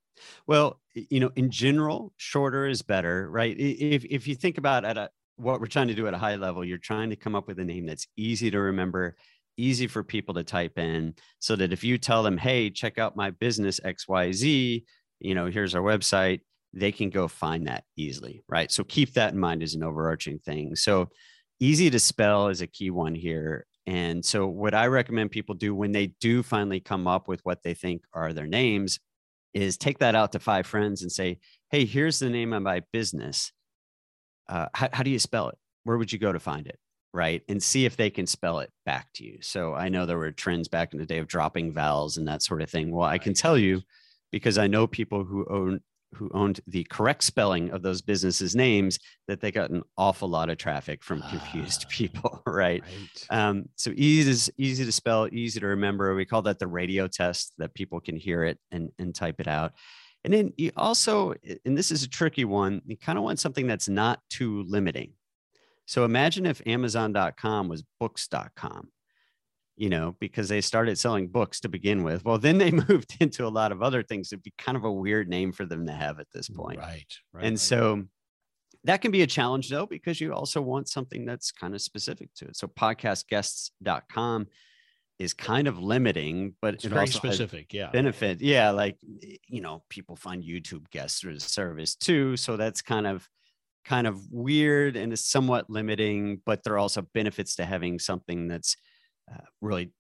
Well, 0.48 0.80
you 0.94 1.20
know, 1.20 1.32
in 1.36 1.52
general, 1.52 2.14
shorter 2.18 2.68
is 2.68 2.82
better, 2.82 3.30
right? 3.30 3.56
If 3.58 4.06
if 4.06 4.28
you 4.28 4.36
think 4.36 4.58
about 4.58 4.86
at 4.86 4.98
a 4.98 5.10
what 5.38 5.60
we're 5.60 5.68
trying 5.68 5.90
to 5.90 5.94
do 5.94 6.08
at 6.08 6.14
a 6.14 6.18
high 6.18 6.36
level, 6.36 6.64
you're 6.64 6.78
trying 6.78 7.10
to 7.10 7.16
come 7.16 7.36
up 7.36 7.48
with 7.48 7.60
a 7.60 7.66
name 7.66 7.86
that's 7.86 8.08
easy 8.16 8.50
to 8.52 8.60
remember, 8.60 9.16
easy 9.58 9.88
for 9.88 10.04
people 10.04 10.34
to 10.36 10.44
type 10.44 10.78
in, 10.78 11.14
so 11.40 11.56
that 11.56 11.74
if 11.74 11.84
you 11.84 11.98
tell 11.98 12.24
them, 12.24 12.38
"Hey, 12.38 12.70
check 12.70 12.98
out 12.98 13.18
my 13.18 13.32
business 13.32 13.80
XYZ," 13.84 14.86
you 15.20 15.36
know, 15.36 15.48
here's 15.48 15.76
our 15.76 15.82
website, 15.82 16.42
they 16.74 16.92
can 16.92 17.10
go 17.10 17.28
find 17.28 17.68
that 17.68 17.84
easily, 17.98 18.44
right? 18.48 18.72
So 18.72 18.84
keep 18.84 19.14
that 19.14 19.34
in 19.34 19.40
mind 19.40 19.64
as 19.64 19.74
an 19.74 19.84
overarching 19.84 20.40
thing. 20.40 20.76
So 20.76 21.10
easy 21.60 21.90
to 21.90 22.00
spell 22.00 22.48
is 22.48 22.62
a 22.62 22.68
key 22.68 22.90
one 22.90 23.16
here. 23.16 23.66
And 23.88 24.26
so, 24.26 24.48
what 24.48 24.74
I 24.74 24.88
recommend 24.88 25.32
people 25.32 25.56
do 25.56 25.76
when 25.76 25.92
they 25.92 26.08
do 26.20 26.42
finally 26.42 26.80
come 26.80 27.08
up 27.08 27.28
with 27.28 27.42
what 27.44 27.64
they 27.64 27.74
think 27.74 28.04
are 28.14 28.34
their 28.34 28.48
names 28.48 29.00
is 29.54 29.78
take 29.78 30.00
that 30.00 30.16
out 30.16 30.32
to 30.34 30.40
five 30.40 30.68
friends 30.68 31.02
and 31.02 31.12
say, 31.12 31.40
Hey, 31.70 31.86
here's 31.86 32.20
the 32.20 32.30
name 32.30 32.54
of 32.54 32.64
my 32.64 32.82
business. 32.92 33.52
Uh, 34.50 34.68
how, 34.74 34.90
how 34.92 35.04
do 35.04 35.10
you 35.10 35.20
spell 35.20 35.50
it? 35.50 35.58
Where 35.84 35.98
would 35.98 36.12
you 36.12 36.20
go 36.20 36.32
to 36.32 36.40
find 36.40 36.68
it? 36.68 36.78
Right. 37.14 37.42
And 37.48 37.64
see 37.64 37.86
if 37.86 37.96
they 37.96 38.10
can 38.10 38.28
spell 38.28 38.60
it 38.60 38.72
back 38.86 39.08
to 39.16 39.24
you. 39.24 39.38
So 39.42 39.74
I 39.74 39.88
know 39.88 40.06
there 40.06 40.18
were 40.18 40.32
trends 40.32 40.68
back 40.68 40.92
in 40.92 41.00
the 41.00 41.06
day 41.06 41.20
of 41.20 41.28
dropping 41.28 41.72
vowels 41.72 42.18
and 42.18 42.28
that 42.28 42.44
sort 42.44 42.62
of 42.62 42.70
thing. 42.70 42.92
Well, 42.92 43.08
I 43.08 43.18
can 43.18 43.34
tell 43.34 43.58
you 43.58 43.82
because 44.32 44.58
I 44.58 44.68
know 44.68 44.86
people 44.86 45.24
who 45.24 45.46
own 45.50 45.80
who 46.14 46.30
owned 46.34 46.60
the 46.68 46.84
correct 46.86 47.24
spelling 47.24 47.72
of 47.72 47.82
those 47.82 48.02
businesses' 48.02 48.56
names 48.56 49.00
that 49.28 49.42
they 49.42 49.52
got 49.52 49.70
an 49.70 49.84
awful 49.98 50.28
lot 50.28 50.50
of 50.50 50.58
traffic 50.58 51.04
from 51.04 51.22
confused 51.24 51.88
people, 51.90 52.42
right? 52.46 52.84
right. 52.84 53.26
Um, 53.30 53.70
so 53.76 53.92
easy 53.96 54.34
to 54.34 54.54
easy 54.58 54.86
to 54.86 54.92
spell, 54.92 55.28
easy 55.32 55.60
to 55.60 55.68
remember. 55.68 56.16
We 56.16 56.26
call 56.26 56.44
that 56.44 56.60
the 56.60 56.68
radio 56.68 57.08
test 57.08 57.54
that 57.58 57.74
people 57.74 58.00
can 58.00 58.16
hear 58.16 58.44
it 58.44 58.60
and, 58.72 58.92
and 59.00 59.14
type 59.14 59.40
it 59.40 59.48
out. 59.48 59.74
And 60.24 60.34
then 60.34 60.54
you 60.58 60.72
also, 60.76 61.36
and 61.66 61.78
this 61.78 61.92
is 61.92 62.04
a 62.04 62.10
tricky 62.10 62.46
one, 62.46 62.82
you 62.86 62.98
kind 62.98 63.18
of 63.18 63.24
want 63.24 63.40
something 63.40 63.68
that's 63.68 63.88
not 63.88 64.20
too 64.30 64.64
limiting. 64.64 65.14
So 65.86 66.04
imagine 66.04 66.48
if 66.48 66.66
Amazon.com 66.66 67.68
was 67.68 67.84
books.com 68.00 68.90
you 69.78 69.90
know, 69.90 70.16
because 70.20 70.48
they 70.48 70.62
started 70.62 70.98
selling 70.98 71.28
books 71.28 71.60
to 71.62 71.70
begin 71.70 72.04
with. 72.04 72.24
Well, 72.24 72.38
then 72.38 72.58
they 72.58 72.72
moved 72.90 73.16
into 73.20 73.46
a 73.46 73.50
lot 73.50 73.72
of 73.72 73.82
other 73.82 74.04
things. 74.04 74.32
It'd 74.32 74.44
be 74.44 74.54
kind 74.58 74.78
of 74.78 74.86
a 74.86 74.92
weird 74.92 75.28
name 75.28 75.52
for 75.52 75.66
them 75.66 75.86
to 75.88 75.94
have 75.94 76.20
at 76.20 76.28
this 76.34 76.50
point. 76.50 76.80
Right. 76.80 77.06
right 77.34 77.46
and 77.46 77.54
right. 77.54 77.60
so 77.60 78.04
that 78.86 79.02
can 79.02 79.12
be 79.12 79.24
a 79.24 79.28
challenge 79.28 79.70
though, 79.70 79.86
because 79.86 80.22
you 80.22 80.34
also 80.34 80.62
want 80.62 80.88
something 80.88 81.26
that's 81.26 81.52
kind 81.52 81.74
of 81.74 81.82
specific 81.82 82.30
to 82.36 82.46
it. 82.46 82.56
So 82.56 82.68
podcastguests.com 82.68 84.48
is 85.18 85.34
kind 85.34 85.68
of 85.68 85.80
limiting, 85.80 86.54
but 86.62 86.76
it's 86.76 86.86
it 86.86 86.90
very 86.90 87.08
specific. 87.08 87.74
Yeah. 87.74 87.90
Benefit. 87.90 88.42
Yeah. 88.42 88.72
Like, 88.72 88.98
you 89.48 89.62
know, 89.62 89.84
people 89.90 90.16
find 90.16 90.44
YouTube 90.44 90.90
guests 90.92 91.20
through 91.20 91.36
the 91.36 91.40
service 91.40 91.96
too. 91.96 92.38
So 92.38 92.58
that's 92.58 92.82
kind 92.82 93.08
of 93.08 93.28
kind 93.86 94.08
of 94.08 94.20
weird 94.32 94.96
and 94.98 95.14
is 95.14 95.24
somewhat 95.24 95.70
limiting, 95.70 96.42
but 96.46 96.64
there 96.64 96.74
are 96.74 96.80
also 96.80 97.04
benefits 97.14 97.56
to 97.56 97.66
having 97.66 98.00
something 98.00 98.48
that's 98.48 98.76
uh, 99.32 99.46
really 99.62 99.92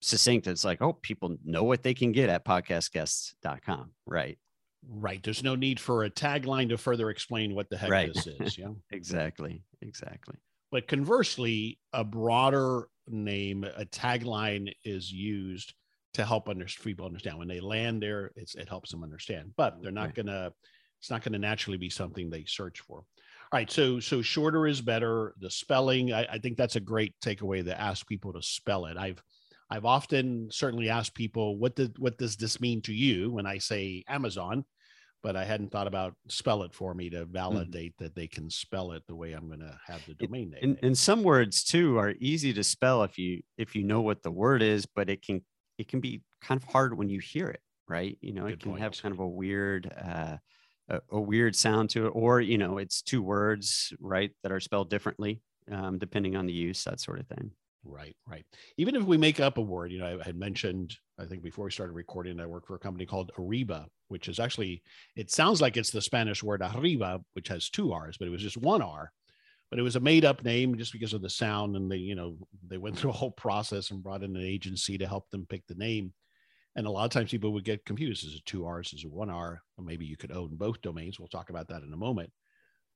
succinct. 0.00 0.46
It's 0.46 0.64
like, 0.64 0.82
oh, 0.82 0.92
people 0.92 1.36
know 1.44 1.64
what 1.64 1.82
they 1.82 1.94
can 1.94 2.12
get 2.12 2.28
at 2.28 2.44
podcastguests.com. 2.44 3.90
Right. 4.06 4.38
Right. 4.86 5.22
There's 5.22 5.42
no 5.42 5.54
need 5.54 5.80
for 5.80 6.04
a 6.04 6.10
tagline 6.10 6.68
to 6.68 6.78
further 6.78 7.10
explain 7.10 7.54
what 7.54 7.70
the 7.70 7.76
heck 7.76 7.90
right. 7.90 8.12
this 8.12 8.26
is. 8.26 8.58
Yeah. 8.58 8.68
exactly. 8.92 9.62
Exactly. 9.80 10.36
But 10.70 10.88
conversely, 10.88 11.78
a 11.92 12.04
broader 12.04 12.88
name, 13.08 13.64
a 13.64 13.84
tagline 13.86 14.72
is 14.84 15.10
used 15.10 15.72
to 16.14 16.24
help 16.24 16.48
under, 16.48 16.66
people 16.82 17.06
understand 17.06 17.38
when 17.38 17.48
they 17.48 17.60
land 17.60 18.02
there. 18.02 18.32
It's, 18.36 18.54
it 18.54 18.68
helps 18.68 18.90
them 18.90 19.02
understand, 19.02 19.52
but 19.56 19.80
they're 19.80 19.92
not 19.92 20.06
right. 20.06 20.14
going 20.14 20.26
to, 20.26 20.52
it's 21.00 21.10
not 21.10 21.22
going 21.22 21.32
to 21.32 21.38
naturally 21.38 21.78
be 21.78 21.90
something 21.90 22.28
they 22.28 22.44
search 22.46 22.80
for. 22.80 23.04
Right. 23.54 23.70
So 23.70 24.00
so 24.00 24.20
shorter 24.20 24.66
is 24.66 24.80
better. 24.80 25.32
The 25.38 25.48
spelling, 25.48 26.12
I, 26.12 26.24
I 26.24 26.38
think 26.38 26.56
that's 26.56 26.74
a 26.74 26.80
great 26.80 27.14
takeaway 27.24 27.64
to 27.64 27.80
ask 27.80 28.04
people 28.04 28.32
to 28.32 28.42
spell 28.42 28.86
it. 28.86 28.96
I've 28.96 29.22
I've 29.70 29.84
often 29.84 30.48
certainly 30.50 30.88
asked 30.88 31.14
people 31.14 31.56
what 31.56 31.76
did 31.76 31.96
what 32.00 32.18
does 32.18 32.34
this 32.34 32.60
mean 32.60 32.82
to 32.82 32.92
you 32.92 33.30
when 33.30 33.46
I 33.46 33.58
say 33.58 34.02
Amazon, 34.08 34.64
but 35.22 35.36
I 35.36 35.44
hadn't 35.44 35.70
thought 35.70 35.86
about 35.86 36.16
spell 36.28 36.64
it 36.64 36.74
for 36.74 36.94
me 36.94 37.10
to 37.10 37.18
mm-hmm. 37.18 37.32
validate 37.32 37.92
mm-hmm. 37.92 38.04
that 38.06 38.16
they 38.16 38.26
can 38.26 38.50
spell 38.50 38.90
it 38.90 39.04
the 39.06 39.14
way 39.14 39.34
I'm 39.34 39.46
going 39.46 39.60
to 39.60 39.78
have 39.86 40.04
the 40.04 40.14
domain 40.14 40.50
name. 40.50 40.60
And, 40.60 40.78
and 40.82 40.98
some 40.98 41.22
words 41.22 41.62
too 41.62 41.96
are 41.96 42.12
easy 42.18 42.52
to 42.54 42.64
spell 42.64 43.04
if 43.04 43.18
you 43.18 43.40
if 43.56 43.76
you 43.76 43.84
know 43.84 44.00
what 44.00 44.24
the 44.24 44.32
word 44.32 44.62
is, 44.62 44.84
but 44.84 45.08
it 45.08 45.22
can 45.22 45.42
it 45.78 45.86
can 45.86 46.00
be 46.00 46.22
kind 46.42 46.60
of 46.60 46.68
hard 46.68 46.98
when 46.98 47.08
you 47.08 47.20
hear 47.20 47.46
it, 47.50 47.60
right? 47.86 48.18
You 48.20 48.32
know, 48.32 48.46
Good 48.46 48.54
it 48.54 48.60
can 48.62 48.72
point. 48.72 48.82
have 48.82 49.00
kind 49.00 49.12
of 49.12 49.20
a 49.20 49.28
weird 49.28 49.92
uh, 49.96 50.38
a, 50.88 51.00
a, 51.10 51.20
weird 51.20 51.56
sound 51.56 51.90
to 51.90 52.06
it, 52.06 52.10
or 52.10 52.40
you 52.40 52.58
know, 52.58 52.78
it's 52.78 53.02
two 53.02 53.22
words, 53.22 53.92
right, 54.00 54.30
that 54.42 54.52
are 54.52 54.60
spelled 54.60 54.90
differently 54.90 55.40
um, 55.70 55.98
depending 55.98 56.36
on 56.36 56.46
the 56.46 56.52
use, 56.52 56.84
that 56.84 57.00
sort 57.00 57.20
of 57.20 57.26
thing. 57.26 57.50
Right, 57.84 58.16
right. 58.26 58.46
Even 58.78 58.96
if 58.96 59.02
we 59.02 59.18
make 59.18 59.40
up 59.40 59.58
a 59.58 59.62
word, 59.62 59.92
you 59.92 59.98
know, 59.98 60.18
I 60.20 60.24
had 60.24 60.36
mentioned, 60.36 60.96
I 61.18 61.26
think 61.26 61.42
before 61.42 61.66
we 61.66 61.70
started 61.70 61.92
recording, 61.92 62.40
I 62.40 62.46
work 62.46 62.66
for 62.66 62.76
a 62.76 62.78
company 62.78 63.04
called 63.04 63.30
Ariba, 63.38 63.86
which 64.08 64.28
is 64.28 64.40
actually, 64.40 64.82
it 65.16 65.30
sounds 65.30 65.60
like 65.60 65.76
it's 65.76 65.90
the 65.90 66.00
Spanish 66.00 66.42
word 66.42 66.62
arriba, 66.62 67.20
which 67.34 67.48
has 67.48 67.68
two 67.68 67.92
R's, 67.92 68.16
but 68.16 68.26
it 68.26 68.30
was 68.30 68.42
just 68.42 68.56
one 68.56 68.80
R. 68.80 69.12
But 69.70 69.78
it 69.78 69.82
was 69.82 69.96
a 69.96 70.00
made 70.00 70.24
up 70.24 70.44
name 70.44 70.78
just 70.78 70.92
because 70.92 71.14
of 71.14 71.20
the 71.20 71.28
sound. 71.28 71.76
And 71.76 71.90
they, 71.90 71.96
you 71.96 72.14
know, 72.14 72.36
they 72.66 72.78
went 72.78 72.98
through 72.98 73.10
a 73.10 73.14
whole 73.14 73.32
process 73.32 73.90
and 73.90 74.02
brought 74.02 74.22
in 74.22 74.36
an 74.36 74.42
agency 74.42 74.96
to 74.98 75.06
help 75.06 75.28
them 75.30 75.46
pick 75.48 75.66
the 75.66 75.74
name. 75.74 76.12
And 76.76 76.86
a 76.86 76.90
lot 76.90 77.04
of 77.04 77.10
times 77.10 77.30
people 77.30 77.52
would 77.52 77.64
get 77.64 77.84
confused. 77.84 78.26
Is 78.26 78.34
it 78.34 78.44
two 78.46 78.66
R's? 78.66 78.92
Is 78.92 79.04
it 79.04 79.12
one 79.12 79.30
R? 79.30 79.62
Or 79.76 79.84
maybe 79.84 80.04
you 80.04 80.16
could 80.16 80.32
own 80.32 80.56
both 80.56 80.80
domains. 80.82 81.18
We'll 81.18 81.28
talk 81.28 81.50
about 81.50 81.68
that 81.68 81.82
in 81.82 81.92
a 81.92 81.96
moment. 81.96 82.30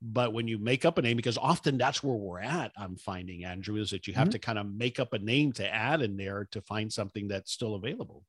But 0.01 0.33
when 0.33 0.47
you 0.47 0.59
make 0.59 0.85
up 0.85 0.99
a 0.99 1.03
name, 1.03 1.17
because 1.17 1.39
often 1.39 1.77
that's 1.77 2.03
where 2.03 2.15
we're 2.15 2.41
at, 2.41 2.73
I'm 2.77 2.97
finding, 2.97 3.45
Andrew, 3.45 3.81
is 3.81 3.91
that 3.91 4.07
you 4.07 4.15
have 4.15 4.29
mm-hmm. 4.29 4.33
to 4.33 4.39
kind 4.39 4.59
of 4.59 4.73
make 4.73 5.01
up 5.01 5.13
a 5.13 5.19
name 5.19 5.53
to 5.55 5.75
add 5.75 6.03
in 6.03 6.17
there 6.17 6.49
to 6.53 6.61
find 6.63 6.93
something 6.93 7.29
that's 7.29 7.53
still 7.53 7.75
available. 7.75 8.25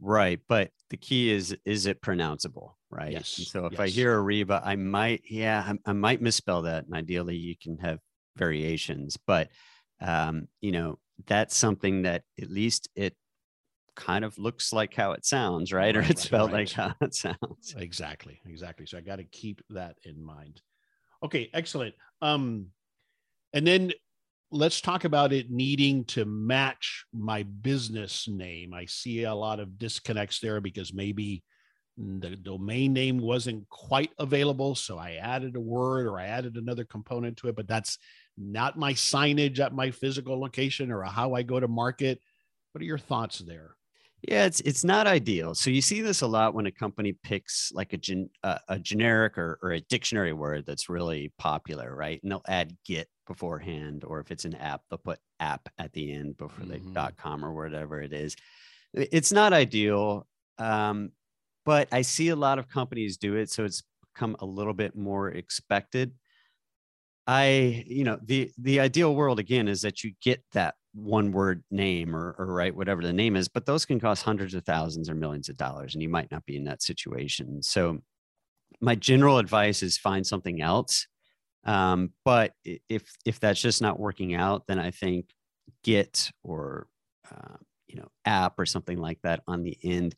Right. 0.00 0.40
But 0.48 0.70
the 0.90 0.96
key 0.96 1.30
is, 1.30 1.56
is 1.64 1.86
it 1.86 2.02
pronounceable? 2.02 2.72
Right. 2.90 3.12
Yes. 3.12 3.38
And 3.38 3.46
so 3.46 3.66
if 3.66 3.72
yes. 3.72 3.80
I 3.80 3.88
hear 3.88 4.18
Ariba, 4.18 4.60
I 4.64 4.76
might, 4.76 5.22
yeah, 5.28 5.64
I, 5.66 5.90
I, 5.90 5.92
might 5.92 6.20
misspell 6.20 6.62
that. 6.62 6.84
And 6.84 6.94
ideally 6.94 7.36
you 7.36 7.54
can 7.60 7.78
have 7.78 7.98
variations, 8.36 9.16
but, 9.26 9.48
um, 10.00 10.48
you 10.60 10.72
know, 10.72 10.98
that's 11.26 11.56
something 11.56 12.02
that 12.02 12.24
at 12.40 12.50
least 12.50 12.88
it 12.94 13.16
kind 13.96 14.24
of 14.24 14.38
looks 14.38 14.72
like 14.72 14.94
how 14.94 15.12
it 15.12 15.24
sounds, 15.24 15.72
right? 15.72 15.94
right 15.94 15.96
or 15.96 16.00
it's 16.00 16.08
right, 16.10 16.18
spelled 16.18 16.52
right. 16.52 16.68
like 16.68 16.72
how 16.72 16.94
it 17.00 17.14
sounds. 17.14 17.74
Exactly, 17.76 18.40
exactly. 18.46 18.86
So 18.86 18.98
I 18.98 19.00
got 19.00 19.16
to 19.16 19.24
keep 19.24 19.62
that 19.70 19.96
in 20.04 20.22
mind. 20.22 20.60
Okay, 21.22 21.50
excellent. 21.54 21.94
Um, 22.20 22.66
and 23.52 23.66
then 23.66 23.92
let's 24.50 24.80
talk 24.80 25.04
about 25.04 25.32
it 25.32 25.50
needing 25.50 26.04
to 26.04 26.24
match 26.24 27.06
my 27.12 27.42
business 27.42 28.28
name. 28.28 28.74
I 28.74 28.86
see 28.86 29.24
a 29.24 29.34
lot 29.34 29.60
of 29.60 29.78
disconnects 29.78 30.40
there 30.40 30.60
because 30.60 30.92
maybe 30.92 31.42
the 31.96 32.36
domain 32.36 32.92
name 32.92 33.18
wasn't 33.18 33.68
quite 33.68 34.10
available. 34.18 34.74
So 34.74 34.98
I 34.98 35.12
added 35.12 35.56
a 35.56 35.60
word 35.60 36.06
or 36.06 36.18
I 36.18 36.26
added 36.26 36.56
another 36.56 36.84
component 36.84 37.36
to 37.38 37.48
it, 37.48 37.56
but 37.56 37.68
that's 37.68 37.98
not 38.36 38.78
my 38.78 38.92
signage 38.92 39.60
at 39.60 39.74
my 39.74 39.90
physical 39.90 40.40
location 40.40 40.90
or 40.90 41.02
how 41.04 41.34
I 41.34 41.42
go 41.42 41.60
to 41.60 41.68
market. 41.68 42.20
What 42.72 42.82
are 42.82 42.86
your 42.86 42.98
thoughts 42.98 43.38
there? 43.38 43.76
Yeah, 44.26 44.46
it's 44.46 44.60
it's 44.60 44.84
not 44.84 45.06
ideal. 45.06 45.54
So 45.54 45.68
you 45.70 45.82
see 45.82 46.00
this 46.00 46.22
a 46.22 46.26
lot 46.26 46.54
when 46.54 46.64
a 46.66 46.70
company 46.70 47.12
picks 47.12 47.70
like 47.74 47.92
a 47.92 47.98
gen, 47.98 48.30
uh, 48.42 48.58
a 48.68 48.78
generic 48.78 49.36
or, 49.36 49.58
or 49.62 49.72
a 49.72 49.80
dictionary 49.82 50.32
word 50.32 50.64
that's 50.66 50.88
really 50.88 51.32
popular, 51.36 51.94
right? 51.94 52.22
And 52.22 52.32
they'll 52.32 52.42
add 52.48 52.74
Git 52.86 53.08
beforehand, 53.26 54.02
or 54.06 54.20
if 54.20 54.30
it's 54.30 54.46
an 54.46 54.54
app, 54.54 54.80
they'll 54.88 54.98
put 54.98 55.18
"app" 55.40 55.68
at 55.78 55.92
the 55.92 56.12
end 56.12 56.38
before 56.38 56.64
mm-hmm. 56.64 56.94
the 56.94 57.12
.com 57.18 57.44
or 57.44 57.52
whatever 57.52 58.00
it 58.00 58.14
is. 58.14 58.34
It's 58.94 59.32
not 59.32 59.52
ideal, 59.52 60.26
um, 60.58 61.10
but 61.66 61.88
I 61.92 62.00
see 62.02 62.28
a 62.28 62.36
lot 62.36 62.58
of 62.58 62.68
companies 62.68 63.18
do 63.18 63.34
it, 63.36 63.50
so 63.50 63.64
it's 63.64 63.82
become 64.14 64.36
a 64.40 64.46
little 64.46 64.74
bit 64.74 64.96
more 64.96 65.28
expected. 65.30 66.12
I, 67.26 67.84
you 67.86 68.04
know, 68.04 68.18
the 68.24 68.50
the 68.56 68.80
ideal 68.80 69.14
world 69.14 69.38
again 69.38 69.68
is 69.68 69.82
that 69.82 70.02
you 70.02 70.12
get 70.22 70.42
that 70.52 70.76
one 70.94 71.32
word 71.32 71.62
name 71.70 72.14
or, 72.14 72.34
or 72.38 72.46
right 72.46 72.74
whatever 72.74 73.02
the 73.02 73.12
name 73.12 73.36
is 73.36 73.48
but 73.48 73.66
those 73.66 73.84
can 73.84 73.98
cost 73.98 74.22
hundreds 74.22 74.54
of 74.54 74.64
thousands 74.64 75.10
or 75.10 75.14
millions 75.14 75.48
of 75.48 75.56
dollars 75.56 75.94
and 75.94 76.02
you 76.02 76.08
might 76.08 76.30
not 76.30 76.44
be 76.46 76.56
in 76.56 76.64
that 76.64 76.82
situation 76.82 77.62
so 77.62 77.98
my 78.80 78.94
general 78.94 79.38
advice 79.38 79.82
is 79.82 79.98
find 79.98 80.26
something 80.26 80.60
else 80.60 81.06
um, 81.64 82.10
but 82.24 82.52
if 82.64 83.02
if 83.24 83.40
that's 83.40 83.60
just 83.60 83.82
not 83.82 83.98
working 83.98 84.34
out 84.34 84.62
then 84.68 84.78
i 84.78 84.90
think 84.90 85.26
get 85.82 86.30
or 86.42 86.86
uh, 87.30 87.56
you 87.88 87.96
know 87.96 88.08
app 88.24 88.58
or 88.58 88.66
something 88.66 88.98
like 88.98 89.18
that 89.22 89.40
on 89.46 89.62
the 89.62 89.76
end 89.82 90.14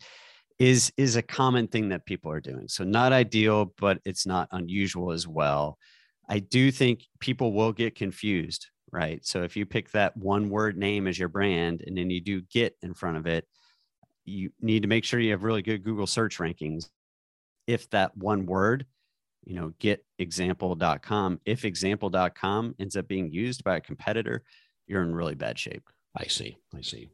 is 0.59 0.93
is 0.97 1.17
a 1.17 1.23
common 1.23 1.69
thing 1.69 1.91
that 1.91 2.07
people 2.07 2.31
are 2.31 2.41
doing. 2.41 2.69
So 2.69 2.85
not 2.85 3.13
ideal, 3.13 3.75
but 3.79 3.99
it's 4.05 4.27
not 4.27 4.49
unusual 4.53 5.13
as 5.13 5.27
well. 5.29 5.79
I 6.29 6.39
do 6.39 6.71
think 6.71 7.05
people 7.21 7.53
will 7.53 7.73
get 7.73 7.95
confused, 7.95 8.69
right? 8.97 9.25
So 9.27 9.43
if 9.43 9.59
you 9.59 9.67
pick 9.67 9.91
that 9.91 10.17
one 10.17 10.49
word 10.49 10.79
name 10.79 11.07
as 11.07 11.19
your 11.19 11.29
brand 11.29 11.85
and 11.87 11.99
then 11.99 12.09
you 12.09 12.19
do 12.19 12.41
get 12.41 12.75
in 12.81 12.95
front 12.95 13.19
of 13.19 13.27
it, 13.27 13.47
you 14.25 14.51
need 14.59 14.83
to 14.83 14.89
make 14.89 15.05
sure 15.05 15.21
you 15.21 15.33
have 15.33 15.43
really 15.43 15.61
good 15.61 15.85
Google 15.85 16.07
search 16.07 16.39
rankings. 16.39 16.89
If 17.67 17.91
that 17.91 18.17
one 18.17 18.47
word, 18.47 18.87
you 19.45 19.55
know, 19.55 19.75
get 19.79 20.03
example.com, 20.19 21.41
if 21.45 21.67
example.com 21.67 22.75
ends 22.79 22.97
up 22.97 23.07
being 23.07 23.31
used 23.31 23.63
by 23.65 23.77
a 23.77 23.83
competitor, 23.83 24.43
you're 24.87 25.03
in 25.03 25.15
really 25.15 25.35
bad 25.35 25.59
shape. 25.59 25.91
I 26.17 26.25
see. 26.25 26.57
I 26.75 26.81
see. 26.81 27.11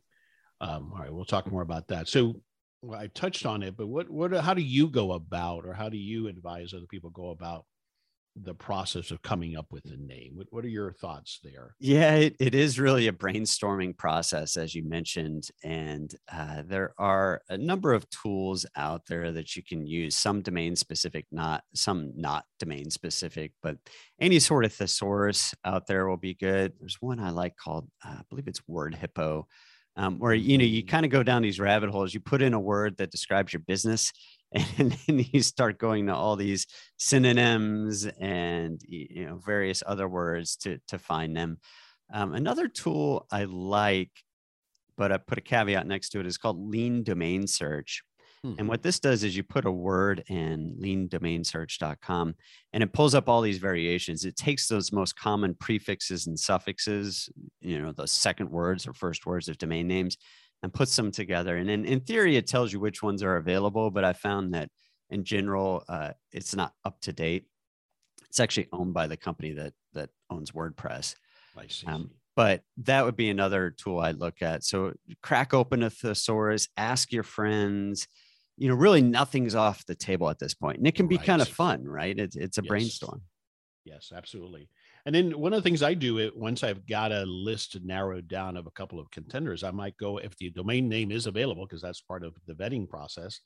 Um, 0.60 0.92
all 0.94 1.00
right, 1.00 1.12
we'll 1.12 1.24
talk 1.24 1.50
more 1.50 1.62
about 1.62 1.88
that. 1.88 2.06
So 2.06 2.36
well, 2.82 3.00
I 3.00 3.08
touched 3.08 3.44
on 3.44 3.64
it, 3.64 3.76
but 3.76 3.88
what 3.88 4.08
what 4.08 4.32
how 4.32 4.54
do 4.54 4.62
you 4.62 4.88
go 4.88 5.12
about 5.12 5.66
or 5.66 5.72
how 5.72 5.88
do 5.88 5.96
you 5.96 6.28
advise 6.28 6.72
other 6.72 6.86
people 6.88 7.10
go 7.10 7.30
about 7.30 7.64
the 8.34 8.54
process 8.54 9.10
of 9.10 9.22
coming 9.22 9.56
up 9.56 9.66
with 9.70 9.84
a 9.86 9.96
name. 9.96 10.32
What, 10.34 10.46
what 10.50 10.64
are 10.64 10.68
your 10.68 10.92
thoughts 10.92 11.40
there? 11.44 11.74
Yeah, 11.78 12.14
it, 12.14 12.36
it 12.40 12.54
is 12.54 12.80
really 12.80 13.08
a 13.08 13.12
brainstorming 13.12 13.96
process, 13.96 14.56
as 14.56 14.74
you 14.74 14.84
mentioned. 14.84 15.48
And 15.62 16.14
uh, 16.32 16.62
there 16.66 16.94
are 16.98 17.42
a 17.48 17.58
number 17.58 17.92
of 17.92 18.08
tools 18.10 18.64
out 18.76 19.06
there 19.06 19.32
that 19.32 19.54
you 19.54 19.62
can 19.62 19.86
use, 19.86 20.16
some 20.16 20.42
domain 20.42 20.76
specific, 20.76 21.26
not 21.30 21.62
some 21.74 22.12
not 22.16 22.44
domain 22.58 22.90
specific, 22.90 23.52
but 23.62 23.76
any 24.20 24.38
sort 24.38 24.64
of 24.64 24.72
thesaurus 24.72 25.54
out 25.64 25.86
there 25.86 26.08
will 26.08 26.16
be 26.16 26.34
good. 26.34 26.72
There's 26.78 26.98
one 27.00 27.20
I 27.20 27.30
like 27.30 27.56
called, 27.56 27.88
uh, 28.04 28.16
I 28.18 28.22
believe 28.30 28.48
it's 28.48 28.66
Word 28.66 28.94
Hippo. 28.94 29.46
Um, 29.94 30.18
where 30.18 30.32
you 30.32 30.56
know 30.56 30.64
you 30.64 30.82
mm. 30.84 30.88
kind 30.88 31.04
of 31.04 31.12
go 31.12 31.22
down 31.22 31.42
these 31.42 31.60
rabbit 31.60 31.90
holes 31.90 32.14
you 32.14 32.20
put 32.20 32.40
in 32.40 32.54
a 32.54 32.58
word 32.58 32.96
that 32.96 33.10
describes 33.10 33.52
your 33.52 33.60
business 33.60 34.10
and 34.78 34.92
then 35.06 35.24
you 35.32 35.42
start 35.42 35.78
going 35.78 36.06
to 36.06 36.14
all 36.14 36.36
these 36.36 36.66
synonyms 36.98 38.06
and 38.06 38.80
you 38.86 39.26
know 39.26 39.36
various 39.36 39.82
other 39.86 40.08
words 40.08 40.56
to 40.56 40.78
to 40.88 40.98
find 40.98 41.36
them. 41.36 41.58
Um, 42.12 42.34
another 42.34 42.68
tool 42.68 43.26
i 43.30 43.44
like 43.44 44.10
but 44.98 45.12
i 45.12 45.16
put 45.16 45.38
a 45.38 45.42
caveat 45.42 45.86
next 45.86 46.10
to 46.10 46.20
it 46.20 46.26
is 46.26 46.36
called 46.36 46.58
lean 46.58 47.02
domain 47.02 47.46
search. 47.46 48.02
Hmm. 48.44 48.54
and 48.58 48.68
what 48.68 48.82
this 48.82 48.98
does 48.98 49.22
is 49.22 49.36
you 49.36 49.44
put 49.44 49.64
a 49.66 49.70
word 49.70 50.24
in 50.28 50.76
leandomainsearch.com 50.80 52.34
and 52.72 52.82
it 52.82 52.92
pulls 52.92 53.14
up 53.14 53.28
all 53.28 53.40
these 53.40 53.58
variations. 53.58 54.24
It 54.24 54.34
takes 54.34 54.66
those 54.66 54.90
most 54.90 55.16
common 55.16 55.54
prefixes 55.54 56.26
and 56.26 56.38
suffixes 56.38 57.30
you 57.60 57.80
know 57.80 57.92
the 57.92 58.06
second 58.06 58.50
words 58.50 58.86
or 58.86 58.92
first 58.92 59.24
words 59.24 59.48
of 59.48 59.58
domain 59.58 59.86
names 59.86 60.18
and 60.62 60.72
puts 60.72 60.94
them 60.94 61.10
together. 61.10 61.56
And 61.56 61.68
in, 61.68 61.84
in 61.84 62.00
theory, 62.00 62.36
it 62.36 62.46
tells 62.46 62.72
you 62.72 62.80
which 62.80 63.02
ones 63.02 63.22
are 63.22 63.36
available, 63.36 63.90
but 63.90 64.04
I 64.04 64.12
found 64.12 64.54
that 64.54 64.68
in 65.10 65.24
general, 65.24 65.84
uh, 65.88 66.12
it's 66.32 66.54
not 66.54 66.72
up 66.84 67.00
to 67.02 67.12
date. 67.12 67.46
It's 68.28 68.40
actually 68.40 68.68
owned 68.72 68.94
by 68.94 69.06
the 69.06 69.16
company 69.16 69.52
that 69.52 69.74
that 69.92 70.08
owns 70.30 70.52
WordPress. 70.52 71.16
I 71.56 71.66
see. 71.68 71.86
Um, 71.86 72.10
but 72.34 72.62
that 72.78 73.04
would 73.04 73.16
be 73.16 73.28
another 73.28 73.70
tool 73.70 74.00
I'd 74.00 74.18
look 74.18 74.40
at. 74.40 74.64
So 74.64 74.94
crack 75.22 75.52
open 75.52 75.82
a 75.82 75.90
thesaurus, 75.90 76.68
ask 76.78 77.12
your 77.12 77.24
friends. 77.24 78.08
You 78.56 78.68
know, 78.68 78.74
really 78.74 79.02
nothing's 79.02 79.54
off 79.54 79.84
the 79.84 79.94
table 79.94 80.30
at 80.30 80.38
this 80.38 80.54
point, 80.54 80.78
and 80.78 80.86
it 80.86 80.94
can 80.94 81.08
be 81.08 81.16
right. 81.16 81.26
kind 81.26 81.42
of 81.42 81.48
fun, 81.48 81.84
right? 81.84 82.18
It's 82.18 82.36
it's 82.36 82.58
a 82.58 82.62
yes. 82.62 82.68
brainstorm. 82.68 83.22
Yes, 83.84 84.12
absolutely. 84.14 84.68
And 85.04 85.14
then 85.14 85.38
one 85.38 85.52
of 85.52 85.58
the 85.58 85.68
things 85.68 85.82
I 85.82 85.94
do 85.94 86.18
it 86.18 86.36
once 86.36 86.62
I've 86.62 86.86
got 86.86 87.10
a 87.10 87.24
list 87.24 87.76
narrowed 87.82 88.28
down 88.28 88.56
of 88.56 88.66
a 88.66 88.70
couple 88.70 89.00
of 89.00 89.10
contenders, 89.10 89.64
I 89.64 89.72
might 89.72 89.96
go 89.96 90.18
if 90.18 90.36
the 90.36 90.50
domain 90.50 90.88
name 90.88 91.10
is 91.10 91.26
available 91.26 91.66
because 91.66 91.82
that's 91.82 92.00
part 92.00 92.24
of 92.24 92.34
the 92.46 92.54
vetting 92.54 92.88
process. 92.88 93.40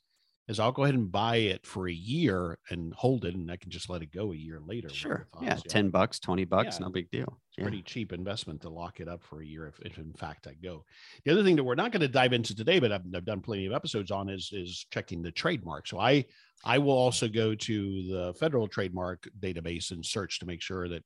Is 0.47 0.61
I'll 0.61 0.71
go 0.71 0.83
ahead 0.83 0.95
and 0.95 1.11
buy 1.11 1.35
it 1.37 1.65
for 1.65 1.89
a 1.89 1.93
year 1.93 2.57
and 2.69 2.93
hold 2.93 3.25
it, 3.25 3.35
and 3.35 3.51
I 3.51 3.57
can 3.57 3.69
just 3.69 3.89
let 3.89 4.01
it 4.01 4.13
go 4.13 4.31
a 4.31 4.35
year 4.35 4.61
later. 4.65 4.87
Sure, 4.87 5.27
yeah, 5.41 5.55
yeah, 5.55 5.59
ten 5.67 5.89
bucks, 5.89 6.21
twenty 6.21 6.45
bucks, 6.45 6.77
yeah. 6.79 6.85
no 6.85 6.89
big 6.89 7.11
deal. 7.11 7.37
It's 7.49 7.57
yeah. 7.57 7.63
pretty 7.65 7.81
cheap 7.81 8.13
investment 8.13 8.61
to 8.61 8.69
lock 8.69 9.01
it 9.01 9.09
up 9.09 9.21
for 9.25 9.41
a 9.41 9.45
year 9.45 9.67
if, 9.67 9.77
if 9.81 9.97
in 9.97 10.13
fact 10.13 10.47
I 10.47 10.53
go. 10.53 10.85
The 11.25 11.33
other 11.33 11.43
thing 11.43 11.57
that 11.57 11.65
we're 11.65 11.75
not 11.75 11.91
going 11.91 11.99
to 11.99 12.07
dive 12.07 12.31
into 12.31 12.55
today, 12.55 12.79
but 12.79 12.93
I've, 12.93 13.01
I've 13.13 13.25
done 13.25 13.41
plenty 13.41 13.65
of 13.65 13.73
episodes 13.73 14.09
on 14.09 14.29
is 14.29 14.49
is 14.53 14.87
checking 14.89 15.21
the 15.21 15.33
trademark. 15.33 15.85
So 15.85 15.99
I 15.99 16.23
I 16.63 16.77
will 16.77 16.97
also 16.97 17.27
go 17.27 17.53
to 17.53 18.07
the 18.07 18.33
federal 18.39 18.69
trademark 18.69 19.27
database 19.41 19.91
and 19.91 20.05
search 20.05 20.39
to 20.39 20.45
make 20.45 20.61
sure 20.61 20.87
that 20.87 21.03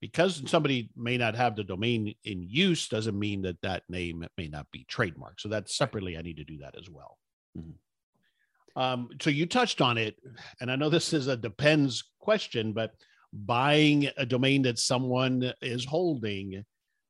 because 0.00 0.42
somebody 0.46 0.90
may 0.96 1.16
not 1.16 1.34
have 1.34 1.56
the 1.56 1.64
domain 1.64 2.14
in 2.24 2.42
use 2.42 2.88
doesn't 2.88 3.18
mean 3.18 3.42
that 3.42 3.60
that 3.62 3.82
name 3.88 4.26
may 4.38 4.48
not 4.48 4.66
be 4.70 4.86
trademarked. 4.90 5.40
So 5.40 5.48
that's 5.48 5.76
separately, 5.76 6.16
I 6.16 6.22
need 6.22 6.38
to 6.38 6.44
do 6.44 6.58
that 6.58 6.74
as 6.78 6.88
well. 6.88 7.18
Mm-hmm. 7.56 8.80
Um, 8.80 9.08
so 9.20 9.30
you 9.30 9.46
touched 9.46 9.80
on 9.80 9.98
it, 9.98 10.16
and 10.60 10.70
I 10.70 10.76
know 10.76 10.88
this 10.88 11.12
is 11.12 11.26
a 11.26 11.36
depends 11.36 12.04
question, 12.18 12.72
but 12.72 12.92
buying 13.32 14.08
a 14.16 14.24
domain 14.24 14.62
that 14.62 14.78
someone 14.78 15.52
is 15.60 15.84
holding, 15.84 16.64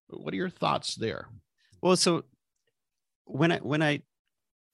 what 0.09 0.35
are 0.35 0.39
your 0.39 0.51
thoughts 0.51 0.95
there? 0.95 1.29
Well, 1.83 1.97
so 1.97 2.25
when 3.25 3.53
I 3.53 3.59
when 3.59 3.83
I 3.83 4.03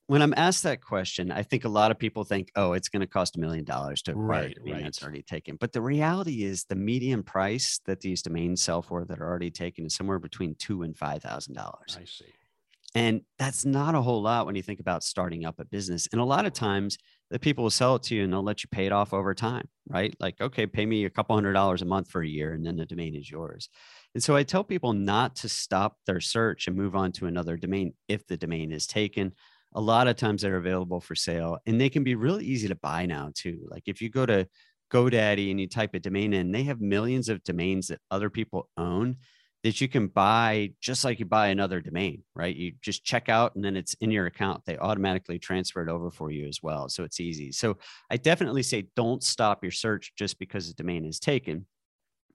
when 0.09 0.23
I'm 0.23 0.35
asked 0.37 0.63
that 0.63 0.81
question, 0.81 1.33
I 1.33 1.43
think 1.43 1.65
a 1.65 1.69
lot 1.69 1.91
of 1.91 1.99
people 1.99 2.23
think, 2.23 2.53
oh, 2.55 2.75
it's 2.75 2.89
going 2.89 3.01
to 3.01 3.07
cost 3.07 3.37
a 3.37 3.41
million 3.41 3.65
dollars 3.65 4.03
to 4.03 4.13
acquire 4.13 4.27
right, 4.27 4.51
a 4.53 4.55
domain 4.55 4.75
right. 4.75 4.85
that's 4.85 5.03
already 5.03 5.23
taken. 5.23 5.57
But 5.57 5.73
the 5.73 5.81
reality 5.81 6.45
is 6.45 6.65
the 6.65 6.77
median 6.77 7.25
price 7.25 7.81
that 7.87 8.01
these 8.01 8.23
domains 8.23 8.63
sell 8.63 8.83
for 8.83 9.05
that 9.05 9.21
are 9.21 9.29
already 9.29 9.51
taken 9.51 9.87
is 9.87 9.95
somewhere 9.95 10.21
between 10.21 10.55
two 10.55 10.83
and 10.83 10.97
five 10.97 11.23
thousand 11.23 11.55
dollars. 11.55 11.99
I 12.01 12.05
see. 12.05 12.33
And 12.95 13.23
that's 13.39 13.67
not 13.67 13.95
a 13.95 14.01
whole 14.01 14.23
lot 14.23 14.47
when 14.47 14.55
you 14.55 14.63
think 14.63 14.81
about 14.81 15.05
starting 15.05 15.45
up 15.45 15.59
a 15.59 15.67
business. 15.67 16.09
And 16.13 16.21
a 16.21 16.25
lot 16.25 16.47
of 16.47 16.55
times 16.55 16.97
the 17.31 17.39
people 17.39 17.65
will 17.65 17.71
sell 17.71 17.97
it 17.97 18.05
to 18.05 18.15
you 18.15 18.25
and 18.25 18.33
they'll 18.33 18.43
let 18.43 18.63
you 18.63 18.69
pay 18.71 18.87
it 18.87 18.93
off 18.93 19.13
over 19.13 19.35
time, 19.35 19.69
right? 19.87 20.17
Like, 20.19 20.41
okay, 20.41 20.67
pay 20.67 20.87
me 20.87 21.05
a 21.05 21.11
couple 21.11 21.35
hundred 21.35 21.53
dollars 21.53 21.83
a 21.83 21.85
month 21.85 22.09
for 22.09 22.23
a 22.23 22.27
year 22.27 22.53
and 22.55 22.65
then 22.65 22.77
the 22.77 22.87
domain 22.87 23.15
is 23.15 23.31
yours. 23.31 23.69
And 24.15 24.23
so 24.23 24.35
I 24.35 24.45
tell 24.45 24.65
people 24.65 24.95
not 24.95 25.37
to 25.37 25.49
stop 25.49 25.99
their 26.07 26.21
search 26.21 26.69
and 26.69 26.77
move 26.77 26.97
on 26.97 27.13
to 27.13 27.27
another 27.27 27.59
domain 27.59 27.93
if 28.09 28.27
the 28.27 28.39
domain 28.39 28.73
is 28.73 28.87
taken 28.87 29.33
a 29.77 29.81
lot 29.81 30.09
of 30.09 30.17
times 30.17 30.43
they're 30.43 30.57
available 30.57 31.01
for 31.01 31.15
sale 31.15 31.59
and 31.67 31.79
they 31.79 31.91
can 31.91 32.03
be 32.03 32.15
really 32.15 32.45
easy 32.45 32.67
to 32.67 32.75
buy 32.75 33.05
now 33.05 33.31
too. 33.35 33.69
Like 33.71 33.85
if 33.87 34.01
you 34.01 34.09
go 34.09 34.25
to 34.25 34.49
GoDaddy 34.91 35.51
and 35.51 35.61
you 35.61 35.69
type 35.69 35.95
a 35.95 36.01
domain 36.01 36.33
in, 36.33 36.51
they 36.51 36.63
have 36.65 36.81
millions 36.81 37.29
of 37.29 37.45
domains 37.45 37.89
that 37.89 38.01
other 38.11 38.31
people 38.31 38.71
own 38.79 39.19
that 39.63 39.81
you 39.81 39.89
can 39.89 40.07
buy 40.07 40.73
just 40.81 41.05
like 41.05 41.19
you 41.19 41.27
buy 41.27 41.49
another 41.49 41.81
domain, 41.81 42.23
right? 42.35 42.57
You 42.57 42.73
just 42.81 43.05
check 43.05 43.29
out 43.29 43.55
and 43.55 43.65
then 43.65 43.77
it's 43.77 43.95
in 43.95 44.11
your 44.11 44.27
account. 44.27 44.65
They 44.65 44.79
automatically 44.79 45.39
transfer 45.39 45.83
it 45.83 45.91
over 45.91 46.11
for 46.11 46.31
you 46.31 46.47
as 46.47 46.63
well. 46.63 46.89
So 46.89 47.05
it's 47.05 47.21
easy. 47.21 47.53
So 47.53 47.77
I 48.11 48.17
definitely 48.17 48.63
say 48.63 48.89
don't 48.97 49.23
stop 49.23 49.63
your 49.63 49.73
search 49.73 50.13
just 50.17 50.39
because 50.39 50.69
the 50.69 50.75
domain 50.75 51.05
is 51.05 51.21
taken. 51.21 51.67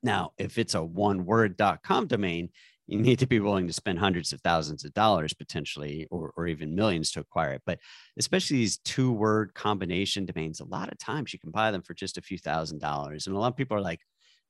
Now, 0.03 0.33
if 0.37 0.57
it's 0.57 0.75
a 0.75 0.83
one 0.83 1.25
word.com 1.25 2.07
domain, 2.07 2.49
you 2.91 2.99
need 2.99 3.19
to 3.19 3.25
be 3.25 3.39
willing 3.39 3.67
to 3.67 3.73
spend 3.73 3.99
hundreds 3.99 4.33
of 4.33 4.41
thousands 4.41 4.83
of 4.83 4.93
dollars 4.93 5.33
potentially 5.33 6.07
or, 6.11 6.33
or 6.35 6.47
even 6.47 6.75
millions 6.75 7.11
to 7.11 7.21
acquire 7.21 7.53
it. 7.53 7.61
But 7.65 7.79
especially 8.19 8.57
these 8.57 8.79
two 8.79 9.13
word 9.13 9.53
combination 9.53 10.25
domains 10.25 10.59
a 10.59 10.65
lot 10.65 10.91
of 10.91 10.97
times 10.97 11.31
you 11.31 11.39
can 11.39 11.51
buy 11.51 11.71
them 11.71 11.81
for 11.81 11.93
just 11.93 12.17
a 12.17 12.21
few 12.21 12.37
thousand 12.37 12.81
dollars. 12.81 13.27
And 13.27 13.35
a 13.35 13.39
lot 13.39 13.47
of 13.47 13.55
people 13.55 13.77
are 13.77 13.81
like 13.81 14.01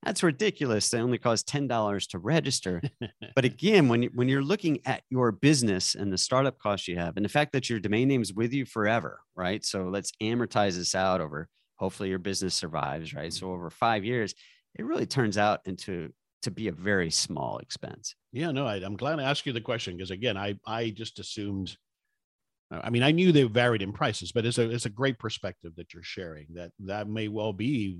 that's 0.04 0.24
ridiculous. 0.24 0.90
They 0.90 1.00
only 1.00 1.20
cost 1.20 1.48
$10 1.48 2.08
to 2.10 2.18
register. 2.18 2.82
But 3.36 3.46
again 3.46 3.88
when, 3.88 4.04
you, 4.04 4.10
when 4.14 4.28
you're 4.28 4.44
looking 4.44 4.80
at 4.86 5.04
your 5.10 5.32
business 5.32 5.96
and 5.96 6.12
the 6.12 6.18
startup 6.18 6.58
costs 6.58 6.88
you 6.88 6.98
have 6.98 7.16
and 7.16 7.24
the 7.24 7.30
fact 7.30 7.54
that 7.54 7.70
your 7.70 7.80
domain 7.80 8.08
name 8.08 8.22
is 8.24 8.34
with 8.34 8.52
you 8.52 8.66
forever 8.66 9.22
right? 9.36 9.64
So 9.64 9.84
let's 9.84 10.12
amortize 10.22 10.76
this 10.76 10.96
out 10.96 11.22
over 11.22 11.48
hopefully 11.76 12.10
your 12.10 12.20
business 12.20 12.56
survives 12.56 13.14
right? 13.14 13.30
Mm-hmm. 13.30 13.46
So 13.46 13.52
over 13.52 13.70
five 13.70 14.04
years 14.04 14.34
it 14.76 14.86
really 14.86 15.06
turns 15.06 15.38
out 15.38 15.62
into 15.66 16.12
to 16.42 16.52
be 16.52 16.68
a 16.68 16.72
very 16.72 17.12
small 17.12 17.58
expense. 17.60 18.16
Yeah, 18.32 18.52
no, 18.52 18.66
I, 18.66 18.78
am 18.78 18.96
glad 18.96 19.20
I 19.20 19.24
asked 19.24 19.46
you 19.46 19.54
the 19.54 19.62
question 19.62 19.96
because 19.96 20.12
again, 20.12 20.38
I 20.38 20.56
I 20.66 20.90
just 20.90 21.20
assumed. 21.20 21.76
Uh, 22.72 22.80
I 22.84 22.90
mean, 22.90 23.04
I 23.04 23.12
knew 23.12 23.32
they 23.32 23.44
varied 23.44 23.82
in 23.82 23.92
prices, 23.92 24.32
but 24.32 24.46
it's 24.46 24.58
a 24.58 24.70
it's 24.70 24.86
a 24.86 24.90
great 24.90 25.20
perspective 25.20 25.74
that 25.76 25.94
you're 25.94 26.04
sharing. 26.04 26.48
That 26.54 26.72
that 26.80 27.08
may 27.08 27.28
well 27.28 27.54
be 27.54 28.00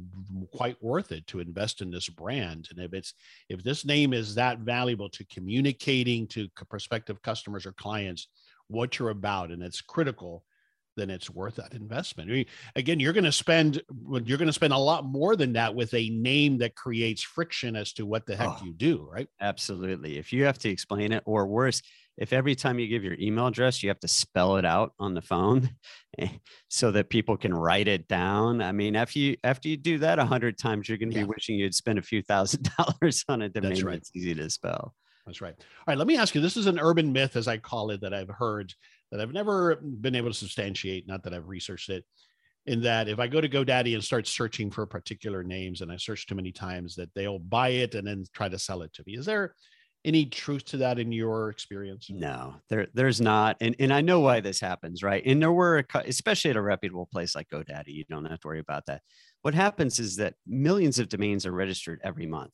quite 0.52 0.82
worth 0.82 1.12
it 1.12 1.28
to 1.28 1.40
invest 1.40 1.82
in 1.82 1.92
this 1.92 2.10
brand, 2.10 2.68
and 2.72 2.80
if 2.80 2.94
it's 2.94 3.14
if 3.50 3.64
this 3.64 3.86
name 3.86 4.14
is 4.14 4.36
that 4.36 4.60
valuable 4.60 5.10
to 5.10 5.26
communicating 5.26 6.28
to 6.28 6.48
prospective 6.70 7.22
customers 7.22 7.66
or 7.66 7.74
clients 7.74 8.28
what 8.68 8.98
you're 8.98 9.10
about, 9.10 9.52
and 9.52 9.62
it's 9.62 9.82
critical 9.82 10.44
then 11.02 11.10
it's 11.10 11.30
worth 11.30 11.56
that 11.56 11.74
investment. 11.74 12.30
I 12.30 12.34
mean, 12.34 12.46
again, 12.76 13.00
you're 13.00 13.14
going 13.14 13.24
to 13.24 13.32
spend 13.32 13.82
you're 14.24 14.38
going 14.38 14.48
to 14.48 14.54
spend 14.54 14.74
a 14.74 14.78
lot 14.78 15.04
more 15.04 15.36
than 15.36 15.54
that 15.54 15.74
with 15.74 15.94
a 15.94 16.10
name 16.10 16.60
that 16.60 16.76
creates 16.76 17.24
friction 17.24 17.76
as 17.76 17.92
to 17.94 18.06
what 18.06 18.26
the 18.26 18.36
heck 18.36 18.50
oh, 18.50 18.62
you 18.64 18.74
do, 18.74 19.08
right? 19.12 19.28
Absolutely. 19.42 20.18
If 20.18 20.32
you 20.32 20.46
have 20.46 20.60
to 20.60 20.70
explain 20.70 21.12
it, 21.12 21.24
or 21.26 21.48
worse, 21.48 21.82
if 22.18 22.34
every 22.34 22.56
time 22.56 22.78
you 22.78 22.88
give 22.88 23.04
your 23.04 23.16
email 23.20 23.48
address, 23.48 23.82
you 23.82 23.90
have 23.90 24.00
to 24.02 24.08
spell 24.08 24.58
it 24.58 24.66
out 24.66 24.94
on 25.00 25.16
the 25.16 25.22
phone 25.22 25.72
eh, 26.20 26.28
so 26.70 26.92
that 26.92 27.10
people 27.10 27.36
can 27.36 27.54
write 27.54 27.88
it 27.88 28.08
down. 28.08 28.62
I 28.62 28.72
mean, 28.72 28.96
after 28.96 29.18
you 29.18 29.38
after 29.44 29.70
you 29.70 29.78
do 29.78 29.98
that 30.00 30.20
a 30.20 30.26
hundred 30.26 30.58
times, 30.58 30.88
you're 30.88 31.00
going 31.00 31.12
to 31.12 31.16
yeah. 31.16 31.24
be 31.24 31.30
wishing 31.30 31.56
you'd 31.56 31.76
spend 31.76 31.98
a 31.98 32.04
few 32.04 32.22
thousand 32.22 32.70
dollars 32.78 33.26
on 33.28 33.42
a 33.42 33.50
domain 33.50 33.72
that's, 33.72 33.84
right. 33.84 33.94
that's 33.94 34.12
easy 34.16 34.36
to 34.36 34.50
spell. 34.50 34.94
That's 35.26 35.42
right. 35.42 35.56
All 35.58 35.86
right. 35.88 35.98
Let 35.98 36.08
me 36.08 36.18
ask 36.18 36.34
you 36.36 36.42
this 36.42 36.58
is 36.58 36.66
an 36.66 36.80
urban 36.80 37.12
myth, 37.12 37.36
as 37.36 37.48
I 37.48 37.58
call 37.58 37.92
it, 37.92 38.02
that 38.02 38.14
I've 38.14 38.30
heard 38.30 38.74
that 39.12 39.22
I've 39.22 39.34
never 39.34 39.76
been 39.76 40.16
able 40.16 40.30
to 40.30 40.36
substantiate, 40.36 41.08
not 41.08 41.24
that 41.24 41.34
I've 41.34 41.48
researched 41.48 41.90
it. 41.90 42.06
In 42.68 42.82
that, 42.84 43.10
if 43.10 43.18
I 43.18 43.26
go 43.26 43.42
to 43.42 43.50
GoDaddy 43.50 43.96
and 43.96 44.04
start 44.04 44.28
searching 44.28 44.70
for 44.70 44.86
particular 44.86 45.44
names 45.44 45.82
and 45.82 45.92
I 45.92 45.98
search 45.98 46.28
too 46.28 46.36
many 46.36 46.52
times, 46.52 46.96
that 46.96 47.10
they'll 47.16 47.40
buy 47.40 47.70
it 47.70 47.96
and 47.96 48.08
then 48.08 48.24
try 48.34 48.50
to 48.50 48.60
sell 48.60 48.84
it 48.84 48.94
to 48.94 49.04
me. 49.08 49.18
Is 49.18 49.26
there 49.26 49.56
any 50.06 50.26
truth 50.26 50.66
to 50.66 50.78
that 50.78 51.00
in 51.00 51.12
your 51.12 51.50
experience? 51.50 52.08
No, 52.10 52.56
there 52.70 52.88
there's 52.94 53.22
not, 53.22 53.58
and 53.62 53.76
and 53.80 53.94
I 53.94 54.02
know 54.02 54.20
why 54.20 54.40
this 54.42 54.60
happens, 54.60 55.04
right? 55.04 55.24
And 55.26 55.42
there 55.42 55.52
were, 55.52 55.84
especially 56.06 56.52
at 56.52 56.58
a 56.58 56.62
reputable 56.62 57.08
place 57.12 57.36
like 57.36 57.50
GoDaddy, 57.50 57.88
you 57.88 58.04
don't 58.10 58.26
have 58.26 58.40
to 58.42 58.48
worry 58.48 58.60
about 58.60 58.86
that. 58.88 59.02
What 59.42 59.54
happens 59.54 60.00
is 60.00 60.16
that 60.18 60.36
millions 60.46 61.00
of 61.00 61.10
domains 61.10 61.46
are 61.46 61.52
registered 61.52 62.00
every 62.04 62.28
month, 62.28 62.52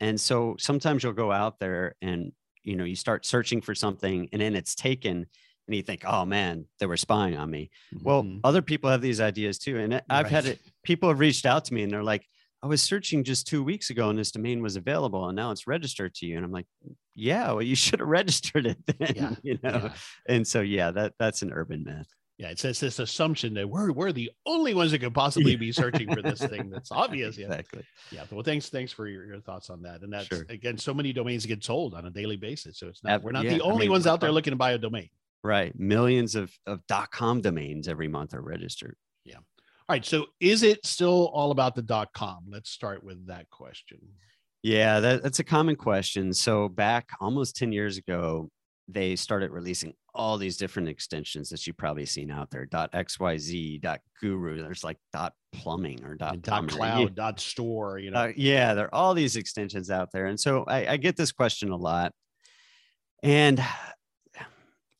and 0.00 0.20
so 0.20 0.56
sometimes 0.58 1.02
you'll 1.02 1.12
go 1.12 1.32
out 1.32 1.58
there 1.58 1.96
and 2.02 2.32
you 2.62 2.76
know 2.76 2.84
you 2.84 2.96
start 2.96 3.26
searching 3.26 3.60
for 3.60 3.74
something, 3.74 4.28
and 4.32 4.40
then 4.42 4.54
it's 4.54 4.74
taken, 4.74 5.26
and 5.66 5.76
you 5.76 5.82
think, 5.82 6.02
oh 6.04 6.24
man, 6.24 6.66
they 6.78 6.86
were 6.86 6.96
spying 6.96 7.36
on 7.36 7.50
me. 7.50 7.70
Mm-hmm. 7.94 8.04
Well, 8.04 8.38
other 8.44 8.62
people 8.62 8.90
have 8.90 9.02
these 9.02 9.20
ideas 9.20 9.58
too, 9.58 9.78
and 9.78 9.94
I've 10.10 10.24
right. 10.24 10.32
had 10.32 10.46
it. 10.46 10.60
People 10.82 11.08
have 11.08 11.20
reached 11.20 11.46
out 11.46 11.66
to 11.66 11.74
me, 11.74 11.82
and 11.82 11.92
they're 11.92 12.02
like 12.02 12.26
I 12.62 12.66
was 12.66 12.82
searching 12.82 13.24
just 13.24 13.46
two 13.46 13.62
weeks 13.62 13.88
ago 13.88 14.10
and 14.10 14.18
this 14.18 14.32
domain 14.32 14.62
was 14.62 14.76
available 14.76 15.26
and 15.28 15.36
now 15.36 15.50
it's 15.50 15.66
registered 15.66 16.14
to 16.16 16.26
you. 16.26 16.36
And 16.36 16.44
I'm 16.44 16.52
like, 16.52 16.66
yeah, 17.14 17.52
well, 17.52 17.62
you 17.62 17.74
should 17.76 18.00
have 18.00 18.08
registered 18.08 18.66
it 18.66 18.78
then, 18.86 19.12
yeah. 19.16 19.34
you 19.42 19.58
know? 19.62 19.80
Yeah. 19.84 19.92
And 20.28 20.46
so, 20.46 20.60
yeah, 20.60 20.90
that 20.90 21.14
that's 21.18 21.42
an 21.42 21.52
urban 21.52 21.84
myth. 21.84 22.08
Yeah, 22.36 22.48
it's, 22.48 22.64
it's 22.64 22.80
this 22.80 22.98
assumption 23.00 23.52
that 23.54 23.68
we're 23.68 23.92
we're 23.92 24.12
the 24.12 24.30
only 24.46 24.72
ones 24.72 24.92
that 24.92 25.00
could 25.00 25.12
possibly 25.12 25.56
be 25.56 25.72
searching 25.72 26.10
for 26.10 26.22
this 26.22 26.40
thing. 26.40 26.70
That's 26.72 26.90
obvious. 26.90 27.36
Yeah. 27.36 27.48
Exactly. 27.48 27.84
Yeah. 28.10 28.22
Well, 28.30 28.42
thanks 28.42 28.70
thanks 28.70 28.92
for 28.92 29.06
your, 29.08 29.26
your 29.26 29.40
thoughts 29.40 29.68
on 29.68 29.82
that. 29.82 30.00
And 30.00 30.10
that's 30.10 30.28
sure. 30.28 30.46
again, 30.48 30.78
so 30.78 30.94
many 30.94 31.12
domains 31.12 31.44
get 31.44 31.62
sold 31.62 31.92
on 31.92 32.06
a 32.06 32.10
daily 32.10 32.36
basis. 32.36 32.78
So 32.78 32.88
it's 32.88 33.04
not 33.04 33.22
we're 33.22 33.32
not 33.32 33.44
yeah, 33.44 33.58
the 33.58 33.60
only 33.60 33.76
I 33.76 33.80
mean, 33.80 33.90
ones 33.90 34.06
out 34.06 34.22
there 34.22 34.32
looking 34.32 34.52
to 34.52 34.56
buy 34.56 34.72
a 34.72 34.78
domain. 34.78 35.10
Right. 35.42 35.78
Millions 35.78 36.34
of 36.34 36.52
of 36.66 36.86
dot 36.86 37.10
.com 37.10 37.40
domains 37.40 37.88
every 37.88 38.08
month 38.08 38.34
are 38.34 38.42
registered. 38.42 38.96
Yeah. 39.24 39.36
All 39.36 39.44
right. 39.88 40.04
So 40.04 40.26
is 40.38 40.62
it 40.62 40.84
still 40.84 41.30
all 41.32 41.50
about 41.50 41.74
the 41.74 41.82
dot 41.82 42.12
com? 42.14 42.44
Let's 42.48 42.70
start 42.70 43.02
with 43.02 43.26
that 43.26 43.48
question. 43.50 43.98
Yeah, 44.62 45.00
that, 45.00 45.22
that's 45.22 45.38
a 45.38 45.44
common 45.44 45.76
question. 45.76 46.34
So 46.34 46.68
back 46.68 47.08
almost 47.18 47.56
10 47.56 47.72
years 47.72 47.96
ago, 47.96 48.50
they 48.92 49.16
started 49.16 49.50
releasing 49.50 49.94
all 50.14 50.36
these 50.36 50.56
different 50.56 50.88
extensions 50.88 51.48
that 51.48 51.66
you've 51.66 51.76
probably 51.76 52.04
seen 52.04 52.30
out 52.30 52.50
there 52.50 52.66
dot 52.66 52.90
xyz 52.92 53.80
dot 53.80 54.00
guru 54.20 54.60
there's 54.60 54.82
like 54.82 54.96
dot 55.12 55.32
plumbing 55.52 56.04
or 56.04 56.16
dot, 56.16 56.42
dot 56.42 56.68
cloud 56.68 57.14
dot 57.14 57.38
store 57.38 57.98
you 57.98 58.10
know 58.10 58.18
uh, 58.18 58.32
yeah 58.36 58.74
there 58.74 58.86
are 58.86 58.94
all 58.94 59.14
these 59.14 59.36
extensions 59.36 59.90
out 59.90 60.10
there 60.12 60.26
and 60.26 60.38
so 60.38 60.64
I, 60.66 60.94
I 60.94 60.96
get 60.96 61.16
this 61.16 61.30
question 61.30 61.70
a 61.70 61.76
lot 61.76 62.12
and 63.22 63.62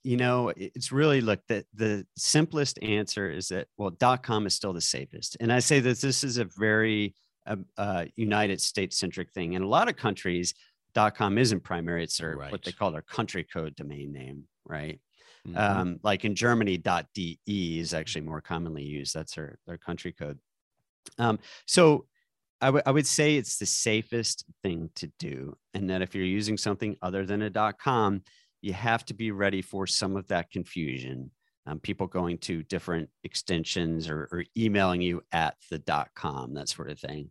you 0.03 0.17
know 0.17 0.53
it's 0.57 0.93
really 0.93 1.21
look 1.21 1.41
that 1.49 1.67
the 1.75 2.07
simplest 2.17 2.79
answer 2.83 3.31
is 3.31 3.49
that 3.49 3.67
well 3.77 3.91
dot 3.91 4.23
com 4.23 4.47
is 4.47 4.55
still 4.55 4.73
the 4.73 4.81
safest. 4.81 5.37
And 5.41 5.53
i 5.53 5.59
say 5.59 5.81
that 5.81 6.01
this 6.01 6.25
is 6.25 6.39
a 6.39 6.49
very 6.59 7.15
uh, 7.47 7.57
uh, 7.77 8.05
united 8.17 8.61
states 8.61 8.99
centric 8.99 9.33
thing. 9.33 9.55
In 9.55 9.63
a 9.63 9.69
lot 9.69 9.89
of 9.89 9.97
countries 9.97 10.55
dot 10.95 11.17
com 11.17 11.39
isn't 11.39 11.61
primary. 11.61 12.05
It's 12.05 12.19
their 12.19 12.37
right. 12.37 12.53
what 12.53 12.63
they 12.63 12.73
call 12.73 12.91
their 12.93 13.03
country 13.03 13.45
code 13.45 13.77
domain 13.77 14.13
name 14.13 14.45
right? 14.67 15.01
Mm-hmm. 15.47 15.57
um, 15.57 16.01
like 16.03 16.27
in 16.27 16.35
germany 16.35 16.77
dot 16.77 17.07
de 17.15 17.39
is 17.47 17.95
actually 17.95 18.23
more 18.23 18.43
commonly 18.43 18.83
used. 18.85 19.15
That's 19.15 19.35
their 19.35 19.59
their 19.67 19.79
country 19.79 20.13
code. 20.13 20.39
Um, 21.19 21.39
so 21.67 22.07
I, 22.61 22.67
w- 22.67 22.83
I 22.85 22.91
would 22.91 23.07
say 23.07 23.37
it's 23.37 23.57
the 23.59 23.65
safest 23.65 24.45
thing 24.63 24.91
to 24.97 25.11
do 25.19 25.57
and 25.73 25.89
that 25.89 26.03
if 26.03 26.15
you're 26.15 26.25
using 26.25 26.59
something 26.59 26.97
other 27.01 27.25
than 27.25 27.41
a 27.43 27.51
dot 27.51 27.79
com 27.79 28.23
you 28.63 28.73
have 28.73 29.05
to 29.07 29.15
be 29.15 29.31
ready 29.31 29.63
for 29.63 29.87
some 29.87 30.17
of 30.17 30.27
that 30.29 30.51
confusion. 30.51 31.31
Um, 31.67 31.79
people 31.79 32.07
going 32.07 32.39
to 32.39 32.63
different 32.65 33.09
extensions 33.23 34.09
or, 34.09 34.29
or, 34.33 34.45
emailing 34.57 35.03
you 35.03 35.23
at 35.31 35.57
the 35.71 35.79
dot 35.79 36.09
com, 36.15 36.55
that 36.55 36.69
sort 36.69 36.91
of 36.91 36.99
thing. 36.99 37.31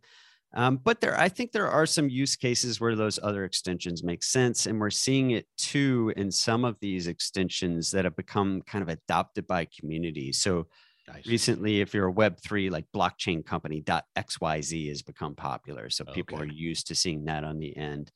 Um, 0.54 0.80
but 0.82 1.00
there, 1.00 1.18
I 1.18 1.28
think 1.28 1.52
there 1.52 1.68
are 1.68 1.86
some 1.86 2.08
use 2.08 2.36
cases 2.36 2.80
where 2.80 2.96
those 2.96 3.18
other 3.22 3.44
extensions 3.44 4.02
make 4.02 4.22
sense. 4.22 4.66
And 4.66 4.80
we're 4.80 4.90
seeing 4.90 5.32
it 5.32 5.46
too 5.56 6.12
in 6.16 6.30
some 6.30 6.64
of 6.64 6.78
these 6.80 7.06
extensions 7.06 7.90
that 7.90 8.04
have 8.04 8.16
become 8.16 8.62
kind 8.62 8.82
of 8.82 8.88
adopted 8.88 9.46
by 9.46 9.66
communities. 9.66 10.38
So 10.38 10.66
nice. 11.08 11.26
recently, 11.26 11.80
if 11.80 11.92
you're 11.92 12.08
a 12.08 12.12
Web3 12.12 12.70
like 12.70 12.86
blockchain 12.94 13.44
company, 13.44 13.80
dot 13.80 14.04
.xyz 14.16 14.88
has 14.88 15.02
become 15.02 15.34
popular. 15.34 15.90
So 15.90 16.04
people 16.04 16.38
okay. 16.38 16.44
are 16.44 16.52
used 16.52 16.88
to 16.88 16.94
seeing 16.94 17.24
that 17.26 17.44
on 17.44 17.58
the 17.58 17.76
end 17.76 18.10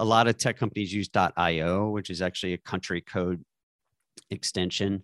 a 0.00 0.04
lot 0.04 0.26
of 0.26 0.38
tech 0.38 0.56
companies 0.56 0.92
use 0.92 1.08
.io, 1.36 1.90
which 1.90 2.08
is 2.10 2.22
actually 2.22 2.54
a 2.54 2.58
country 2.58 3.02
code 3.02 3.44
extension. 4.30 5.02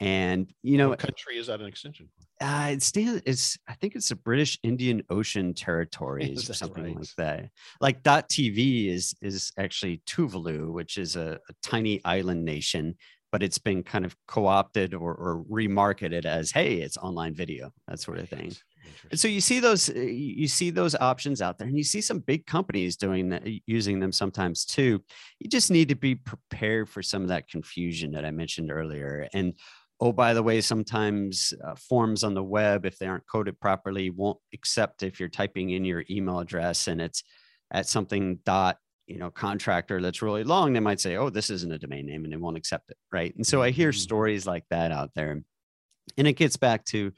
And 0.00 0.50
you 0.62 0.78
know, 0.78 0.88
what 0.88 0.98
country 0.98 1.36
is 1.36 1.48
that 1.48 1.60
an 1.60 1.66
extension? 1.66 2.08
Uh, 2.40 2.70
it 2.72 2.82
stands. 2.82 3.22
It's 3.26 3.58
I 3.68 3.74
think 3.74 3.94
it's 3.94 4.08
the 4.08 4.16
British 4.16 4.58
Indian 4.62 5.02
Ocean 5.10 5.52
territories 5.52 6.48
or 6.50 6.54
something 6.54 6.84
right? 6.84 6.96
like 6.96 7.14
that. 7.18 7.50
Like 7.82 8.02
.tv 8.02 8.88
is 8.88 9.14
is 9.20 9.52
actually 9.58 10.00
Tuvalu, 10.06 10.72
which 10.72 10.96
is 10.96 11.16
a, 11.16 11.38
a 11.50 11.52
tiny 11.62 12.02
island 12.06 12.46
nation, 12.46 12.96
but 13.30 13.42
it's 13.42 13.58
been 13.58 13.82
kind 13.82 14.06
of 14.06 14.16
co-opted 14.26 14.94
or, 14.94 15.14
or 15.14 15.44
remarketed 15.50 16.24
as, 16.24 16.50
hey, 16.50 16.76
it's 16.76 16.96
online 16.96 17.34
video, 17.34 17.72
that 17.86 18.00
sort 18.00 18.18
of 18.18 18.28
thing. 18.28 18.52
And 19.10 19.18
so 19.18 19.28
you 19.28 19.40
see 19.40 19.60
those 19.60 19.88
uh, 19.88 19.94
you 19.94 20.48
see 20.48 20.70
those 20.70 20.94
options 20.94 21.42
out 21.42 21.58
there 21.58 21.68
and 21.68 21.76
you 21.76 21.84
see 21.84 22.00
some 22.00 22.20
big 22.20 22.46
companies 22.46 22.96
doing 22.96 23.30
that 23.30 23.42
using 23.66 24.00
them 24.00 24.12
sometimes 24.12 24.64
too. 24.64 25.02
You 25.38 25.48
just 25.48 25.70
need 25.70 25.88
to 25.88 25.94
be 25.94 26.14
prepared 26.14 26.88
for 26.88 27.02
some 27.02 27.22
of 27.22 27.28
that 27.28 27.48
confusion 27.48 28.12
that 28.12 28.24
I 28.24 28.30
mentioned 28.30 28.70
earlier. 28.70 29.28
And 29.32 29.54
oh 30.00 30.12
by 30.12 30.34
the 30.34 30.42
way 30.42 30.60
sometimes 30.60 31.52
uh, 31.64 31.74
forms 31.74 32.24
on 32.24 32.34
the 32.34 32.42
web 32.42 32.86
if 32.86 32.98
they 32.98 33.06
aren't 33.06 33.26
coded 33.26 33.58
properly 33.60 34.10
won't 34.10 34.38
accept 34.54 35.02
if 35.02 35.20
you're 35.20 35.28
typing 35.28 35.70
in 35.70 35.84
your 35.84 36.04
email 36.10 36.40
address 36.40 36.88
and 36.88 37.00
it's 37.00 37.22
at 37.70 37.86
something 37.86 38.38
dot 38.44 38.78
you 39.06 39.18
know 39.18 39.30
contractor 39.30 40.00
that's 40.00 40.22
really 40.22 40.44
long 40.44 40.72
they 40.72 40.80
might 40.80 41.00
say 41.00 41.16
oh 41.16 41.30
this 41.30 41.50
isn't 41.50 41.72
a 41.72 41.78
domain 41.78 42.06
name 42.06 42.24
and 42.24 42.32
they 42.32 42.38
won't 42.38 42.56
accept 42.56 42.90
it 42.90 42.96
right 43.12 43.34
and 43.36 43.46
so 43.46 43.62
i 43.62 43.70
hear 43.70 43.90
mm-hmm. 43.90 43.98
stories 43.98 44.46
like 44.46 44.64
that 44.70 44.92
out 44.92 45.10
there 45.14 45.42
and 46.16 46.26
it 46.26 46.34
gets 46.34 46.56
back 46.56 46.84
to 46.84 47.12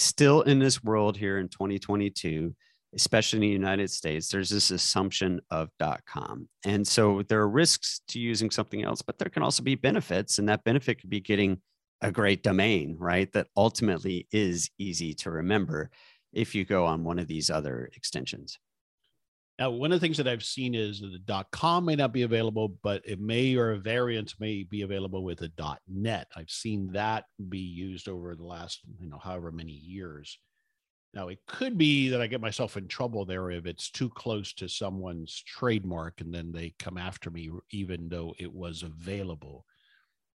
still 0.00 0.42
in 0.42 0.58
this 0.58 0.82
world 0.82 1.16
here 1.16 1.38
in 1.38 1.48
2022 1.48 2.54
especially 2.94 3.36
in 3.36 3.42
the 3.42 3.48
united 3.48 3.90
states 3.90 4.28
there's 4.28 4.50
this 4.50 4.70
assumption 4.70 5.40
of 5.50 5.68
com. 6.06 6.48
And 6.64 6.86
so 6.86 7.22
there 7.28 7.40
are 7.40 7.48
risks 7.48 8.00
to 8.08 8.18
using 8.18 8.50
something 8.50 8.82
else 8.82 9.02
but 9.02 9.18
there 9.18 9.28
can 9.28 9.42
also 9.42 9.62
be 9.62 9.74
benefits 9.74 10.38
and 10.38 10.48
that 10.48 10.64
benefit 10.64 11.00
could 11.00 11.10
be 11.10 11.20
getting 11.20 11.60
a 12.00 12.10
great 12.10 12.42
domain 12.42 12.96
right 12.98 13.30
that 13.32 13.48
ultimately 13.56 14.26
is 14.32 14.70
easy 14.78 15.12
to 15.14 15.30
remember 15.30 15.90
if 16.32 16.54
you 16.54 16.64
go 16.64 16.86
on 16.86 17.04
one 17.04 17.18
of 17.18 17.26
these 17.26 17.50
other 17.50 17.90
extensions 17.94 18.58
now, 19.60 19.70
one 19.70 19.92
of 19.92 20.00
the 20.00 20.04
things 20.04 20.16
that 20.16 20.26
I've 20.26 20.42
seen 20.42 20.74
is 20.74 21.02
that 21.02 21.26
the 21.26 21.46
.com 21.52 21.84
may 21.84 21.94
not 21.94 22.14
be 22.14 22.22
available, 22.22 22.78
but 22.82 23.02
it 23.04 23.20
may 23.20 23.54
or 23.56 23.72
a 23.72 23.78
variant 23.78 24.34
may 24.40 24.62
be 24.62 24.80
available 24.80 25.22
with 25.22 25.42
a 25.42 25.48
.dot 25.48 25.80
.net. 25.86 26.28
I've 26.34 26.48
seen 26.48 26.90
that 26.92 27.26
be 27.50 27.58
used 27.58 28.08
over 28.08 28.34
the 28.34 28.42
last, 28.42 28.80
you 28.98 29.06
know, 29.06 29.18
however 29.22 29.52
many 29.52 29.74
years. 29.74 30.38
Now, 31.12 31.28
it 31.28 31.40
could 31.46 31.76
be 31.76 32.08
that 32.08 32.22
I 32.22 32.26
get 32.26 32.40
myself 32.40 32.78
in 32.78 32.88
trouble 32.88 33.26
there 33.26 33.50
if 33.50 33.66
it's 33.66 33.90
too 33.90 34.08
close 34.08 34.54
to 34.54 34.68
someone's 34.68 35.42
trademark 35.46 36.22
and 36.22 36.32
then 36.32 36.52
they 36.52 36.72
come 36.78 36.96
after 36.96 37.30
me, 37.30 37.50
even 37.70 38.08
though 38.08 38.34
it 38.38 38.50
was 38.50 38.82
available. 38.82 39.66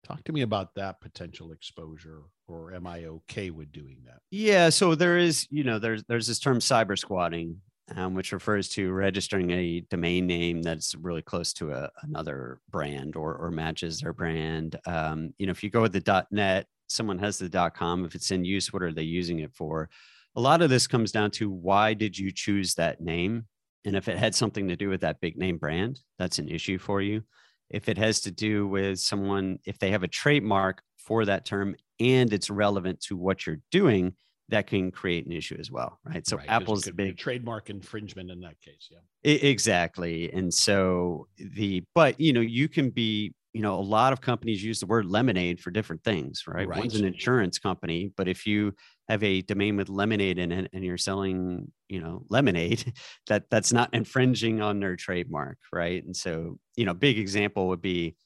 Talk 0.05 0.23
to 0.25 0.33
me 0.33 0.43
about 0.43 0.75
that 0.75 1.01
potential 1.01 1.53
exposure, 1.53 2.25
or 2.47 2.75
am 2.75 2.87
I 2.87 3.07
okay 3.07 3.49
with 3.49 3.73
doing 3.73 4.03
that? 4.05 4.19
Yeah, 4.31 4.69
so 4.69 4.95
there 4.95 5.17
is, 5.17 5.47
you 5.51 5.65
know, 5.65 5.79
there's 5.79 6.05
there's 6.09 6.27
this 6.27 6.41
term 6.41 6.59
cyber 6.59 6.99
squatting, 6.99 7.63
um, 7.97 8.15
which 8.15 8.33
refers 8.33 8.69
to 8.71 8.93
registering 8.93 9.51
a 9.51 9.81
domain 9.91 10.27
name 10.27 10.63
that's 10.63 10.95
really 10.95 11.23
close 11.23 11.53
to 11.55 11.73
a, 11.73 11.91
another 12.03 12.61
brand 12.71 13.17
or, 13.17 13.37
or 13.37 13.51
matches 13.51 14.01
their 14.01 14.13
brand. 14.13 14.77
Um, 14.87 15.35
you 15.39 15.47
know, 15.47 15.51
if 15.51 15.63
you 15.63 15.71
go 15.71 15.83
with 15.83 15.93
the 15.93 16.27
.net, 16.31 16.67
someone 16.89 17.19
has 17.19 17.39
the 17.39 17.73
.com. 17.75 18.05
If 18.05 18.15
it's 18.15 18.31
in 18.31 18.45
use, 18.45 18.73
what 18.73 18.83
are 18.83 18.93
they 18.93 19.03
using 19.03 19.41
it 19.41 19.53
for? 19.55 19.91
A 20.37 20.41
lot 20.41 20.63
of 20.63 20.71
this 20.71 20.87
comes 20.87 21.13
down 21.13 21.31
to 21.33 21.51
why 21.51 21.95
did 21.95 22.19
you 22.19 22.33
choose 22.33 22.75
that 22.75 23.01
name? 23.01 23.47
And 23.85 23.97
if 23.97 24.09
it 24.09 24.17
had 24.17 24.35
something 24.35 24.69
to 24.69 24.77
do 24.77 24.89
with 24.89 25.03
that 25.03 25.21
big 25.21 25.37
name 25.37 25.59
brand, 25.59 26.01
that's 26.19 26.39
an 26.39 26.49
issue 26.49 26.79
for 26.79 27.03
you. 27.03 27.23
If 27.71 27.89
it 27.89 27.99
has 27.99 28.21
to 28.21 28.31
do 28.31 28.67
with 28.67 28.99
someone, 28.99 29.59
if 29.65 29.79
they 29.79 29.91
have 29.91 30.03
a 30.03 30.09
trademark 30.09 30.83
for 30.97 31.25
that 31.27 31.45
term 31.45 31.77
and 32.01 32.33
it's 32.33 32.51
relevant 32.51 33.01
to 33.03 33.17
what 33.17 33.47
you're 33.47 33.61
doing, 33.71 34.15
that 34.51 34.67
can 34.67 34.91
create 34.91 35.27
an 35.27 35.33
issue 35.33 35.57
as 35.59 35.71
well, 35.71 35.99
right? 36.05 36.27
So 36.27 36.37
right, 36.37 36.47
Apple's 36.49 36.89
big 36.91 37.17
trademark 37.17 37.71
infringement 37.71 38.31
in 38.31 38.41
that 38.41 38.61
case, 38.61 38.91
yeah. 38.91 39.33
exactly. 39.33 40.33
And 40.33 40.53
so 40.53 41.29
the 41.39 41.83
but 41.95 42.21
you 42.21 42.33
know, 42.33 42.41
you 42.41 42.69
can 42.69 42.91
be 42.91 43.35
you 43.55 43.63
know, 43.63 43.79
a 43.79 43.81
lot 43.81 44.13
of 44.13 44.21
companies 44.21 44.63
use 44.63 44.81
the 44.81 44.87
word 44.87 45.07
lemonade 45.07 45.61
for 45.61 45.71
different 45.71 46.03
things, 46.03 46.43
right? 46.49 46.67
right? 46.67 46.81
One's 46.81 46.97
an 46.97 47.07
insurance 47.07 47.61
company, 47.61 48.13
but 48.17 48.27
if 48.27 48.47
you 48.47 48.75
have 49.09 49.23
a 49.23 49.43
domain 49.43 49.77
with 49.77 49.89
lemonade 49.89 50.39
in 50.39 50.51
it 50.51 50.71
and 50.73 50.85
you're 50.85 50.99
selling, 50.99 51.71
you 51.89 52.01
know, 52.01 52.25
lemonade, 52.29 52.93
that 53.29 53.45
that's 53.51 53.73
not 53.73 53.95
infringing 53.95 54.61
on 54.61 54.81
their 54.81 54.97
trademark, 54.97 55.59
right? 55.73 56.05
And 56.05 56.17
so, 56.17 56.59
you 56.75 56.85
know, 56.85 56.95
big 56.95 57.17
example 57.17 57.69
would 57.69 57.81
be 57.81 58.17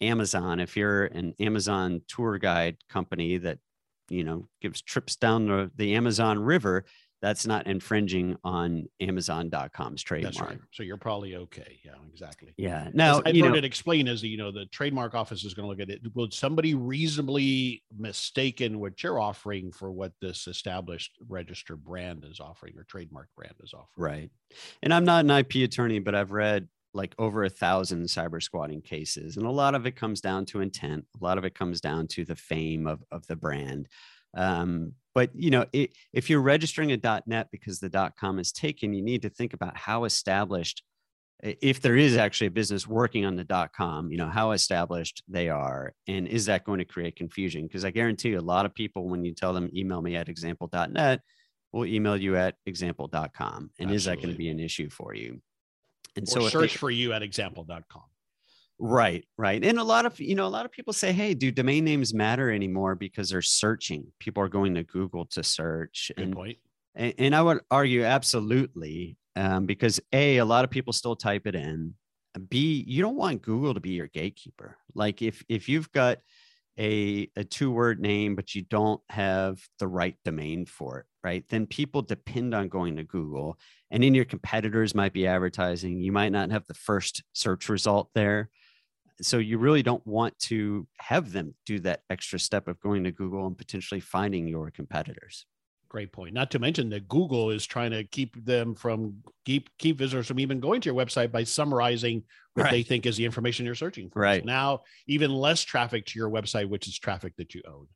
Amazon. 0.00 0.60
If 0.60 0.76
you're 0.76 1.06
an 1.06 1.34
Amazon 1.40 2.00
tour 2.06 2.38
guide 2.38 2.76
company 2.88 3.38
that, 3.38 3.58
you 4.08 4.24
know, 4.24 4.48
gives 4.60 4.82
trips 4.82 5.16
down 5.16 5.46
the, 5.46 5.70
the 5.76 5.94
Amazon 5.94 6.38
River, 6.38 6.84
that's 7.20 7.46
not 7.46 7.66
infringing 7.66 8.36
on 8.44 8.86
Amazon.com's 9.00 10.02
trademark. 10.02 10.34
That's 10.34 10.48
right. 10.48 10.58
So 10.72 10.84
you're 10.84 10.96
probably 10.96 11.34
okay. 11.34 11.80
Yeah, 11.84 11.94
exactly. 12.12 12.54
Yeah. 12.56 12.90
Now 12.92 13.20
I've 13.26 13.34
heard 13.34 13.52
know, 13.52 13.54
it 13.54 13.64
explained 13.64 14.08
as 14.08 14.22
you 14.22 14.36
know 14.36 14.52
the 14.52 14.66
trademark 14.66 15.14
office 15.14 15.44
is 15.44 15.52
going 15.52 15.64
to 15.64 15.68
look 15.68 15.80
at 15.80 15.90
it. 15.90 16.00
Will 16.14 16.30
somebody 16.30 16.74
reasonably 16.74 17.82
mistaken 17.98 18.78
what 18.78 19.02
you're 19.02 19.18
offering 19.18 19.72
for 19.72 19.90
what 19.90 20.12
this 20.20 20.46
established 20.46 21.12
registered 21.28 21.82
brand 21.82 22.24
is 22.24 22.38
offering 22.38 22.74
or 22.78 22.84
trademark 22.84 23.28
brand 23.36 23.54
is 23.64 23.74
offering? 23.74 23.88
Right. 23.96 24.30
And 24.82 24.94
I'm 24.94 25.04
not 25.04 25.24
an 25.24 25.30
IP 25.30 25.56
attorney, 25.56 25.98
but 25.98 26.14
I've 26.14 26.30
read 26.30 26.68
like 26.94 27.14
over 27.18 27.44
a 27.44 27.50
thousand 27.50 28.04
cyber 28.04 28.42
squatting 28.42 28.80
cases, 28.80 29.36
and 29.36 29.46
a 29.46 29.50
lot 29.50 29.74
of 29.74 29.86
it 29.86 29.96
comes 29.96 30.20
down 30.20 30.44
to 30.46 30.60
intent. 30.60 31.04
A 31.20 31.24
lot 31.24 31.38
of 31.38 31.44
it 31.44 31.54
comes 31.54 31.80
down 31.80 32.06
to 32.08 32.24
the 32.24 32.36
fame 32.36 32.86
of 32.86 33.02
of 33.10 33.26
the 33.26 33.36
brand. 33.36 33.88
Um, 34.36 34.92
but 35.14 35.30
you 35.34 35.50
know, 35.50 35.66
it, 35.72 35.92
if 36.12 36.30
you're 36.30 36.40
registering 36.40 36.92
a 36.92 37.22
.net 37.26 37.48
because 37.50 37.80
the 37.80 38.12
.com 38.18 38.38
is 38.38 38.52
taken, 38.52 38.92
you 38.92 39.02
need 39.02 39.22
to 39.22 39.30
think 39.30 39.52
about 39.52 39.76
how 39.76 40.04
established, 40.04 40.82
if 41.42 41.80
there 41.80 41.96
is 41.96 42.16
actually 42.16 42.48
a 42.48 42.52
business 42.52 42.86
working 42.86 43.24
on 43.24 43.36
the 43.36 43.68
.com, 43.74 44.10
you 44.10 44.18
know, 44.18 44.28
how 44.28 44.52
established 44.52 45.22
they 45.28 45.48
are, 45.48 45.92
and 46.06 46.28
is 46.28 46.46
that 46.46 46.64
going 46.64 46.78
to 46.78 46.84
create 46.84 47.16
confusion? 47.16 47.66
Because 47.66 47.84
I 47.84 47.90
guarantee 47.90 48.30
you, 48.30 48.38
a 48.38 48.40
lot 48.40 48.66
of 48.66 48.74
people, 48.74 49.08
when 49.08 49.24
you 49.24 49.34
tell 49.34 49.52
them 49.52 49.70
email 49.74 50.02
me 50.02 50.16
at 50.16 50.28
example.net, 50.28 51.20
will 51.72 51.86
email 51.86 52.16
you 52.16 52.36
at 52.36 52.54
example.com, 52.66 53.54
and 53.78 53.90
Absolutely. 53.90 53.96
is 53.96 54.04
that 54.04 54.16
going 54.16 54.30
to 54.30 54.38
be 54.38 54.48
an 54.48 54.60
issue 54.60 54.88
for 54.88 55.14
you? 55.14 55.40
And 56.18 56.28
or 56.28 56.42
so 56.42 56.48
search 56.48 56.72
they, 56.72 56.78
for 56.78 56.90
you 56.90 57.12
at 57.12 57.22
example.com. 57.22 58.02
Right, 58.78 59.26
right. 59.36 59.64
And 59.64 59.78
a 59.78 59.84
lot 59.84 60.06
of, 60.06 60.20
you 60.20 60.34
know, 60.34 60.46
a 60.46 60.48
lot 60.48 60.64
of 60.64 60.70
people 60.70 60.92
say, 60.92 61.12
hey, 61.12 61.34
do 61.34 61.50
domain 61.50 61.84
names 61.84 62.14
matter 62.14 62.50
anymore 62.50 62.94
because 62.94 63.30
they're 63.30 63.42
searching? 63.42 64.06
People 64.20 64.42
are 64.42 64.48
going 64.48 64.74
to 64.74 64.84
Google 64.84 65.26
to 65.26 65.42
search. 65.42 66.12
Good 66.16 66.26
and, 66.26 66.34
point. 66.34 66.58
And, 66.94 67.14
and 67.18 67.34
I 67.34 67.42
would 67.42 67.60
argue 67.70 68.04
absolutely, 68.04 69.16
um, 69.34 69.66
because 69.66 70.00
A, 70.12 70.36
a 70.36 70.44
lot 70.44 70.64
of 70.64 70.70
people 70.70 70.92
still 70.92 71.16
type 71.16 71.46
it 71.46 71.54
in. 71.54 71.94
B, 72.48 72.84
you 72.86 73.02
don't 73.02 73.16
want 73.16 73.42
Google 73.42 73.74
to 73.74 73.80
be 73.80 73.90
your 73.90 74.06
gatekeeper. 74.06 74.76
Like 74.94 75.22
if 75.22 75.44
if 75.48 75.68
you've 75.68 75.90
got 75.90 76.18
a, 76.78 77.28
a 77.34 77.42
two 77.42 77.72
word 77.72 78.00
name, 78.00 78.36
but 78.36 78.54
you 78.54 78.62
don't 78.62 79.00
have 79.08 79.60
the 79.80 79.88
right 79.88 80.14
domain 80.24 80.66
for 80.66 81.00
it, 81.00 81.06
right? 81.24 81.44
Then 81.48 81.66
people 81.66 82.02
depend 82.02 82.54
on 82.54 82.68
going 82.68 82.96
to 82.96 83.04
Google. 83.04 83.58
And 83.90 84.02
then 84.02 84.14
your 84.14 84.24
competitors 84.24 84.94
might 84.94 85.12
be 85.12 85.26
advertising. 85.26 86.00
You 86.00 86.12
might 86.12 86.32
not 86.32 86.50
have 86.50 86.66
the 86.66 86.74
first 86.74 87.22
search 87.32 87.68
result 87.68 88.10
there 88.14 88.50
so 89.20 89.38
you 89.38 89.58
really 89.58 89.82
don't 89.82 90.06
want 90.06 90.38
to 90.38 90.86
have 90.98 91.32
them 91.32 91.54
do 91.66 91.80
that 91.80 92.02
extra 92.10 92.38
step 92.38 92.68
of 92.68 92.80
going 92.80 93.04
to 93.04 93.10
Google 93.10 93.46
and 93.46 93.58
potentially 93.58 94.00
finding 94.00 94.46
your 94.46 94.70
competitors. 94.70 95.46
Great 95.88 96.12
point. 96.12 96.34
Not 96.34 96.50
to 96.50 96.58
mention 96.58 96.90
that 96.90 97.08
Google 97.08 97.50
is 97.50 97.64
trying 97.64 97.92
to 97.92 98.04
keep 98.04 98.44
them 98.44 98.74
from 98.74 99.22
keep 99.46 99.70
keep 99.78 99.96
visitors 99.98 100.26
from 100.26 100.38
even 100.38 100.60
going 100.60 100.82
to 100.82 100.86
your 100.90 100.94
website 100.94 101.32
by 101.32 101.44
summarizing 101.44 102.24
what 102.54 102.64
right. 102.64 102.70
they 102.70 102.82
think 102.82 103.06
is 103.06 103.16
the 103.16 103.24
information 103.24 103.64
you're 103.64 103.74
searching 103.74 104.10
for. 104.10 104.20
Right. 104.20 104.42
So 104.42 104.46
now 104.46 104.82
even 105.06 105.32
less 105.32 105.62
traffic 105.62 106.04
to 106.06 106.18
your 106.18 106.28
website, 106.28 106.68
which 106.68 106.86
is 106.88 106.98
traffic 106.98 107.34
that 107.38 107.54
you 107.54 107.62
own. 107.66 107.86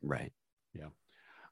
Right. 0.00 0.32
Yeah. 0.74 0.86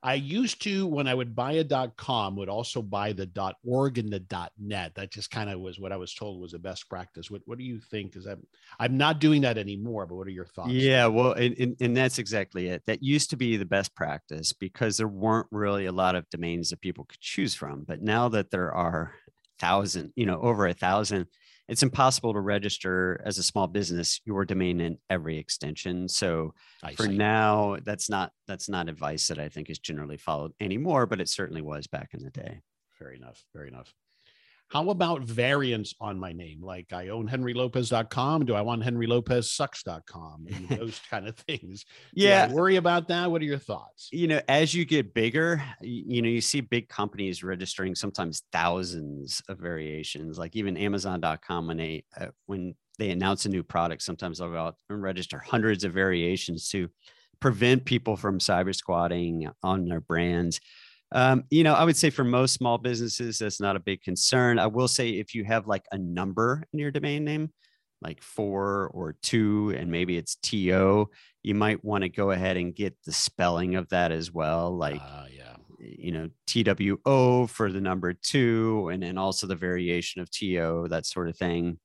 I 0.03 0.15
used 0.15 0.63
to, 0.63 0.87
when 0.87 1.07
I 1.07 1.15
would 1.15 1.37
buy 1.37 1.53
a 1.53 1.89
.com, 1.97 2.37
would 2.37 2.49
also 2.49 2.81
buy 2.81 3.13
the 3.13 3.29
.org 3.65 3.99
and 3.99 4.11
the 4.11 4.49
.net. 4.59 4.95
That 4.95 5.11
just 5.11 5.31
kind 5.31 5.51
of 5.51 5.61
was 5.61 5.79
what 5.79 5.93
I 5.93 5.97
was 5.97 6.15
told 6.15 6.41
was 6.41 6.53
the 6.53 6.59
best 6.59 6.89
practice. 6.89 7.31
What 7.31 7.43
What 7.45 7.59
do 7.59 7.65
you 7.65 7.81
think? 7.81 8.17
Is 8.17 8.25
that 8.25 8.39
I'm 8.79 8.97
not 8.97 9.21
doing 9.21 9.43
that 9.43 9.59
anymore, 9.59 10.07
but 10.07 10.15
what 10.15 10.27
are 10.27 10.31
your 10.31 10.47
thoughts? 10.47 10.71
Yeah, 10.71 11.07
well, 11.07 11.33
and, 11.33 11.55
and, 11.59 11.77
and 11.81 11.97
that's 11.97 12.19
exactly 12.19 12.69
it. 12.69 12.83
That 12.87 13.03
used 13.03 13.31
to 13.31 13.37
be 13.37 13.59
the 13.59 13.67
best 13.67 13.95
practice 13.95 14.55
because 14.55 14.97
there 14.97 15.09
weren't 15.09 15.49
really 15.51 15.85
a 15.85 15.93
lot 15.93 16.15
of 16.15 16.29
domains 16.31 16.71
that 16.71 16.81
people 16.81 17.05
could 17.05 17.21
choose 17.21 17.55
from. 17.55 17.85
But 17.87 18.01
now 18.01 18.31
that 18.31 18.51
there 18.51 18.73
are 18.73 19.13
thousand, 19.59 20.13
you 20.17 20.25
know, 20.25 20.41
over 20.41 20.67
a 20.67 20.73
thousand, 20.73 21.27
it's 21.71 21.85
impossible 21.85 22.33
to 22.33 22.41
register 22.41 23.23
as 23.25 23.39
a 23.39 23.45
small 23.45 23.69
business 23.69 24.21
your 24.25 24.45
domain 24.45 24.81
in 24.81 24.99
every 25.09 25.39
extension. 25.39 26.09
So 26.09 26.53
I 26.83 26.95
for 26.95 27.05
see. 27.05 27.17
now, 27.17 27.77
that's 27.85 28.11
not 28.11 28.33
that's 28.49 28.69
not 28.69 28.89
advice 28.89 29.29
that 29.29 29.39
I 29.39 29.49
think 29.49 29.71
is 29.71 29.79
generally 29.79 30.17
followed 30.17 30.53
anymore, 30.61 31.07
but 31.07 31.21
it 31.21 31.29
certainly 31.29 31.63
was 31.63 31.87
back 31.87 32.11
in 32.13 32.25
the 32.25 32.31
day. 32.31 32.61
Fair 32.99 33.13
enough. 33.13 33.45
Fair 33.53 33.67
enough. 33.67 33.95
How 34.71 34.89
about 34.91 35.23
variants 35.23 35.95
on 36.01 36.19
my 36.19 36.33
name? 36.33 36.63
Like 36.63 36.93
I 36.93 37.09
own 37.09 37.29
henrylopez.com. 37.29 38.47
Do 38.47 38.55
I 38.55 38.61
want 38.61 38.85
henrylopezsucks.com? 38.85 40.47
And 40.49 40.69
those 40.79 41.01
kind 41.11 41.27
of 41.27 41.37
things. 41.37 41.85
Yeah. 42.15 42.53
worry 42.53 42.77
about 42.77 43.09
that. 43.09 43.29
What 43.29 43.43
are 43.43 43.47
your 43.47 43.59
thoughts? 43.59 44.09
You 44.13 44.29
know, 44.29 44.41
as 44.49 44.73
you 44.73 44.85
get 44.85 45.13
bigger, 45.13 45.61
you 45.81 46.23
know, 46.23 46.29
you 46.29 46.41
see 46.41 46.61
big 46.61 46.89
companies 46.89 47.43
registering 47.43 47.97
sometimes 47.97 48.45
thousands 48.53 49.43
of 49.49 49.59
variations, 49.59 50.39
like 50.39 50.55
even 50.55 50.77
amazon.com 50.77 51.67
when 51.67 51.77
they, 51.77 52.05
uh, 52.19 52.27
when 52.47 52.77
they 52.97 53.11
announce 53.11 53.47
a 53.47 53.49
new 53.49 53.65
product, 53.65 54.03
sometimes 54.03 54.39
they'll 54.39 54.51
go 54.51 54.67
out 54.67 54.77
and 54.89 55.03
register 55.03 55.39
hundreds 55.45 55.83
of 55.83 55.93
variations 55.93 56.69
to 56.69 56.89
prevent 57.41 57.85
people 57.85 58.17
from 58.17 58.39
cyber 58.39 58.75
squatting 58.75 59.49
on 59.65 59.87
their 59.87 60.01
brands. 60.01 60.61
Um, 61.13 61.45
you 61.51 61.65
know, 61.65 61.75
I 61.75 61.85
would 61.85 61.97
say 61.97 62.11
for 62.11 62.25
most 62.25 62.55
small 62.55 62.79
businesses, 62.79 63.39
that's 63.39 63.61
not 63.61 63.77
a 63.77 63.81
big 63.81 64.03
concern. 64.03 64.59
I 64.59 64.69
will 64.69 64.89
say 64.89 65.11
if 65.11 65.35
you 65.35 65.45
have 65.45 65.67
like 65.67 65.85
a 65.93 65.99
number 65.99 66.65
in 66.73 66.79
your 66.79 66.91
domain 66.91 67.25
name, 67.25 67.51
like 68.01 68.23
four 68.23 68.91
or 68.95 69.17
two, 69.23 69.75
and 69.77 69.91
maybe 69.91 70.17
it's 70.17 70.37
TO, 70.37 71.11
you 71.43 71.55
might 71.55 71.85
want 71.85 72.03
to 72.03 72.09
go 72.09 72.31
ahead 72.31 72.57
and 72.57 72.75
get 72.75 72.97
the 73.05 73.13
spelling 73.13 73.75
of 73.75 73.89
that 73.89 74.13
as 74.13 74.33
well. 74.33 74.77
Like, 74.77 75.01
uh, 75.01 75.27
yeah, 75.31 75.57
you 75.81 76.13
know, 76.13 76.31
TWO 76.47 77.47
for 77.47 77.73
the 77.73 77.81
number 77.81 78.13
two, 78.13 78.89
and 78.93 79.03
then 79.03 79.19
also 79.19 79.47
the 79.47 79.57
variation 79.57 80.23
of 80.23 80.31
TO, 80.31 80.87
that 80.91 81.07
sort 81.07 81.29
of 81.29 81.37
thing. 81.37 81.79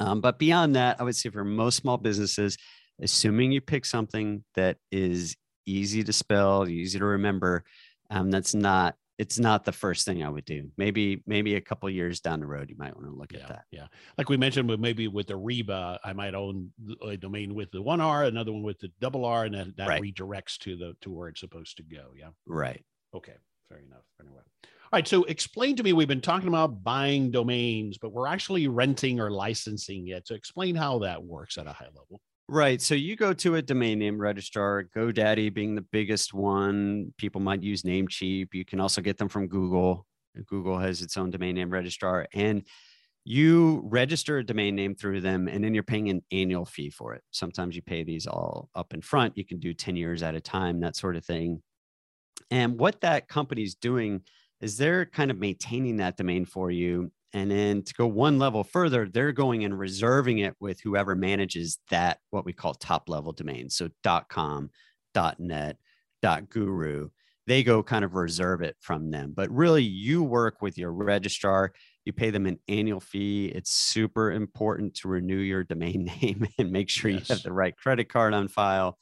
Um, 0.00 0.20
but 0.20 0.38
beyond 0.38 0.76
that, 0.76 1.00
I 1.00 1.04
would 1.04 1.16
say 1.16 1.30
for 1.30 1.44
most 1.44 1.76
small 1.76 1.98
businesses, 1.98 2.56
assuming 3.00 3.52
you 3.52 3.60
pick 3.60 3.84
something 3.84 4.44
that 4.56 4.78
is 4.90 5.36
easy 5.66 6.02
to 6.04 6.12
spell, 6.12 6.68
easy 6.68 6.98
to 6.98 7.04
remember, 7.04 7.64
um, 8.10 8.30
that's 8.30 8.54
not 8.54 8.96
it's 9.20 9.38
not 9.38 9.66
the 9.66 9.72
first 9.72 10.06
thing 10.06 10.24
I 10.24 10.30
would 10.30 10.46
do. 10.46 10.70
Maybe 10.78 11.22
maybe 11.26 11.56
a 11.56 11.60
couple 11.60 11.90
years 11.90 12.20
down 12.20 12.40
the 12.40 12.46
road, 12.46 12.70
you 12.70 12.76
might 12.78 12.96
want 12.96 13.06
to 13.06 13.14
look 13.14 13.32
yeah, 13.32 13.40
at 13.40 13.48
that. 13.48 13.64
Yeah, 13.70 13.86
like 14.16 14.30
we 14.30 14.38
mentioned, 14.38 14.66
with 14.66 14.80
maybe 14.80 15.08
with 15.08 15.26
the 15.26 15.34
Ariba, 15.34 15.98
I 16.02 16.14
might 16.14 16.34
own 16.34 16.70
a 17.06 17.18
domain 17.18 17.54
with 17.54 17.70
the 17.70 17.82
one 17.82 18.00
R, 18.00 18.24
another 18.24 18.50
one 18.50 18.62
with 18.62 18.78
the 18.78 18.90
double 18.98 19.26
R, 19.26 19.44
and 19.44 19.54
then 19.54 19.74
that 19.76 19.88
right. 19.88 20.02
redirects 20.02 20.56
to 20.60 20.74
the 20.74 20.96
to 21.02 21.10
where 21.10 21.28
it's 21.28 21.40
supposed 21.40 21.76
to 21.76 21.82
go. 21.82 22.12
Yeah. 22.18 22.30
Right. 22.46 22.82
Okay. 23.14 23.34
Fair 23.68 23.80
enough. 23.80 24.04
Anyway. 24.20 24.40
All 24.64 24.96
right. 24.96 25.06
So 25.06 25.24
explain 25.24 25.76
to 25.76 25.82
me. 25.82 25.92
We've 25.92 26.08
been 26.08 26.22
talking 26.22 26.48
about 26.48 26.82
buying 26.82 27.30
domains, 27.30 27.98
but 27.98 28.12
we're 28.12 28.26
actually 28.26 28.68
renting 28.68 29.20
or 29.20 29.30
licensing 29.30 30.08
it. 30.08 30.26
So 30.26 30.34
explain 30.34 30.74
how 30.74 30.98
that 31.00 31.22
works 31.22 31.58
at 31.58 31.66
a 31.66 31.72
high 31.72 31.86
level. 31.86 32.22
Right. 32.52 32.82
So 32.82 32.96
you 32.96 33.14
go 33.14 33.32
to 33.32 33.54
a 33.54 33.62
domain 33.62 34.00
name 34.00 34.20
registrar, 34.20 34.82
GoDaddy 34.82 35.54
being 35.54 35.76
the 35.76 35.82
biggest 35.92 36.34
one. 36.34 37.14
People 37.16 37.40
might 37.40 37.62
use 37.62 37.84
Namecheap. 37.84 38.48
You 38.52 38.64
can 38.64 38.80
also 38.80 39.00
get 39.00 39.18
them 39.18 39.28
from 39.28 39.46
Google. 39.46 40.04
Google 40.46 40.76
has 40.76 41.00
its 41.00 41.16
own 41.16 41.30
domain 41.30 41.54
name 41.54 41.70
registrar. 41.70 42.26
And 42.34 42.64
you 43.24 43.82
register 43.84 44.38
a 44.38 44.44
domain 44.44 44.74
name 44.74 44.96
through 44.96 45.20
them, 45.20 45.46
and 45.46 45.62
then 45.62 45.74
you're 45.74 45.84
paying 45.84 46.10
an 46.10 46.22
annual 46.32 46.64
fee 46.64 46.90
for 46.90 47.14
it. 47.14 47.22
Sometimes 47.30 47.76
you 47.76 47.82
pay 47.82 48.02
these 48.02 48.26
all 48.26 48.68
up 48.74 48.94
in 48.94 49.00
front. 49.00 49.38
You 49.38 49.44
can 49.44 49.60
do 49.60 49.72
10 49.72 49.94
years 49.94 50.20
at 50.24 50.34
a 50.34 50.40
time, 50.40 50.80
that 50.80 50.96
sort 50.96 51.14
of 51.14 51.24
thing. 51.24 51.62
And 52.50 52.80
what 52.80 53.02
that 53.02 53.28
company's 53.28 53.76
doing 53.76 54.22
is 54.60 54.76
they're 54.76 55.06
kind 55.06 55.30
of 55.30 55.38
maintaining 55.38 55.98
that 55.98 56.16
domain 56.16 56.46
for 56.46 56.68
you 56.72 57.12
and 57.32 57.50
then 57.50 57.82
to 57.82 57.94
go 57.94 58.06
one 58.06 58.38
level 58.38 58.64
further, 58.64 59.08
they're 59.08 59.32
going 59.32 59.64
and 59.64 59.78
reserving 59.78 60.38
it 60.38 60.54
with 60.58 60.80
whoever 60.80 61.14
manages 61.14 61.78
that, 61.90 62.18
what 62.30 62.44
we 62.44 62.52
call 62.52 62.74
top 62.74 63.08
level 63.08 63.32
domain. 63.32 63.70
So 63.70 63.88
.com, 64.28 64.70
.net, 65.38 65.76
.guru, 66.48 67.10
they 67.46 67.62
go 67.62 67.82
kind 67.82 68.04
of 68.04 68.14
reserve 68.14 68.62
it 68.62 68.76
from 68.80 69.10
them. 69.10 69.32
But 69.34 69.50
really, 69.50 69.84
you 69.84 70.24
work 70.24 70.60
with 70.60 70.76
your 70.76 70.92
registrar. 70.92 71.72
You 72.04 72.12
pay 72.12 72.30
them 72.30 72.46
an 72.46 72.58
annual 72.68 73.00
fee. 73.00 73.46
It's 73.46 73.70
super 73.70 74.32
important 74.32 74.94
to 74.96 75.08
renew 75.08 75.38
your 75.38 75.62
domain 75.62 76.10
name 76.22 76.48
and 76.58 76.72
make 76.72 76.90
sure 76.90 77.10
yes. 77.10 77.28
you 77.28 77.34
have 77.34 77.42
the 77.44 77.52
right 77.52 77.76
credit 77.76 78.08
card 78.08 78.34
on 78.34 78.48
file. 78.48 78.98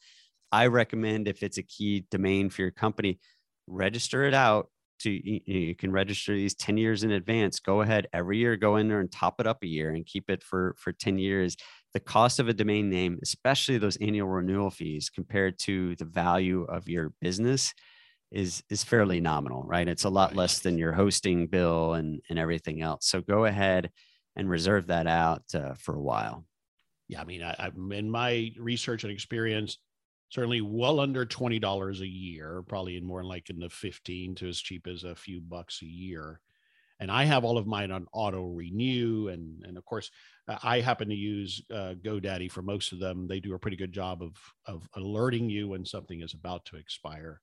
I 0.51 0.67
recommend 0.67 1.27
if 1.27 1.41
it's 1.41 1.57
a 1.57 1.63
key 1.63 2.05
domain 2.11 2.49
for 2.49 2.61
your 2.61 2.71
company, 2.71 3.19
register 3.67 4.23
it 4.23 4.33
out 4.33 4.69
to 4.99 5.09
you, 5.23 5.75
can 5.75 5.91
register 5.91 6.35
these 6.35 6.55
10 6.55 6.77
years 6.77 7.03
in 7.03 7.11
advance 7.11 7.59
go 7.59 7.81
ahead 7.81 8.07
every 8.13 8.37
year 8.37 8.55
go 8.55 8.75
in 8.75 8.87
there 8.87 8.99
and 8.99 9.11
top 9.11 9.39
it 9.39 9.47
up 9.47 9.63
a 9.63 9.67
year 9.67 9.91
and 9.91 10.05
keep 10.05 10.29
it 10.29 10.43
for 10.43 10.75
for 10.77 10.91
10 10.91 11.17
years 11.17 11.55
the 11.93 11.99
cost 11.99 12.39
of 12.39 12.47
a 12.47 12.53
domain 12.53 12.89
name, 12.89 13.19
especially 13.23 13.77
those 13.77 13.97
annual 13.97 14.27
renewal 14.27 14.69
fees 14.69 15.09
compared 15.09 15.57
to 15.59 15.95
the 15.95 16.05
value 16.05 16.63
of 16.63 16.87
your 16.87 17.13
business 17.21 17.73
is 18.31 18.63
is 18.69 18.83
fairly 18.83 19.19
nominal, 19.19 19.63
right? 19.63 19.87
It's 19.87 20.03
a 20.03 20.09
lot 20.09 20.35
less 20.35 20.59
than 20.59 20.77
your 20.77 20.93
hosting 20.93 21.47
bill 21.47 21.93
and 21.93 22.21
and 22.29 22.37
everything 22.37 22.81
else. 22.81 23.07
So 23.07 23.21
go 23.21 23.45
ahead 23.45 23.89
and 24.35 24.49
reserve 24.49 24.87
that 24.87 25.07
out 25.07 25.43
uh, 25.55 25.73
for 25.73 25.95
a 25.95 26.01
while. 26.01 26.45
Yeah, 27.07 27.21
I 27.21 27.25
mean, 27.25 27.41
I, 27.41 27.55
I'm 27.57 27.91
in 27.91 28.09
my 28.09 28.51
research 28.59 29.03
and 29.03 29.11
experience, 29.11 29.79
certainly 30.29 30.61
well 30.61 30.99
under 30.99 31.25
twenty 31.25 31.59
dollars 31.59 32.01
a 32.01 32.07
year, 32.07 32.63
probably 32.67 32.97
in 32.97 33.05
more 33.05 33.23
like 33.23 33.49
in 33.49 33.59
the 33.59 33.69
fifteen 33.69 34.35
to 34.35 34.47
as 34.47 34.59
cheap 34.59 34.87
as 34.87 35.03
a 35.03 35.15
few 35.15 35.41
bucks 35.41 35.81
a 35.81 35.85
year 35.85 36.39
and 36.99 37.11
I 37.11 37.23
have 37.25 37.45
all 37.45 37.57
of 37.57 37.67
mine 37.67 37.91
on 37.91 38.07
auto 38.11 38.43
renew. 38.43 39.29
And, 39.29 39.63
and 39.65 39.77
of 39.77 39.85
course, 39.85 40.11
I 40.63 40.81
happen 40.81 41.07
to 41.09 41.15
use 41.15 41.61
uh, 41.71 41.93
GoDaddy 42.03 42.51
for 42.51 42.61
most 42.61 42.91
of 42.91 42.99
them. 42.99 43.27
They 43.27 43.39
do 43.39 43.53
a 43.53 43.59
pretty 43.59 43.77
good 43.77 43.93
job 43.93 44.21
of, 44.21 44.35
of 44.65 44.87
alerting 44.95 45.49
you 45.49 45.69
when 45.69 45.85
something 45.85 46.21
is 46.21 46.33
about 46.33 46.65
to 46.65 46.75
expire. 46.75 47.41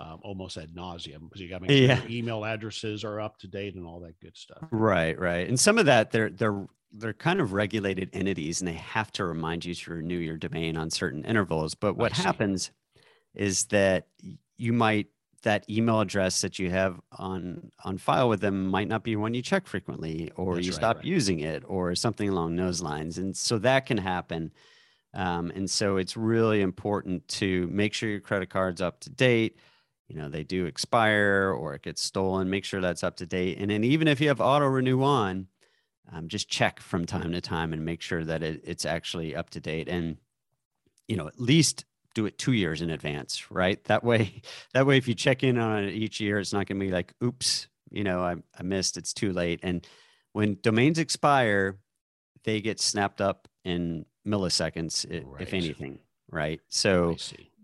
Um, 0.00 0.18
almost 0.22 0.56
ad 0.56 0.74
nauseum 0.74 1.22
because 1.22 1.40
you 1.40 1.48
got 1.48 1.60
to 1.60 1.68
make 1.68 1.70
sure 1.70 1.86
yeah. 1.86 2.00
email 2.10 2.44
addresses 2.44 3.04
are 3.04 3.20
up 3.20 3.38
to 3.38 3.46
date 3.46 3.76
and 3.76 3.86
all 3.86 4.00
that 4.00 4.18
good 4.18 4.36
stuff. 4.36 4.58
Right, 4.72 5.16
right. 5.16 5.48
And 5.48 5.58
some 5.58 5.78
of 5.78 5.86
that 5.86 6.10
they're 6.10 6.30
they're 6.30 6.66
they're 6.90 7.12
kind 7.12 7.40
of 7.40 7.52
regulated 7.52 8.10
entities 8.12 8.60
and 8.60 8.68
they 8.68 8.74
have 8.74 9.12
to 9.12 9.24
remind 9.24 9.64
you 9.64 9.74
to 9.74 9.90
renew 9.92 10.18
your 10.18 10.36
domain 10.36 10.76
on 10.76 10.90
certain 10.90 11.24
intervals. 11.24 11.74
But 11.74 11.96
what 11.96 12.12
happens 12.12 12.72
is 13.34 13.66
that 13.66 14.06
you 14.56 14.72
might 14.72 15.08
that 15.42 15.68
email 15.68 16.00
address 16.00 16.40
that 16.40 16.58
you 16.58 16.70
have 16.70 17.00
on 17.12 17.70
on 17.84 17.98
file 17.98 18.28
with 18.28 18.40
them 18.40 18.66
might 18.66 18.88
not 18.88 19.04
be 19.04 19.14
one 19.14 19.34
you 19.34 19.42
check 19.42 19.66
frequently 19.66 20.30
or 20.36 20.54
That's 20.54 20.66
you 20.66 20.72
right, 20.72 20.76
stop 20.76 20.96
right. 20.96 21.04
using 21.04 21.40
it 21.40 21.62
or 21.66 21.94
something 21.94 22.28
along 22.28 22.56
those 22.56 22.80
lines 22.80 23.18
and 23.18 23.36
so 23.36 23.58
that 23.58 23.86
can 23.86 23.98
happen 23.98 24.52
um, 25.12 25.52
and 25.54 25.70
so 25.70 25.98
it's 25.98 26.16
really 26.16 26.60
important 26.60 27.28
to 27.28 27.68
make 27.70 27.94
sure 27.94 28.08
your 28.08 28.20
credit 28.20 28.50
card's 28.50 28.80
up 28.80 29.00
to 29.00 29.10
date 29.10 29.58
you 30.08 30.16
know 30.16 30.28
they 30.28 30.44
do 30.44 30.66
expire 30.66 31.54
or 31.56 31.74
it 31.74 31.82
gets 31.82 32.02
stolen 32.02 32.50
make 32.50 32.64
sure 32.64 32.80
that's 32.80 33.04
up 33.04 33.16
to 33.16 33.26
date 33.26 33.58
and 33.58 33.70
then 33.70 33.84
even 33.84 34.08
if 34.08 34.20
you 34.20 34.28
have 34.28 34.40
auto 34.40 34.66
renew 34.66 35.02
on 35.02 35.46
um, 36.12 36.28
just 36.28 36.48
check 36.48 36.80
from 36.80 37.06
time 37.06 37.32
to 37.32 37.40
time 37.40 37.72
and 37.72 37.84
make 37.84 38.02
sure 38.02 38.24
that 38.24 38.42
it, 38.42 38.60
it's 38.64 38.84
actually 38.84 39.34
up 39.34 39.50
to 39.50 39.60
date 39.60 39.88
and 39.88 40.18
you 41.08 41.16
know 41.16 41.26
at 41.26 41.40
least 41.40 41.84
do 42.14 42.26
it 42.26 42.38
two 42.38 42.52
years 42.52 42.80
in 42.80 42.90
advance, 42.90 43.50
right? 43.50 43.82
That 43.84 44.02
way, 44.02 44.40
that 44.72 44.86
way, 44.86 44.96
if 44.96 45.06
you 45.06 45.14
check 45.14 45.42
in 45.42 45.58
on 45.58 45.84
it 45.84 45.92
each 45.92 46.20
year, 46.20 46.38
it's 46.38 46.52
not 46.52 46.66
going 46.66 46.80
to 46.80 46.86
be 46.86 46.92
like, 46.92 47.12
oops, 47.22 47.68
you 47.90 48.04
know, 48.04 48.20
I, 48.20 48.36
I 48.58 48.62
missed, 48.62 48.96
it's 48.96 49.12
too 49.12 49.32
late. 49.32 49.60
And 49.62 49.86
when 50.32 50.58
domains 50.62 50.98
expire, 50.98 51.78
they 52.44 52.60
get 52.60 52.80
snapped 52.80 53.20
up 53.20 53.48
in 53.64 54.06
milliseconds, 54.26 55.06
right. 55.24 55.42
if 55.42 55.52
anything, 55.52 55.98
right? 56.30 56.60
So 56.68 57.16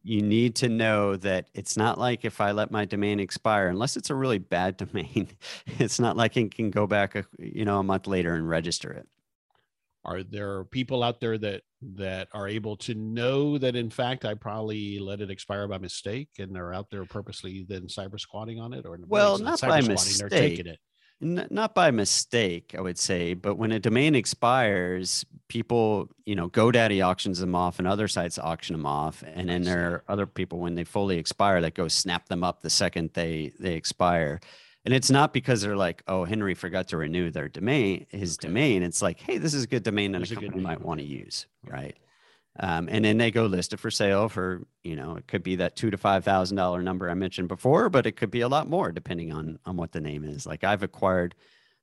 you 0.02 0.22
need 0.22 0.54
to 0.56 0.68
know 0.68 1.16
that 1.16 1.48
it's 1.54 1.76
not 1.76 1.98
like 1.98 2.24
if 2.24 2.40
I 2.40 2.52
let 2.52 2.70
my 2.70 2.84
domain 2.84 3.20
expire, 3.20 3.68
unless 3.68 3.96
it's 3.96 4.10
a 4.10 4.14
really 4.14 4.38
bad 4.38 4.76
domain, 4.76 5.28
it's 5.78 5.98
not 5.98 6.16
like 6.16 6.36
it 6.36 6.54
can 6.54 6.70
go 6.70 6.86
back, 6.86 7.14
a, 7.14 7.24
you 7.38 7.64
know, 7.64 7.78
a 7.78 7.82
month 7.82 8.06
later 8.06 8.34
and 8.34 8.48
register 8.48 8.90
it. 8.92 9.06
Are 10.04 10.22
there 10.22 10.64
people 10.64 11.02
out 11.02 11.20
there 11.20 11.36
that 11.38 11.62
that 11.82 12.28
are 12.32 12.48
able 12.48 12.76
to 12.76 12.94
know 12.94 13.58
that 13.58 13.76
in 13.76 13.90
fact 13.90 14.24
I 14.24 14.34
probably 14.34 14.98
let 14.98 15.20
it 15.20 15.30
expire 15.30 15.68
by 15.68 15.78
mistake 15.78 16.28
and 16.38 16.54
they're 16.54 16.72
out 16.72 16.90
there 16.90 17.04
purposely 17.04 17.64
then 17.68 17.82
cyber 17.82 18.18
squatting 18.18 18.60
on 18.60 18.72
it 18.72 18.86
or 18.86 18.98
well 19.06 19.38
not 19.38 19.60
by 19.60 19.80
mistake 19.80 20.18
they're 20.18 20.28
taking 20.28 20.66
it 20.66 20.78
N- 21.22 21.46
not 21.50 21.74
by 21.74 21.90
mistake 21.90 22.74
i 22.76 22.80
would 22.80 22.98
say 22.98 23.34
but 23.34 23.56
when 23.56 23.72
a 23.72 23.78
domain 23.78 24.14
expires 24.14 25.24
people 25.48 26.08
you 26.24 26.34
know 26.34 26.48
godaddy 26.48 27.04
auctions 27.04 27.38
them 27.38 27.54
off 27.54 27.78
and 27.78 27.86
other 27.86 28.08
sites 28.08 28.38
auction 28.38 28.74
them 28.74 28.86
off 28.86 29.22
and 29.26 29.48
then 29.48 29.62
there 29.62 29.90
are 29.90 30.04
other 30.08 30.26
people 30.26 30.58
when 30.58 30.74
they 30.76 30.84
fully 30.84 31.18
expire 31.18 31.60
that 31.60 31.74
go 31.74 31.88
snap 31.88 32.28
them 32.28 32.42
up 32.42 32.62
the 32.62 32.70
second 32.70 33.10
they 33.14 33.52
they 33.58 33.74
expire 33.74 34.40
and 34.84 34.94
it's 34.94 35.10
not 35.10 35.32
because 35.32 35.60
they're 35.60 35.76
like, 35.76 36.02
oh, 36.06 36.24
Henry 36.24 36.54
forgot 36.54 36.88
to 36.88 36.96
renew 36.96 37.30
their 37.30 37.48
domain, 37.48 38.06
his 38.08 38.38
okay. 38.38 38.48
domain. 38.48 38.82
It's 38.82 39.02
like, 39.02 39.20
hey, 39.20 39.36
this 39.36 39.52
is 39.52 39.64
a 39.64 39.66
good 39.66 39.82
domain 39.82 40.12
that 40.12 40.30
a 40.30 40.34
company 40.34 40.62
might 40.62 40.80
want 40.80 41.00
to 41.00 41.06
use, 41.06 41.46
right? 41.66 41.96
Um, 42.58 42.88
and 42.90 43.04
then 43.04 43.16
they 43.16 43.30
go 43.30 43.46
list 43.46 43.72
it 43.72 43.78
for 43.78 43.90
sale 43.90 44.28
for, 44.28 44.66
you 44.82 44.96
know, 44.96 45.16
it 45.16 45.26
could 45.28 45.42
be 45.42 45.56
that 45.56 45.76
two 45.76 45.90
to 45.90 45.96
five 45.96 46.24
thousand 46.24 46.56
dollar 46.56 46.82
number 46.82 47.08
I 47.08 47.14
mentioned 47.14 47.48
before, 47.48 47.88
but 47.88 48.06
it 48.06 48.16
could 48.16 48.30
be 48.30 48.40
a 48.40 48.48
lot 48.48 48.68
more 48.68 48.90
depending 48.90 49.32
on 49.32 49.58
on 49.64 49.76
what 49.76 49.92
the 49.92 50.00
name 50.00 50.24
is. 50.24 50.46
Like 50.46 50.64
I've 50.64 50.82
acquired, 50.82 51.34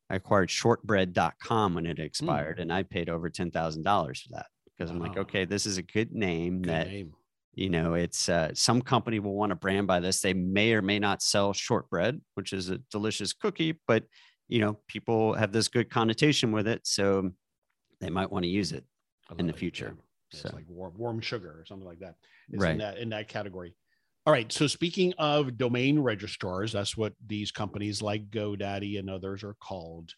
I 0.09 0.15
acquired 0.15 0.49
shortbread.com 0.49 1.75
when 1.75 1.85
it 1.85 1.97
hmm. 1.97 2.03
expired, 2.03 2.57
mm. 2.57 2.63
and 2.63 2.73
I 2.73 2.83
paid 2.83 3.09
over 3.09 3.29
ten 3.29 3.49
thousand 3.49 3.83
dollars 3.83 4.21
for 4.21 4.33
that 4.33 4.47
because 4.77 4.91
I'm 4.91 4.99
like, 4.99 5.17
okay, 5.17 5.45
this 5.45 5.65
is 5.65 5.77
a 5.77 5.83
good 5.83 6.11
name 6.11 6.61
good 6.61 6.73
that 6.73 6.87
name 6.87 7.13
you 7.57 7.71
know 7.71 7.95
it's 7.95 8.29
uh, 8.29 8.51
some 8.53 8.81
company 8.81 9.19
will 9.19 9.33
want 9.33 9.49
to 9.49 9.55
brand 9.55 9.87
by 9.87 9.99
this 9.99 10.21
they 10.21 10.33
may 10.33 10.73
or 10.73 10.81
may 10.81 10.99
not 10.99 11.21
sell 11.21 11.51
shortbread 11.51 12.21
which 12.35 12.53
is 12.53 12.69
a 12.69 12.77
delicious 12.91 13.33
cookie 13.33 13.77
but 13.87 14.03
you 14.47 14.61
know 14.61 14.77
people 14.87 15.33
have 15.33 15.51
this 15.51 15.67
good 15.67 15.89
connotation 15.89 16.51
with 16.51 16.67
it 16.67 16.85
so 16.85 17.31
they 17.99 18.09
might 18.09 18.31
want 18.31 18.43
to 18.43 18.49
use 18.49 18.71
it 18.71 18.85
in 19.39 19.47
the 19.47 19.53
future 19.53 19.95
yeah. 19.97 20.03
So. 20.31 20.41
it's 20.45 20.53
like 20.53 20.65
warm, 20.67 20.93
warm 20.97 21.19
sugar 21.19 21.55
or 21.59 21.65
something 21.65 21.87
like 21.87 21.99
that 21.99 22.15
it's 22.49 22.61
right. 22.61 22.71
in 22.71 22.77
that 22.79 22.97
in 22.97 23.09
that 23.09 23.27
category. 23.27 23.75
All 24.25 24.33
right 24.33 24.51
so 24.51 24.67
speaking 24.67 25.13
of 25.17 25.57
domain 25.57 25.99
registrars 25.99 26.73
that's 26.73 26.97
what 26.97 27.13
these 27.25 27.51
companies 27.51 28.01
like 28.01 28.29
godaddy 28.29 28.99
and 28.99 29.09
others 29.09 29.43
are 29.43 29.55
called. 29.61 30.13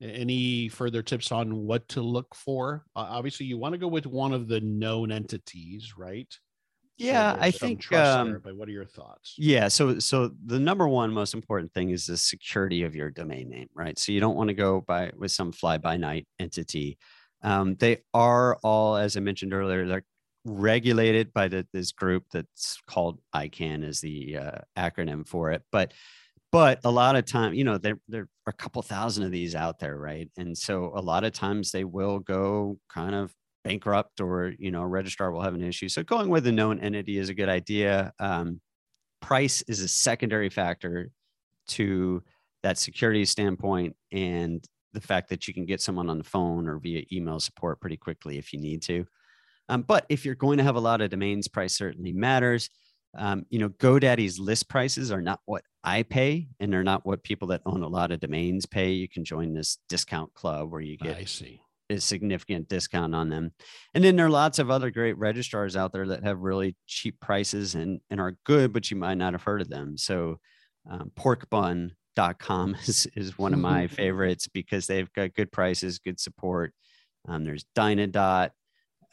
Any 0.00 0.68
further 0.68 1.02
tips 1.02 1.30
on 1.30 1.66
what 1.66 1.88
to 1.90 2.02
look 2.02 2.34
for? 2.34 2.84
Uh, 2.96 3.06
obviously 3.08 3.46
you 3.46 3.56
want 3.58 3.72
to 3.74 3.78
go 3.78 3.88
with 3.88 4.06
one 4.06 4.32
of 4.32 4.48
the 4.48 4.60
known 4.60 5.12
entities 5.12 5.94
right? 5.96 6.32
Yeah 6.96 7.34
so 7.34 7.40
i 7.40 7.50
think 7.50 7.92
um, 7.92 8.30
there, 8.30 8.38
but 8.38 8.56
what 8.56 8.68
are 8.68 8.72
your 8.72 8.84
thoughts? 8.84 9.34
yeah 9.36 9.66
so 9.66 9.98
so 9.98 10.30
the 10.46 10.60
number 10.60 10.86
one 10.86 11.12
most 11.12 11.34
important 11.34 11.72
thing 11.72 11.90
is 11.90 12.06
the 12.06 12.16
security 12.16 12.84
of 12.84 12.94
your 12.94 13.10
domain 13.10 13.50
name 13.50 13.68
right? 13.74 13.98
So 13.98 14.12
you 14.12 14.20
don't 14.20 14.36
want 14.36 14.48
to 14.48 14.54
go 14.54 14.80
by 14.80 15.10
with 15.18 15.32
some 15.32 15.50
fly 15.50 15.76
by 15.76 15.96
night 15.96 16.28
entity 16.38 16.98
um, 17.44 17.76
they 17.76 17.98
are 18.12 18.56
all 18.64 18.96
as 18.96 19.16
i 19.16 19.20
mentioned 19.20 19.54
earlier 19.54 19.86
they're 19.86 20.04
regulated 20.44 21.32
by 21.32 21.48
the, 21.48 21.66
this 21.72 21.92
group 21.92 22.24
that's 22.32 22.80
called 22.86 23.18
icann 23.34 23.82
is 23.82 24.00
the 24.00 24.36
uh, 24.36 24.58
acronym 24.76 25.26
for 25.26 25.50
it. 25.52 25.62
But 25.72 25.92
but 26.52 26.80
a 26.84 26.90
lot 26.90 27.16
of 27.16 27.24
time 27.24 27.54
you 27.54 27.64
know 27.64 27.78
there, 27.78 27.98
there 28.08 28.22
are 28.22 28.50
a 28.50 28.52
couple 28.52 28.82
thousand 28.82 29.24
of 29.24 29.30
these 29.30 29.54
out 29.54 29.78
there 29.78 29.96
right? 29.96 30.30
And 30.36 30.56
so 30.56 30.92
a 30.94 31.00
lot 31.00 31.24
of 31.24 31.32
times 31.32 31.70
they 31.70 31.84
will 31.84 32.18
go 32.18 32.78
kind 32.88 33.14
of 33.14 33.32
bankrupt 33.64 34.20
or 34.20 34.52
you 34.58 34.70
know 34.70 34.82
a 34.82 34.86
registrar 34.86 35.32
will 35.32 35.42
have 35.42 35.54
an 35.54 35.62
issue. 35.62 35.88
So 35.88 36.02
going 36.02 36.28
with 36.28 36.46
a 36.46 36.52
known 36.52 36.78
entity 36.80 37.18
is 37.18 37.30
a 37.30 37.34
good 37.34 37.48
idea. 37.48 38.12
Um, 38.18 38.60
price 39.22 39.62
is 39.62 39.80
a 39.80 39.88
secondary 39.88 40.50
factor 40.50 41.10
to 41.66 42.22
that 42.62 42.76
security 42.76 43.24
standpoint 43.24 43.96
and 44.12 44.62
the 44.94 45.00
fact 45.00 45.28
that 45.28 45.46
you 45.46 45.54
can 45.54 45.66
get 45.66 45.80
someone 45.80 46.08
on 46.08 46.18
the 46.18 46.24
phone 46.24 46.68
or 46.68 46.78
via 46.78 47.02
email 47.12 47.38
support 47.38 47.80
pretty 47.80 47.96
quickly 47.96 48.38
if 48.38 48.52
you 48.52 48.60
need 48.60 48.82
to 48.82 49.04
um, 49.68 49.82
but 49.82 50.06
if 50.08 50.24
you're 50.24 50.34
going 50.34 50.58
to 50.58 50.64
have 50.64 50.76
a 50.76 50.80
lot 50.80 51.00
of 51.00 51.10
domains 51.10 51.48
price 51.48 51.76
certainly 51.76 52.12
matters 52.12 52.70
um, 53.16 53.44
you 53.50 53.58
know 53.58 53.68
godaddy's 53.68 54.38
list 54.38 54.68
prices 54.68 55.12
are 55.12 55.22
not 55.22 55.40
what 55.44 55.62
i 55.82 56.02
pay 56.02 56.48
and 56.60 56.72
they're 56.72 56.82
not 56.82 57.04
what 57.04 57.22
people 57.22 57.48
that 57.48 57.62
own 57.66 57.82
a 57.82 57.88
lot 57.88 58.10
of 58.10 58.20
domains 58.20 58.66
pay 58.66 58.92
you 58.92 59.08
can 59.08 59.24
join 59.24 59.52
this 59.52 59.78
discount 59.88 60.32
club 60.34 60.70
where 60.70 60.80
you 60.80 60.96
get 60.96 61.16
I 61.16 61.24
see 61.24 61.60
a 61.90 62.00
significant 62.00 62.68
discount 62.68 63.14
on 63.14 63.28
them. 63.28 63.52
And 63.92 64.02
then 64.02 64.16
there 64.16 64.26
are 64.26 64.30
lots 64.30 64.58
of 64.58 64.70
other 64.70 64.90
great 64.90 65.18
registrars 65.18 65.76
out 65.76 65.92
there 65.92 66.08
that 66.08 66.24
have 66.24 66.40
really 66.40 66.76
cheap 66.86 67.20
prices 67.20 67.74
and, 67.74 68.00
and 68.10 68.20
are 68.20 68.38
good, 68.44 68.72
but 68.72 68.90
you 68.90 68.96
might 68.96 69.18
not 69.18 69.34
have 69.34 69.42
heard 69.42 69.60
of 69.60 69.68
them. 69.68 69.96
So 69.96 70.38
um, 70.90 71.10
porkbun.com 72.14 72.76
is, 72.86 73.06
is 73.14 73.38
one 73.38 73.54
of 73.54 73.60
my 73.60 73.86
favorites 73.86 74.48
because 74.48 74.86
they've 74.86 75.12
got 75.12 75.34
good 75.34 75.52
prices, 75.52 75.98
good 75.98 76.20
support. 76.20 76.72
Um, 77.28 77.44
there's 77.44 77.64
Dynadot, 77.76 78.50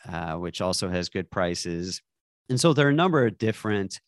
uh, 0.07 0.33
which 0.35 0.61
also 0.61 0.89
has 0.89 1.09
good 1.09 1.29
prices. 1.29 2.01
And 2.49 2.59
so 2.59 2.73
there 2.73 2.87
are 2.87 2.91
a 2.91 2.93
number 2.93 3.25
of 3.25 3.37
different 3.37 3.99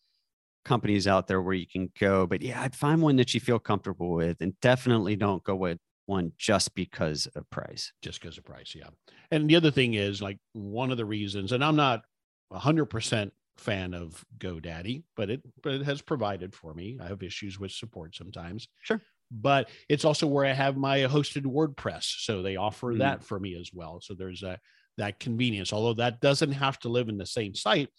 companies 0.66 1.08
out 1.08 1.28
there 1.28 1.42
where 1.42 1.54
you 1.54 1.68
can 1.68 1.92
go. 2.00 2.26
But 2.26 2.42
yeah, 2.42 2.62
I'd 2.62 2.76
find 2.76 3.02
one 3.02 3.16
that 3.18 3.34
you 3.34 3.40
feel 3.40 3.60
comfortable 3.60 4.14
with 4.14 4.42
and 4.42 4.60
definitely 4.62 5.16
don't 5.16 5.44
go 5.44 5.56
with 5.56 5.78
one 6.06 6.34
just 6.38 6.76
because 6.76 7.28
of 7.36 7.50
price. 7.50 7.94
Just 8.02 8.22
because 8.22 8.38
of 8.38 8.44
price, 8.44 8.76
yeah. 8.76 8.90
And 9.32 9.50
the 9.50 9.56
other 9.56 9.72
thing 9.72 9.94
is 9.94 10.22
like 10.22 10.38
one 10.54 10.92
of 10.92 10.98
the 10.98 11.06
reasons, 11.06 11.52
and 11.52 11.64
I'm 11.64 11.76
not 11.76 12.04
hundred 12.52 12.86
percent 12.86 13.34
fan 13.58 13.94
of 13.94 14.24
GoDaddy, 14.40 15.04
but 15.16 15.30
it 15.30 15.42
but 15.62 15.74
it 15.74 15.84
has 15.84 16.02
provided 16.02 16.54
for 16.56 16.74
me. 16.74 16.98
I 17.02 17.08
have 17.08 17.24
issues 17.24 17.60
with 17.60 17.72
support 17.72 18.16
sometimes. 18.16 18.68
Sure. 18.82 19.02
But 19.32 19.70
it's 19.90 20.06
also 20.06 20.28
where 20.28 20.46
I 20.46 20.54
have 20.54 20.78
my 20.78 21.00
hosted 21.00 21.44
WordPress. 21.44 22.04
So 22.24 22.42
they 22.42 22.56
offer 22.56 22.94
mm. 22.94 23.00
that 23.00 23.24
for 23.24 23.40
me 23.40 23.56
as 23.60 23.72
well. 23.74 24.00
So 24.02 24.14
there's 24.14 24.44
a 24.44 24.60
that 24.98 25.20
convenience. 25.20 25.74
Although 25.74 25.96
that 25.96 26.22
doesn't 26.22 26.52
have 26.52 26.80
to 26.80 26.90
live 26.90 27.10
in 27.10 27.18
the 27.18 27.26
same 27.26 27.56
site, 27.56 27.90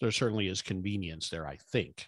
there 0.00 0.12
certainly 0.12 0.48
is 0.48 0.62
convenience 0.62 1.28
there, 1.28 1.46
I 1.46 1.58
think. 1.72 2.06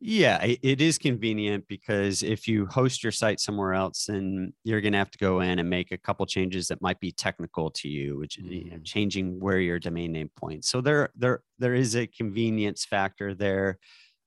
Yeah, 0.00 0.38
it 0.42 0.80
is 0.80 0.98
convenient 0.98 1.66
because 1.68 2.22
if 2.22 2.46
you 2.46 2.66
host 2.66 3.02
your 3.02 3.12
site 3.12 3.40
somewhere 3.40 3.74
else, 3.74 4.06
then 4.06 4.52
you're 4.64 4.80
going 4.80 4.92
to 4.92 4.98
have 4.98 5.10
to 5.10 5.18
go 5.18 5.40
in 5.40 5.58
and 5.58 5.68
make 5.68 5.92
a 5.92 5.98
couple 5.98 6.26
changes 6.26 6.68
that 6.68 6.82
might 6.82 7.00
be 7.00 7.12
technical 7.12 7.70
to 7.70 7.88
you, 7.88 8.18
which 8.18 8.36
you 8.38 8.70
know, 8.70 8.76
mm. 8.76 8.84
changing 8.84 9.40
where 9.40 9.58
your 9.58 9.78
domain 9.78 10.12
name 10.12 10.30
points. 10.36 10.68
So 10.68 10.80
there, 10.80 11.10
there, 11.16 11.42
there 11.58 11.74
is 11.74 11.96
a 11.96 12.06
convenience 12.06 12.84
factor 12.84 13.34
there. 13.34 13.78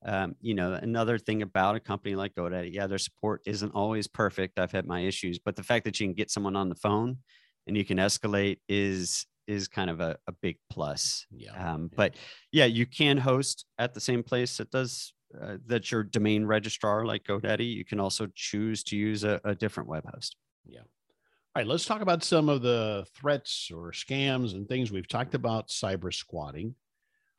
Um, 0.05 0.35
you 0.41 0.53
know, 0.53 0.73
another 0.73 1.17
thing 1.17 1.41
about 1.41 1.75
a 1.75 1.79
company 1.79 2.15
like 2.15 2.35
GoDaddy, 2.35 2.73
yeah, 2.73 2.87
their 2.87 2.97
support 2.97 3.41
isn't 3.45 3.71
always 3.71 4.07
perfect. 4.07 4.59
I've 4.59 4.71
had 4.71 4.85
my 4.85 5.01
issues, 5.01 5.39
but 5.39 5.55
the 5.55 5.63
fact 5.63 5.85
that 5.85 5.99
you 5.99 6.07
can 6.07 6.13
get 6.13 6.31
someone 6.31 6.55
on 6.55 6.69
the 6.69 6.75
phone 6.75 7.17
and 7.65 7.75
you 7.75 7.85
can 7.85 7.97
escalate 7.97 8.59
is 8.69 9.25
is 9.47 9.67
kind 9.67 9.89
of 9.89 10.01
a, 10.01 10.17
a 10.27 10.31
big 10.31 10.57
plus. 10.69 11.25
Yeah. 11.31 11.73
Um, 11.73 11.89
but 11.95 12.15
yeah, 12.51 12.65
you 12.65 12.85
can 12.85 13.17
host 13.17 13.65
at 13.79 13.93
the 13.93 14.01
same 14.01 14.21
place 14.21 14.57
that 14.57 14.71
does 14.71 15.13
uh, 15.39 15.57
that's 15.65 15.91
your 15.91 16.03
domain 16.03 16.45
registrar 16.45 17.05
like 17.05 17.23
GoDaddy. 17.23 17.73
You 17.73 17.85
can 17.85 17.99
also 17.99 18.27
choose 18.35 18.83
to 18.85 18.97
use 18.97 19.23
a, 19.23 19.41
a 19.43 19.55
different 19.55 19.89
web 19.89 20.05
host. 20.13 20.35
Yeah. 20.65 20.79
All 20.79 21.61
right, 21.61 21.67
let's 21.67 21.85
talk 21.85 22.01
about 22.01 22.23
some 22.23 22.49
of 22.49 22.61
the 22.61 23.05
threats 23.15 23.71
or 23.73 23.91
scams 23.91 24.53
and 24.53 24.67
things 24.67 24.91
we've 24.91 25.07
talked 25.07 25.33
about 25.33 25.69
cyber 25.69 26.13
squatting, 26.13 26.75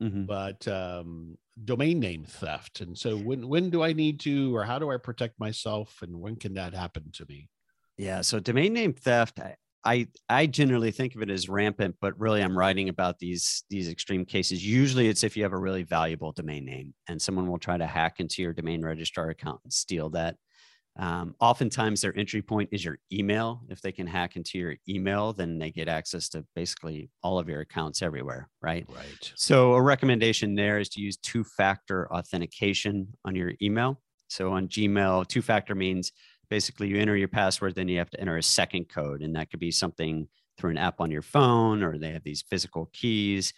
mm-hmm. 0.03 0.25
but 0.25 0.67
um, 0.67 1.39
domain 1.65 2.01
name 2.01 2.25
theft. 2.25 2.81
And 2.81 2.99
so, 2.99 3.17
when 3.17 3.49
when 3.49 3.71
do 3.71 3.83
I 3.83 3.93
need 3.93 4.19
to, 4.21 4.55
or 4.57 4.65
how 4.65 4.79
do 4.79 4.91
I 4.91 4.97
protect 4.97 5.39
myself, 5.39 6.03
and 6.03 6.21
when 6.21 6.37
can 6.37 6.55
that 6.55 6.75
happen 6.75 7.11
to 7.13 7.27
me? 7.29 7.49
Yeah, 7.97 8.23
so 8.23 8.41
domain 8.41 8.73
name 8.73 8.93
theft. 8.93 9.39
I, 9.39 9.55
I 9.89 10.07
I 10.29 10.47
generally 10.47 10.91
think 10.91 11.15
of 11.15 11.23
it 11.23 11.31
as 11.31 11.49
rampant, 11.49 11.97
but 11.99 12.19
really 12.21 12.43
I'm 12.43 12.57
writing 12.57 12.91
about 12.91 13.19
these 13.19 13.65
these 13.71 13.89
extreme 13.89 14.27
cases. 14.27 14.65
Usually 14.65 15.09
it's 15.09 15.25
if 15.25 15.35
you 15.35 15.43
have 15.45 15.55
a 15.55 15.59
really 15.59 15.83
valuable 15.83 16.33
domain 16.33 16.67
name 16.67 16.93
and 17.09 17.21
someone 17.21 17.49
will 17.49 17.59
try 17.59 17.79
to 17.79 17.87
hack 17.87 18.21
into 18.21 18.43
your 18.43 18.53
domain 18.53 18.83
registrar 18.83 19.31
account 19.31 19.61
and 19.65 19.73
steal 19.73 20.11
that. 20.11 20.37
Um, 20.99 21.37
oftentimes 21.41 22.01
their 22.01 22.17
entry 22.19 22.43
point 22.43 22.69
is 22.73 22.85
your 22.85 22.99
email. 23.13 23.63
If 23.71 23.81
they 23.81 23.93
can 23.93 24.07
hack 24.07 24.37
into 24.37 24.59
your 24.59 24.75
email, 24.89 25.33
then 25.33 25.59
they 25.59 25.71
get 25.71 25.89
access 25.89 26.29
to 26.31 26.45
basically 26.57 27.09
all 27.23 27.39
of 27.39 27.49
your 27.49 27.61
accounts 27.61 28.03
everywhere, 28.03 28.51
right? 28.61 28.85
Right. 28.89 29.33
So 29.37 29.75
a 29.75 29.81
recommendation 29.81 30.57
there 30.57 30.81
is 30.81 30.89
to 30.91 31.01
use 31.01 31.17
two-factor 31.17 32.13
authentication 32.13 33.17
on 33.25 33.37
your 33.37 33.53
email. 33.63 34.01
So 34.27 34.53
on 34.53 34.67
Gmail, 34.67 35.29
two-factor 35.29 35.77
means 35.77 36.11
basically 36.51 36.89
you 36.89 36.99
enter 36.99 37.17
your 37.17 37.29
password 37.29 37.75
then 37.75 37.89
you 37.89 37.99
have 37.99 38.11
to 38.11 38.21
enter 38.21 38.37
a 38.37 38.43
second 38.43 38.89
code 38.89 39.23
and 39.23 39.37
that 39.37 39.51
could 39.51 39.61
be 39.61 39.71
something 39.71 40.29
through 40.59 40.71
an 40.71 40.79
app 40.79 41.01
on 41.01 41.11
your 41.11 41.23
phone 41.23 41.83
or 41.83 41.97
they 41.97 42.13
have 42.13 42.25
these 42.25 42.43
physical 42.43 42.91
keys. 42.93 43.55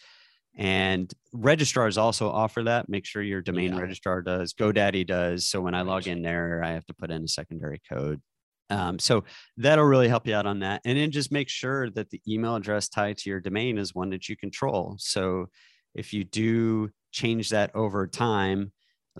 And 0.56 1.12
registrars 1.32 1.96
also 1.96 2.28
offer 2.28 2.62
that. 2.64 2.88
Make 2.88 3.06
sure 3.06 3.22
your 3.22 3.40
domain 3.40 3.72
yeah. 3.72 3.80
registrar 3.80 4.20
does 4.20 4.52
godaddy 4.52 5.06
does. 5.06 5.48
So 5.48 5.60
when 5.60 5.74
i 5.74 5.82
log 5.82 6.06
in 6.06 6.22
there 6.22 6.62
i 6.62 6.70
have 6.70 6.86
to 6.86 6.94
put 6.94 7.10
in 7.10 7.24
a 7.24 7.28
secondary 7.28 7.80
code. 7.88 8.20
Um, 8.68 9.00
so 9.00 9.24
that'll 9.56 9.84
really 9.84 10.08
help 10.08 10.28
you 10.28 10.34
out 10.34 10.46
on 10.46 10.60
that. 10.60 10.82
And 10.84 10.96
then 10.96 11.10
just 11.10 11.32
make 11.32 11.48
sure 11.48 11.90
that 11.90 12.10
the 12.10 12.20
email 12.28 12.54
address 12.54 12.88
tied 12.88 13.18
to 13.18 13.30
your 13.30 13.40
domain 13.40 13.78
is 13.78 13.94
one 13.96 14.10
that 14.10 14.28
you 14.28 14.36
control. 14.36 14.94
So 14.98 15.46
if 15.94 16.12
you 16.12 16.22
do 16.22 16.90
change 17.10 17.50
that 17.50 17.74
over 17.74 18.06
time 18.06 18.70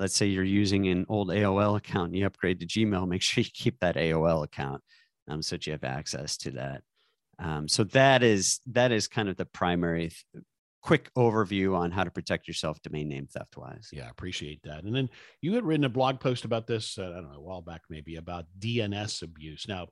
let's 0.00 0.16
say 0.16 0.26
you're 0.26 0.42
using 0.42 0.88
an 0.88 1.04
old 1.08 1.28
AOL 1.28 1.76
account 1.76 2.06
and 2.06 2.16
you 2.16 2.26
upgrade 2.26 2.58
to 2.60 2.66
Gmail, 2.66 3.06
make 3.06 3.22
sure 3.22 3.42
you 3.42 3.50
keep 3.52 3.78
that 3.80 3.96
AOL 3.96 4.44
account 4.44 4.82
um, 5.28 5.42
so 5.42 5.54
that 5.54 5.66
you 5.66 5.72
have 5.72 5.84
access 5.84 6.36
to 6.38 6.50
that. 6.52 6.82
Um, 7.38 7.68
so 7.68 7.84
that 7.84 8.22
is 8.22 8.60
that 8.66 8.92
is 8.92 9.08
kind 9.08 9.28
of 9.28 9.36
the 9.36 9.46
primary 9.46 10.10
th- 10.10 10.44
quick 10.82 11.10
overview 11.16 11.76
on 11.76 11.90
how 11.90 12.04
to 12.04 12.10
protect 12.10 12.48
yourself 12.48 12.80
domain 12.82 13.08
name 13.08 13.26
theft 13.26 13.56
wise. 13.56 13.88
Yeah, 13.92 14.10
appreciate 14.10 14.62
that. 14.64 14.84
And 14.84 14.94
then 14.94 15.08
you 15.40 15.54
had 15.54 15.64
written 15.64 15.84
a 15.84 15.90
blog 15.90 16.20
post 16.20 16.44
about 16.44 16.66
this, 16.66 16.98
uh, 16.98 17.02
I 17.02 17.20
don't 17.20 17.30
know, 17.30 17.38
a 17.38 17.42
while 17.42 17.62
back 17.62 17.82
maybe 17.88 18.16
about 18.16 18.46
DNS 18.58 19.22
abuse. 19.22 19.66
Now, 19.68 19.88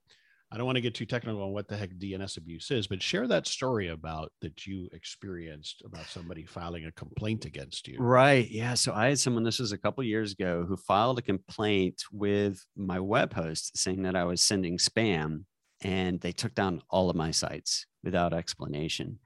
I 0.51 0.57
don't 0.57 0.64
want 0.64 0.76
to 0.76 0.82
get 0.82 0.94
too 0.94 1.05
technical 1.05 1.42
on 1.42 1.53
what 1.53 1.68
the 1.68 1.76
heck 1.76 1.90
DNS 1.90 2.38
abuse 2.38 2.70
is, 2.70 2.86
but 2.86 3.03
share 3.03 3.26
that 3.26 3.46
story 3.46 3.88
about 3.88 4.32
that 4.40 4.66
you 4.66 4.88
experienced 4.92 5.82
about 5.84 6.07
somebody 6.07 6.46
filing 6.46 6.86
a 6.86 6.92
complaint 6.92 7.44
against 7.44 7.86
you. 7.86 7.99
Right. 7.99 8.49
Yeah. 8.51 8.72
So 8.72 8.94
I 8.94 9.09
had 9.09 9.18
someone, 9.18 9.44
this 9.44 9.59
was 9.59 9.72
a 9.72 9.78
couple 9.78 10.03
years 10.05 10.32
ago, 10.32 10.64
who 10.66 10.76
filed 10.76 11.18
a 11.18 11.22
complaint 11.22 12.03
with 12.11 12.64
my 12.76 12.99
web 12.99 13.34
host 13.34 13.76
saying 13.76 14.03
that 14.05 14.16
I 14.16 14.24
was 14.24 14.40
sending 14.40 14.78
spam 14.78 15.44
and 15.82 16.18
they 16.20 16.32
took 16.32 16.55
down 16.55 16.80
all 16.88 17.11
of 17.11 17.16
my 17.16 17.30
sites 17.30 17.84
without 18.03 18.32
explanation. 18.32 19.18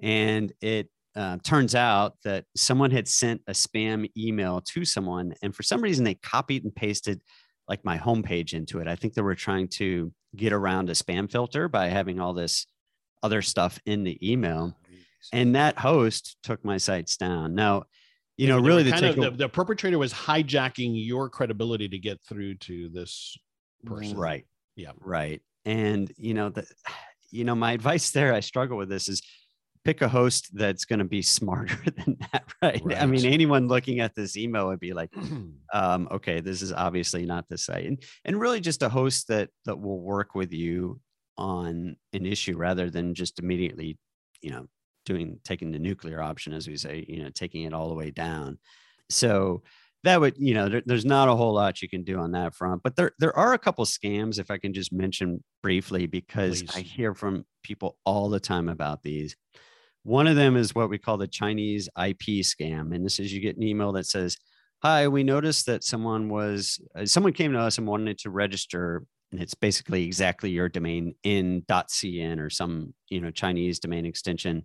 And 0.00 0.52
it 0.60 0.88
uh, 1.16 1.38
turns 1.42 1.74
out 1.74 2.14
that 2.24 2.44
someone 2.56 2.90
had 2.90 3.08
sent 3.08 3.42
a 3.46 3.52
spam 3.52 4.08
email 4.16 4.60
to 4.60 4.84
someone, 4.84 5.34
and 5.42 5.54
for 5.54 5.62
some 5.62 5.82
reason 5.82 6.04
they 6.04 6.14
copied 6.14 6.64
and 6.64 6.74
pasted 6.74 7.22
like 7.70 7.84
my 7.84 7.96
homepage 7.96 8.52
into 8.52 8.80
it. 8.80 8.88
I 8.88 8.96
think 8.96 9.14
they 9.14 9.22
were 9.22 9.36
trying 9.36 9.68
to 9.68 10.12
get 10.34 10.52
around 10.52 10.90
a 10.90 10.92
spam 10.92 11.30
filter 11.30 11.68
by 11.68 11.86
having 11.86 12.18
all 12.18 12.34
this 12.34 12.66
other 13.22 13.42
stuff 13.42 13.78
in 13.86 14.02
the 14.02 14.18
email. 14.28 14.76
And 15.32 15.54
that 15.54 15.78
host 15.78 16.36
took 16.42 16.64
my 16.64 16.78
sites 16.78 17.16
down. 17.16 17.54
Now, 17.54 17.84
you 18.36 18.48
know, 18.48 18.58
really 18.58 18.82
the, 18.82 19.08
of, 19.08 19.16
the, 19.16 19.30
the 19.30 19.48
perpetrator 19.48 19.98
was 19.98 20.12
hijacking 20.12 20.92
your 21.06 21.28
credibility 21.28 21.88
to 21.88 21.98
get 21.98 22.20
through 22.28 22.56
to 22.56 22.88
this 22.88 23.36
person. 23.84 24.18
Right. 24.18 24.46
Yeah. 24.74 24.92
Right. 24.98 25.40
And 25.64 26.12
you 26.16 26.34
know, 26.34 26.48
the 26.48 26.66
you 27.30 27.44
know, 27.44 27.54
my 27.54 27.70
advice 27.70 28.10
there, 28.10 28.34
I 28.34 28.40
struggle 28.40 28.76
with 28.76 28.88
this 28.88 29.08
is 29.08 29.22
pick 29.84 30.02
a 30.02 30.08
host 30.08 30.50
that's 30.54 30.84
going 30.84 30.98
to 30.98 31.04
be 31.04 31.22
smarter 31.22 31.78
than 31.96 32.16
that 32.32 32.44
right? 32.62 32.82
right? 32.84 33.02
i 33.02 33.06
mean 33.06 33.24
anyone 33.24 33.68
looking 33.68 34.00
at 34.00 34.14
this 34.14 34.36
email 34.36 34.66
would 34.66 34.80
be 34.80 34.92
like 34.92 35.10
um, 35.72 36.08
okay 36.10 36.40
this 36.40 36.62
is 36.62 36.72
obviously 36.72 37.24
not 37.24 37.48
the 37.48 37.58
site 37.58 37.86
and, 37.86 38.02
and 38.24 38.40
really 38.40 38.60
just 38.60 38.82
a 38.82 38.88
host 38.88 39.28
that 39.28 39.48
that 39.64 39.80
will 39.80 40.00
work 40.00 40.34
with 40.34 40.52
you 40.52 41.00
on 41.38 41.96
an 42.12 42.26
issue 42.26 42.56
rather 42.56 42.90
than 42.90 43.14
just 43.14 43.38
immediately 43.38 43.98
you 44.42 44.50
know 44.50 44.66
doing 45.06 45.38
taking 45.44 45.72
the 45.72 45.78
nuclear 45.78 46.20
option 46.20 46.52
as 46.52 46.68
we 46.68 46.76
say 46.76 47.04
you 47.08 47.22
know 47.22 47.30
taking 47.30 47.62
it 47.62 47.72
all 47.72 47.88
the 47.88 47.94
way 47.94 48.10
down 48.10 48.58
so 49.08 49.62
that 50.02 50.20
would 50.20 50.36
you 50.36 50.54
know 50.54 50.68
there, 50.68 50.82
there's 50.84 51.04
not 51.04 51.28
a 51.28 51.34
whole 51.34 51.54
lot 51.54 51.82
you 51.82 51.88
can 51.88 52.04
do 52.04 52.18
on 52.18 52.32
that 52.32 52.54
front 52.54 52.82
but 52.82 52.96
there 52.96 53.12
there 53.18 53.36
are 53.36 53.54
a 53.54 53.58
couple 53.58 53.84
scams 53.84 54.38
if 54.38 54.50
i 54.50 54.58
can 54.58 54.72
just 54.72 54.92
mention 54.92 55.42
briefly 55.62 56.06
because 56.06 56.62
Please. 56.62 56.76
i 56.76 56.80
hear 56.80 57.14
from 57.14 57.44
people 57.62 57.96
all 58.04 58.28
the 58.28 58.40
time 58.40 58.68
about 58.68 59.02
these 59.02 59.36
one 60.02 60.26
of 60.26 60.36
them 60.36 60.56
is 60.56 60.74
what 60.74 60.90
we 60.90 60.98
call 60.98 61.16
the 61.16 61.26
Chinese 61.26 61.88
IP 61.98 62.42
scam. 62.42 62.94
And 62.94 63.04
this 63.04 63.18
is 63.18 63.32
you 63.32 63.40
get 63.40 63.56
an 63.56 63.62
email 63.62 63.92
that 63.92 64.06
says, 64.06 64.36
Hi, 64.82 65.08
we 65.08 65.22
noticed 65.22 65.66
that 65.66 65.84
someone 65.84 66.30
was, 66.30 66.80
uh, 66.96 67.04
someone 67.04 67.34
came 67.34 67.52
to 67.52 67.58
us 67.58 67.76
and 67.76 67.86
wanted 67.86 68.18
to 68.20 68.30
register. 68.30 69.04
And 69.30 69.40
it's 69.40 69.54
basically 69.54 70.04
exactly 70.04 70.50
your 70.50 70.70
domain 70.70 71.14
in 71.22 71.62
.cn 71.68 72.38
or 72.38 72.48
some, 72.48 72.94
you 73.10 73.20
know, 73.20 73.30
Chinese 73.30 73.78
domain 73.78 74.06
extension. 74.06 74.64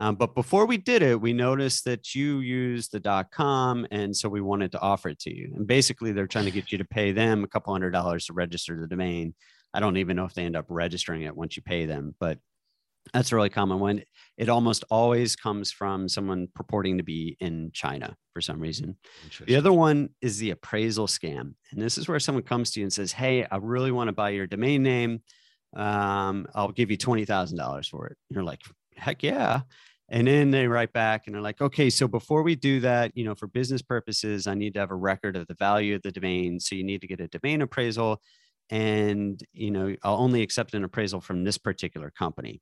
Um, 0.00 0.16
but 0.16 0.34
before 0.34 0.66
we 0.66 0.78
did 0.78 1.00
it, 1.00 1.20
we 1.20 1.32
noticed 1.32 1.84
that 1.84 2.12
you 2.12 2.40
used 2.40 2.90
the 2.90 3.26
.com, 3.30 3.86
and 3.92 4.16
so 4.16 4.28
we 4.28 4.40
wanted 4.40 4.72
to 4.72 4.80
offer 4.80 5.10
it 5.10 5.20
to 5.20 5.32
you. 5.32 5.52
And 5.54 5.64
basically, 5.64 6.10
they're 6.10 6.26
trying 6.26 6.46
to 6.46 6.50
get 6.50 6.72
you 6.72 6.78
to 6.78 6.84
pay 6.84 7.12
them 7.12 7.44
a 7.44 7.46
couple 7.46 7.72
hundred 7.72 7.92
dollars 7.92 8.26
to 8.26 8.32
register 8.32 8.80
the 8.80 8.88
domain. 8.88 9.32
I 9.72 9.78
don't 9.78 9.98
even 9.98 10.16
know 10.16 10.24
if 10.24 10.34
they 10.34 10.44
end 10.44 10.56
up 10.56 10.66
registering 10.68 11.22
it 11.22 11.36
once 11.36 11.56
you 11.56 11.62
pay 11.62 11.86
them, 11.86 12.16
but 12.18 12.38
that's 13.12 13.32
a 13.32 13.36
really 13.36 13.50
common 13.50 13.78
one. 13.78 14.02
It 14.38 14.48
almost 14.48 14.84
always 14.90 15.36
comes 15.36 15.70
from 15.72 16.08
someone 16.08 16.48
purporting 16.54 16.98
to 16.98 17.04
be 17.04 17.36
in 17.40 17.70
China 17.72 18.16
for 18.32 18.40
some 18.40 18.60
reason. 18.60 18.96
The 19.46 19.56
other 19.56 19.72
one 19.72 20.10
is 20.20 20.38
the 20.38 20.50
appraisal 20.50 21.06
scam. 21.06 21.54
And 21.70 21.82
this 21.82 21.98
is 21.98 22.08
where 22.08 22.20
someone 22.20 22.44
comes 22.44 22.70
to 22.72 22.80
you 22.80 22.86
and 22.86 22.92
says, 22.92 23.12
Hey, 23.12 23.44
I 23.44 23.56
really 23.56 23.92
want 23.92 24.08
to 24.08 24.12
buy 24.12 24.30
your 24.30 24.46
domain 24.46 24.82
name. 24.82 25.22
Um, 25.76 26.46
I'll 26.54 26.72
give 26.72 26.90
you 26.90 26.98
$20,000 26.98 27.88
for 27.88 28.06
it. 28.06 28.16
And 28.30 28.36
you're 28.36 28.44
like, 28.44 28.60
Heck 28.96 29.22
yeah. 29.22 29.62
And 30.08 30.26
then 30.26 30.50
they 30.50 30.66
write 30.66 30.92
back 30.92 31.22
and 31.26 31.34
they're 31.34 31.42
like, 31.42 31.62
okay, 31.62 31.88
so 31.88 32.06
before 32.06 32.42
we 32.42 32.54
do 32.54 32.80
that, 32.80 33.12
you 33.16 33.24
know, 33.24 33.34
for 33.34 33.46
business 33.46 33.80
purposes, 33.80 34.46
I 34.46 34.52
need 34.52 34.74
to 34.74 34.80
have 34.80 34.90
a 34.90 34.94
record 34.94 35.36
of 35.36 35.46
the 35.46 35.54
value 35.54 35.94
of 35.94 36.02
the 36.02 36.12
domain. 36.12 36.60
So 36.60 36.74
you 36.74 36.84
need 36.84 37.00
to 37.00 37.06
get 37.06 37.20
a 37.20 37.28
domain 37.28 37.62
appraisal. 37.62 38.20
And, 38.68 39.42
you 39.54 39.70
know, 39.70 39.96
I'll 40.02 40.16
only 40.16 40.42
accept 40.42 40.74
an 40.74 40.84
appraisal 40.84 41.22
from 41.22 41.44
this 41.44 41.56
particular 41.56 42.10
company. 42.10 42.60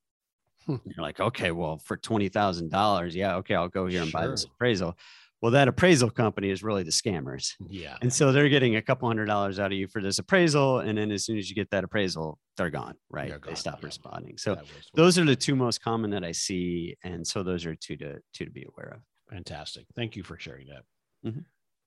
Hmm. 0.67 0.77
You're 0.85 1.03
like, 1.03 1.21
okay, 1.21 1.51
well, 1.51 1.79
for 1.79 1.97
twenty 1.97 2.29
thousand 2.29 2.71
dollars, 2.71 3.15
yeah, 3.15 3.37
okay, 3.37 3.55
I'll 3.55 3.69
go 3.69 3.87
here 3.87 4.03
and 4.03 4.11
sure. 4.11 4.21
buy 4.21 4.27
this 4.27 4.45
appraisal. 4.45 4.97
Well, 5.43 5.53
that 5.53 5.69
appraisal 5.69 6.11
company 6.11 6.51
is 6.51 6.63
really 6.63 6.83
the 6.83 6.91
scammers. 6.91 7.55
Yeah. 7.71 7.97
And 8.03 8.13
so 8.13 8.31
they're 8.31 8.51
getting 8.51 8.77
a 8.77 8.83
couple 8.83 9.09
hundred 9.09 9.25
dollars 9.25 9.59
out 9.59 9.73
of 9.73 9.79
you 9.79 9.87
for 9.87 10.03
this 10.03 10.19
appraisal. 10.19 10.81
And 10.81 10.99
then 10.99 11.11
as 11.11 11.25
soon 11.25 11.39
as 11.39 11.49
you 11.49 11.57
get 11.57 11.71
that 11.71 11.83
appraisal, 11.83 12.39
they're 12.59 12.69
gone, 12.69 12.95
right? 13.09 13.31
They're 13.31 13.39
gone. 13.39 13.55
They 13.55 13.57
stop 13.59 13.79
yeah. 13.81 13.87
responding. 13.87 14.37
So 14.37 14.59
those 14.93 15.19
are 15.19 15.25
the 15.25 15.35
two 15.35 15.57
most 15.57 15.83
common 15.83 16.11
that 16.11 16.25
I 16.25 16.33
see. 16.33 16.95
And 17.05 17.27
so 17.27 17.43
those 17.43 17.65
are 17.65 17.75
two 17.75 17.97
to 17.97 18.19
two 18.35 18.45
to 18.45 18.51
be 18.51 18.67
aware 18.69 18.97
of. 18.97 19.01
Fantastic. 19.35 19.87
Thank 19.97 20.15
you 20.15 20.23
for 20.23 20.39
sharing 20.39 20.67
that. 20.67 20.83
Mm-hmm. 21.27 21.41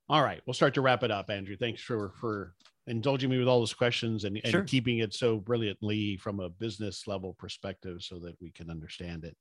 All 0.09 0.23
right. 0.23 0.41
We'll 0.47 0.55
start 0.55 0.73
to 0.73 0.81
wrap 0.81 1.03
it 1.03 1.11
up, 1.11 1.29
Andrew. 1.29 1.55
Thanks 1.55 1.81
for 1.83 2.11
for 2.19 2.55
indulging 2.87 3.29
me 3.29 3.37
with 3.37 3.47
all 3.47 3.59
those 3.59 3.73
questions 3.73 4.23
and, 4.25 4.39
and 4.43 4.51
sure. 4.51 4.63
keeping 4.63 4.99
it 4.99 5.13
so 5.13 5.37
brilliantly 5.37 6.17
from 6.17 6.39
a 6.39 6.49
business 6.49 7.07
level 7.07 7.35
perspective 7.39 8.01
so 8.01 8.19
that 8.19 8.35
we 8.41 8.51
can 8.51 8.69
understand 8.69 9.23
it. 9.23 9.35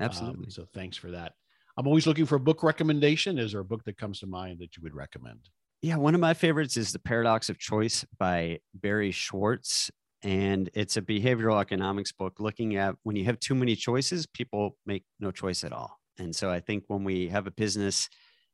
Absolutely. 0.00 0.46
Um, 0.46 0.50
so 0.50 0.66
thanks 0.74 0.96
for 0.96 1.10
that. 1.10 1.32
I'm 1.76 1.86
always 1.86 2.06
looking 2.06 2.26
for 2.26 2.36
a 2.36 2.40
book 2.40 2.62
recommendation. 2.62 3.38
Is 3.38 3.52
there 3.52 3.60
a 3.60 3.64
book 3.64 3.84
that 3.84 3.96
comes 3.96 4.20
to 4.20 4.26
mind 4.26 4.58
that 4.58 4.76
you 4.76 4.82
would 4.82 4.94
recommend? 4.94 5.48
Yeah, 5.80 5.96
one 5.96 6.14
of 6.14 6.20
my 6.20 6.34
favorites 6.34 6.76
is 6.76 6.92
The 6.92 6.98
Paradox 6.98 7.48
of 7.48 7.58
Choice 7.58 8.04
by 8.18 8.58
Barry 8.74 9.12
Schwartz. 9.12 9.90
And 10.22 10.68
it's 10.74 10.96
a 10.96 11.02
behavioral 11.02 11.60
economics 11.60 12.10
book 12.10 12.40
looking 12.40 12.74
at 12.74 12.96
when 13.04 13.14
you 13.14 13.24
have 13.26 13.38
too 13.38 13.54
many 13.54 13.76
choices, 13.76 14.26
people 14.26 14.76
make 14.84 15.04
no 15.20 15.30
choice 15.30 15.62
at 15.62 15.72
all. 15.72 15.96
And 16.18 16.34
so 16.34 16.50
I 16.50 16.58
think 16.58 16.84
when 16.88 17.04
we 17.04 17.28
have 17.28 17.46
a 17.46 17.52
business 17.52 18.08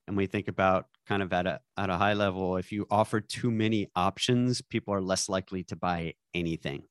and 0.07 0.17
we 0.17 0.27
think 0.27 0.49
about 0.49 0.87
kind 1.07 1.23
of 1.23 1.33
at 1.33 1.47
a 1.47 1.61
at 1.77 1.91
a 1.91 1.97
high 1.97 2.15
level, 2.15 2.57
if 2.57 2.73
you 2.73 2.87
offer 2.91 3.21
too 3.21 3.51
many 3.51 3.91
options, 3.97 4.61
people 4.63 4.95
are 4.95 5.03
less 5.03 5.29
likely 5.29 5.65
to 5.65 5.77
buy 5.77 6.15
anything. 6.35 6.85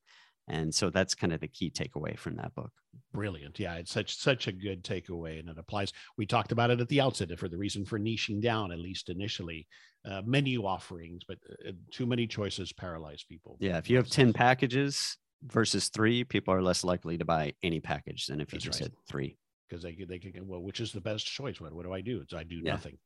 And 0.47 0.75
so 0.75 0.89
that's 0.89 1.15
kind 1.15 1.31
of 1.31 1.39
the 1.39 1.47
key 1.47 1.71
takeaway 1.71 2.17
from 2.17 2.35
that 2.35 2.53
book. 2.53 2.71
Brilliant. 3.13 3.59
Yeah, 3.59 3.75
it's 3.75 3.91
such 3.91 4.17
such 4.17 4.47
a 4.47 4.51
good 4.51 4.83
takeaway, 4.83 5.39
and 5.39 5.49
it 5.49 5.57
applies. 5.57 5.93
We 6.17 6.25
talked 6.25 6.51
about 6.51 6.69
it 6.69 6.81
at 6.81 6.89
the 6.89 7.01
outset 7.01 7.37
for 7.39 7.47
the 7.47 7.57
reason 7.57 7.85
for 7.85 7.97
niching 7.97 8.41
down, 8.41 8.71
at 8.71 8.79
least 8.79 9.09
initially, 9.09 9.67
uh, 10.05 10.21
menu 10.25 10.65
offerings, 10.65 11.23
but 11.27 11.37
uh, 11.67 11.71
too 11.91 12.05
many 12.05 12.27
choices 12.27 12.73
paralyze 12.73 13.23
people. 13.23 13.57
Yeah, 13.59 13.77
if 13.77 13.89
you 13.89 13.97
have 13.97 14.09
ten 14.09 14.33
packages 14.33 15.17
versus 15.43 15.89
three, 15.89 16.23
people 16.23 16.53
are 16.53 16.61
less 16.61 16.83
likely 16.83 17.17
to 17.17 17.25
buy 17.25 17.53
any 17.63 17.79
package 17.79 18.27
than 18.27 18.41
if 18.41 18.51
you 18.51 18.57
That's 18.57 18.65
just 18.65 18.81
right. 18.81 18.91
said 18.91 18.93
three. 19.07 19.37
Because 19.73 19.83
they 19.83 20.05
they 20.07 20.19
can 20.19 20.47
well, 20.47 20.61
which 20.61 20.79
is 20.79 20.91
the 20.91 21.01
best 21.01 21.25
choice? 21.25 21.59
What 21.59 21.73
what 21.73 21.83
do 21.83 21.93
I 21.93 22.01
do? 22.01 22.21
It's 22.21 22.33
I 22.33 22.43
do 22.43 22.61
yeah. 22.63 22.73
nothing. 22.73 22.97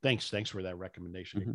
Thanks, 0.00 0.30
thanks 0.30 0.50
for 0.50 0.62
that 0.62 0.78
recommendation. 0.78 1.40
Mm-hmm. 1.40 1.52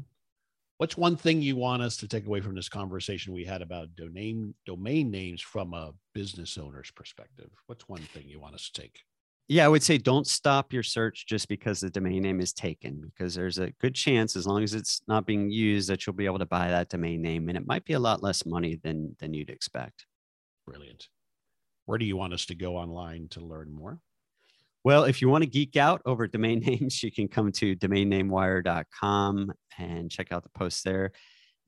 What's 0.79 0.97
one 0.97 1.15
thing 1.15 1.41
you 1.41 1.55
want 1.55 1.81
us 1.81 1.95
to 1.97 2.07
take 2.07 2.25
away 2.25 2.41
from 2.41 2.55
this 2.55 2.67
conversation 2.67 3.33
we 3.33 3.45
had 3.45 3.61
about 3.61 3.95
domain 3.95 4.53
domain 4.65 5.11
names 5.11 5.41
from 5.41 5.73
a 5.73 5.93
business 6.13 6.57
owner's 6.57 6.91
perspective? 6.91 7.49
What's 7.67 7.87
one 7.87 8.01
thing 8.01 8.27
you 8.27 8.39
want 8.39 8.55
us 8.55 8.69
to 8.69 8.81
take? 8.81 8.99
Yeah, 9.47 9.65
I 9.65 9.69
would 9.69 9.81
say 9.81 9.97
don't 9.97 10.27
stop 10.27 10.73
your 10.73 10.83
search 10.83 11.25
just 11.25 11.47
because 11.47 11.79
the 11.79 11.89
domain 11.89 12.21
name 12.21 12.41
is 12.41 12.53
taken, 12.53 13.01
because 13.01 13.33
there's 13.33 13.59
a 13.59 13.71
good 13.81 13.95
chance, 13.95 14.35
as 14.35 14.45
long 14.45 14.61
as 14.61 14.73
it's 14.73 15.01
not 15.07 15.25
being 15.25 15.49
used, 15.49 15.89
that 15.89 16.05
you'll 16.05 16.15
be 16.15 16.25
able 16.25 16.39
to 16.39 16.45
buy 16.45 16.69
that 16.69 16.89
domain 16.89 17.21
name, 17.21 17.47
and 17.47 17.57
it 17.57 17.65
might 17.65 17.85
be 17.85 17.93
a 17.93 17.99
lot 17.99 18.21
less 18.21 18.45
money 18.45 18.79
than 18.83 19.15
than 19.19 19.33
you'd 19.33 19.49
expect. 19.49 20.05
Brilliant. 20.67 21.07
Where 21.85 21.97
do 21.97 22.05
you 22.05 22.17
want 22.17 22.33
us 22.33 22.45
to 22.47 22.55
go 22.55 22.77
online 22.77 23.27
to 23.29 23.41
learn 23.41 23.71
more? 23.71 23.99
Well, 24.83 25.03
if 25.03 25.21
you 25.21 25.27
want 25.29 25.43
to 25.43 25.49
geek 25.49 25.75
out 25.75 26.01
over 26.05 26.27
domain 26.27 26.59
names, 26.65 27.03
you 27.03 27.11
can 27.11 27.27
come 27.27 27.51
to 27.53 27.75
domainnamewire.com 27.75 29.51
and 29.77 30.11
check 30.11 30.31
out 30.31 30.43
the 30.43 30.49
posts 30.49 30.83
there. 30.83 31.11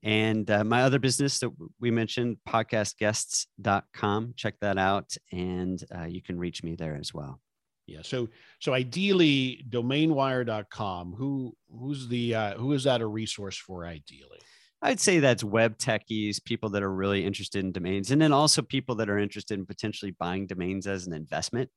And 0.02 0.50
uh, 0.50 0.64
my 0.64 0.82
other 0.82 0.98
business 0.98 1.38
that 1.40 1.50
we 1.80 1.90
mentioned, 1.90 2.38
podcastguests.com, 2.48 4.34
check 4.36 4.54
that 4.60 4.78
out. 4.78 5.14
And 5.30 5.82
uh, 5.94 6.04
you 6.04 6.20
can 6.22 6.38
reach 6.38 6.64
me 6.64 6.74
there 6.74 6.96
as 6.96 7.14
well. 7.14 7.40
Yeah. 7.86 8.00
So, 8.02 8.28
so 8.60 8.74
ideally 8.74 9.64
domainwire.com, 9.68 11.14
who, 11.16 11.54
who's 11.70 12.08
the, 12.08 12.34
uh, 12.34 12.54
who 12.54 12.72
is 12.72 12.84
that 12.84 13.00
a 13.00 13.06
resource 13.06 13.56
for 13.56 13.86
ideally? 13.86 14.38
I'd 14.80 14.98
say 14.98 15.20
that's 15.20 15.44
web 15.44 15.78
techies, 15.78 16.42
people 16.42 16.70
that 16.70 16.82
are 16.82 16.92
really 16.92 17.24
interested 17.24 17.64
in 17.64 17.70
domains, 17.70 18.10
and 18.10 18.20
then 18.20 18.32
also 18.32 18.62
people 18.62 18.96
that 18.96 19.08
are 19.08 19.18
interested 19.18 19.56
in 19.56 19.66
potentially 19.66 20.10
buying 20.18 20.48
domains 20.48 20.88
as 20.88 21.06
an 21.06 21.12
investment 21.12 21.70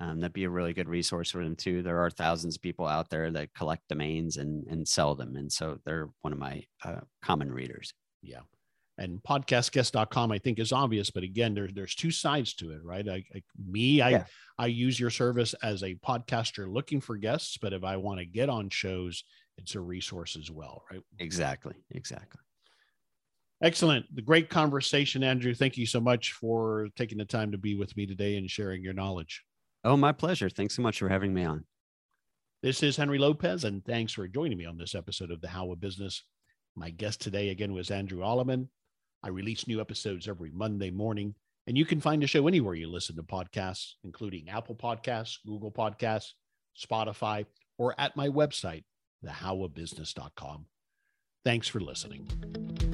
um, 0.00 0.20
that'd 0.20 0.32
be 0.32 0.44
a 0.44 0.50
really 0.50 0.72
good 0.72 0.88
resource 0.88 1.30
for 1.30 1.42
them 1.42 1.54
too. 1.54 1.82
There 1.82 2.00
are 2.00 2.10
thousands 2.10 2.56
of 2.56 2.62
people 2.62 2.86
out 2.86 3.10
there 3.10 3.30
that 3.30 3.54
collect 3.54 3.88
domains 3.88 4.38
and 4.38 4.66
and 4.66 4.86
sell 4.86 5.14
them, 5.14 5.36
and 5.36 5.50
so 5.50 5.78
they're 5.84 6.10
one 6.22 6.32
of 6.32 6.38
my 6.38 6.64
uh, 6.84 7.00
common 7.22 7.52
readers. 7.52 7.92
Yeah, 8.22 8.40
and 8.98 9.22
podcastguest.com 9.22 10.32
I 10.32 10.38
think 10.38 10.58
is 10.58 10.72
obvious, 10.72 11.10
but 11.10 11.22
again, 11.22 11.54
there's 11.54 11.72
there's 11.74 11.94
two 11.94 12.10
sides 12.10 12.54
to 12.54 12.72
it, 12.72 12.82
right? 12.84 13.08
I, 13.08 13.24
I 13.34 13.42
me, 13.68 14.00
I 14.00 14.10
yeah. 14.10 14.24
I 14.58 14.66
use 14.66 14.98
your 14.98 15.10
service 15.10 15.54
as 15.62 15.82
a 15.84 15.94
podcaster 15.94 16.72
looking 16.72 17.00
for 17.00 17.16
guests, 17.16 17.56
but 17.56 17.72
if 17.72 17.84
I 17.84 17.96
want 17.96 18.18
to 18.18 18.26
get 18.26 18.48
on 18.48 18.70
shows, 18.70 19.22
it's 19.58 19.76
a 19.76 19.80
resource 19.80 20.36
as 20.36 20.50
well, 20.50 20.82
right? 20.90 21.02
Exactly, 21.20 21.74
exactly. 21.92 22.40
Excellent. 23.62 24.04
The 24.14 24.22
great 24.22 24.50
conversation, 24.50 25.22
Andrew. 25.22 25.54
Thank 25.54 25.78
you 25.78 25.86
so 25.86 26.00
much 26.00 26.32
for 26.32 26.88
taking 26.96 27.18
the 27.18 27.24
time 27.24 27.52
to 27.52 27.58
be 27.58 27.76
with 27.76 27.96
me 27.96 28.06
today 28.06 28.36
and 28.36 28.50
sharing 28.50 28.82
your 28.82 28.92
knowledge. 28.92 29.42
Oh, 29.84 29.96
my 29.96 30.12
pleasure. 30.12 30.48
Thanks 30.48 30.74
so 30.74 30.82
much 30.82 30.98
for 30.98 31.08
having 31.10 31.34
me 31.34 31.44
on. 31.44 31.64
This 32.62 32.82
is 32.82 32.96
Henry 32.96 33.18
Lopez, 33.18 33.64
and 33.64 33.84
thanks 33.84 34.14
for 34.14 34.26
joining 34.26 34.56
me 34.56 34.64
on 34.64 34.78
this 34.78 34.94
episode 34.94 35.30
of 35.30 35.42
The 35.42 35.48
How 35.48 35.70
of 35.70 35.80
Business. 35.80 36.22
My 36.74 36.88
guest 36.88 37.20
today 37.20 37.50
again 37.50 37.74
was 37.74 37.90
Andrew 37.90 38.20
Allemann. 38.20 38.68
I 39.22 39.28
release 39.28 39.68
new 39.68 39.82
episodes 39.82 40.26
every 40.26 40.50
Monday 40.50 40.90
morning, 40.90 41.34
and 41.66 41.76
you 41.76 41.84
can 41.84 42.00
find 42.00 42.22
the 42.22 42.26
show 42.26 42.48
anywhere 42.48 42.74
you 42.74 42.88
listen 42.88 43.16
to 43.16 43.22
podcasts, 43.22 43.92
including 44.02 44.48
Apple 44.48 44.74
Podcasts, 44.74 45.36
Google 45.46 45.70
Podcasts, 45.70 46.32
Spotify, 46.82 47.44
or 47.76 47.94
at 47.98 48.16
my 48.16 48.28
website, 48.28 48.84
thehowofbusiness.com. 49.22 50.64
Thanks 51.44 51.68
for 51.68 51.80
listening. 51.80 52.93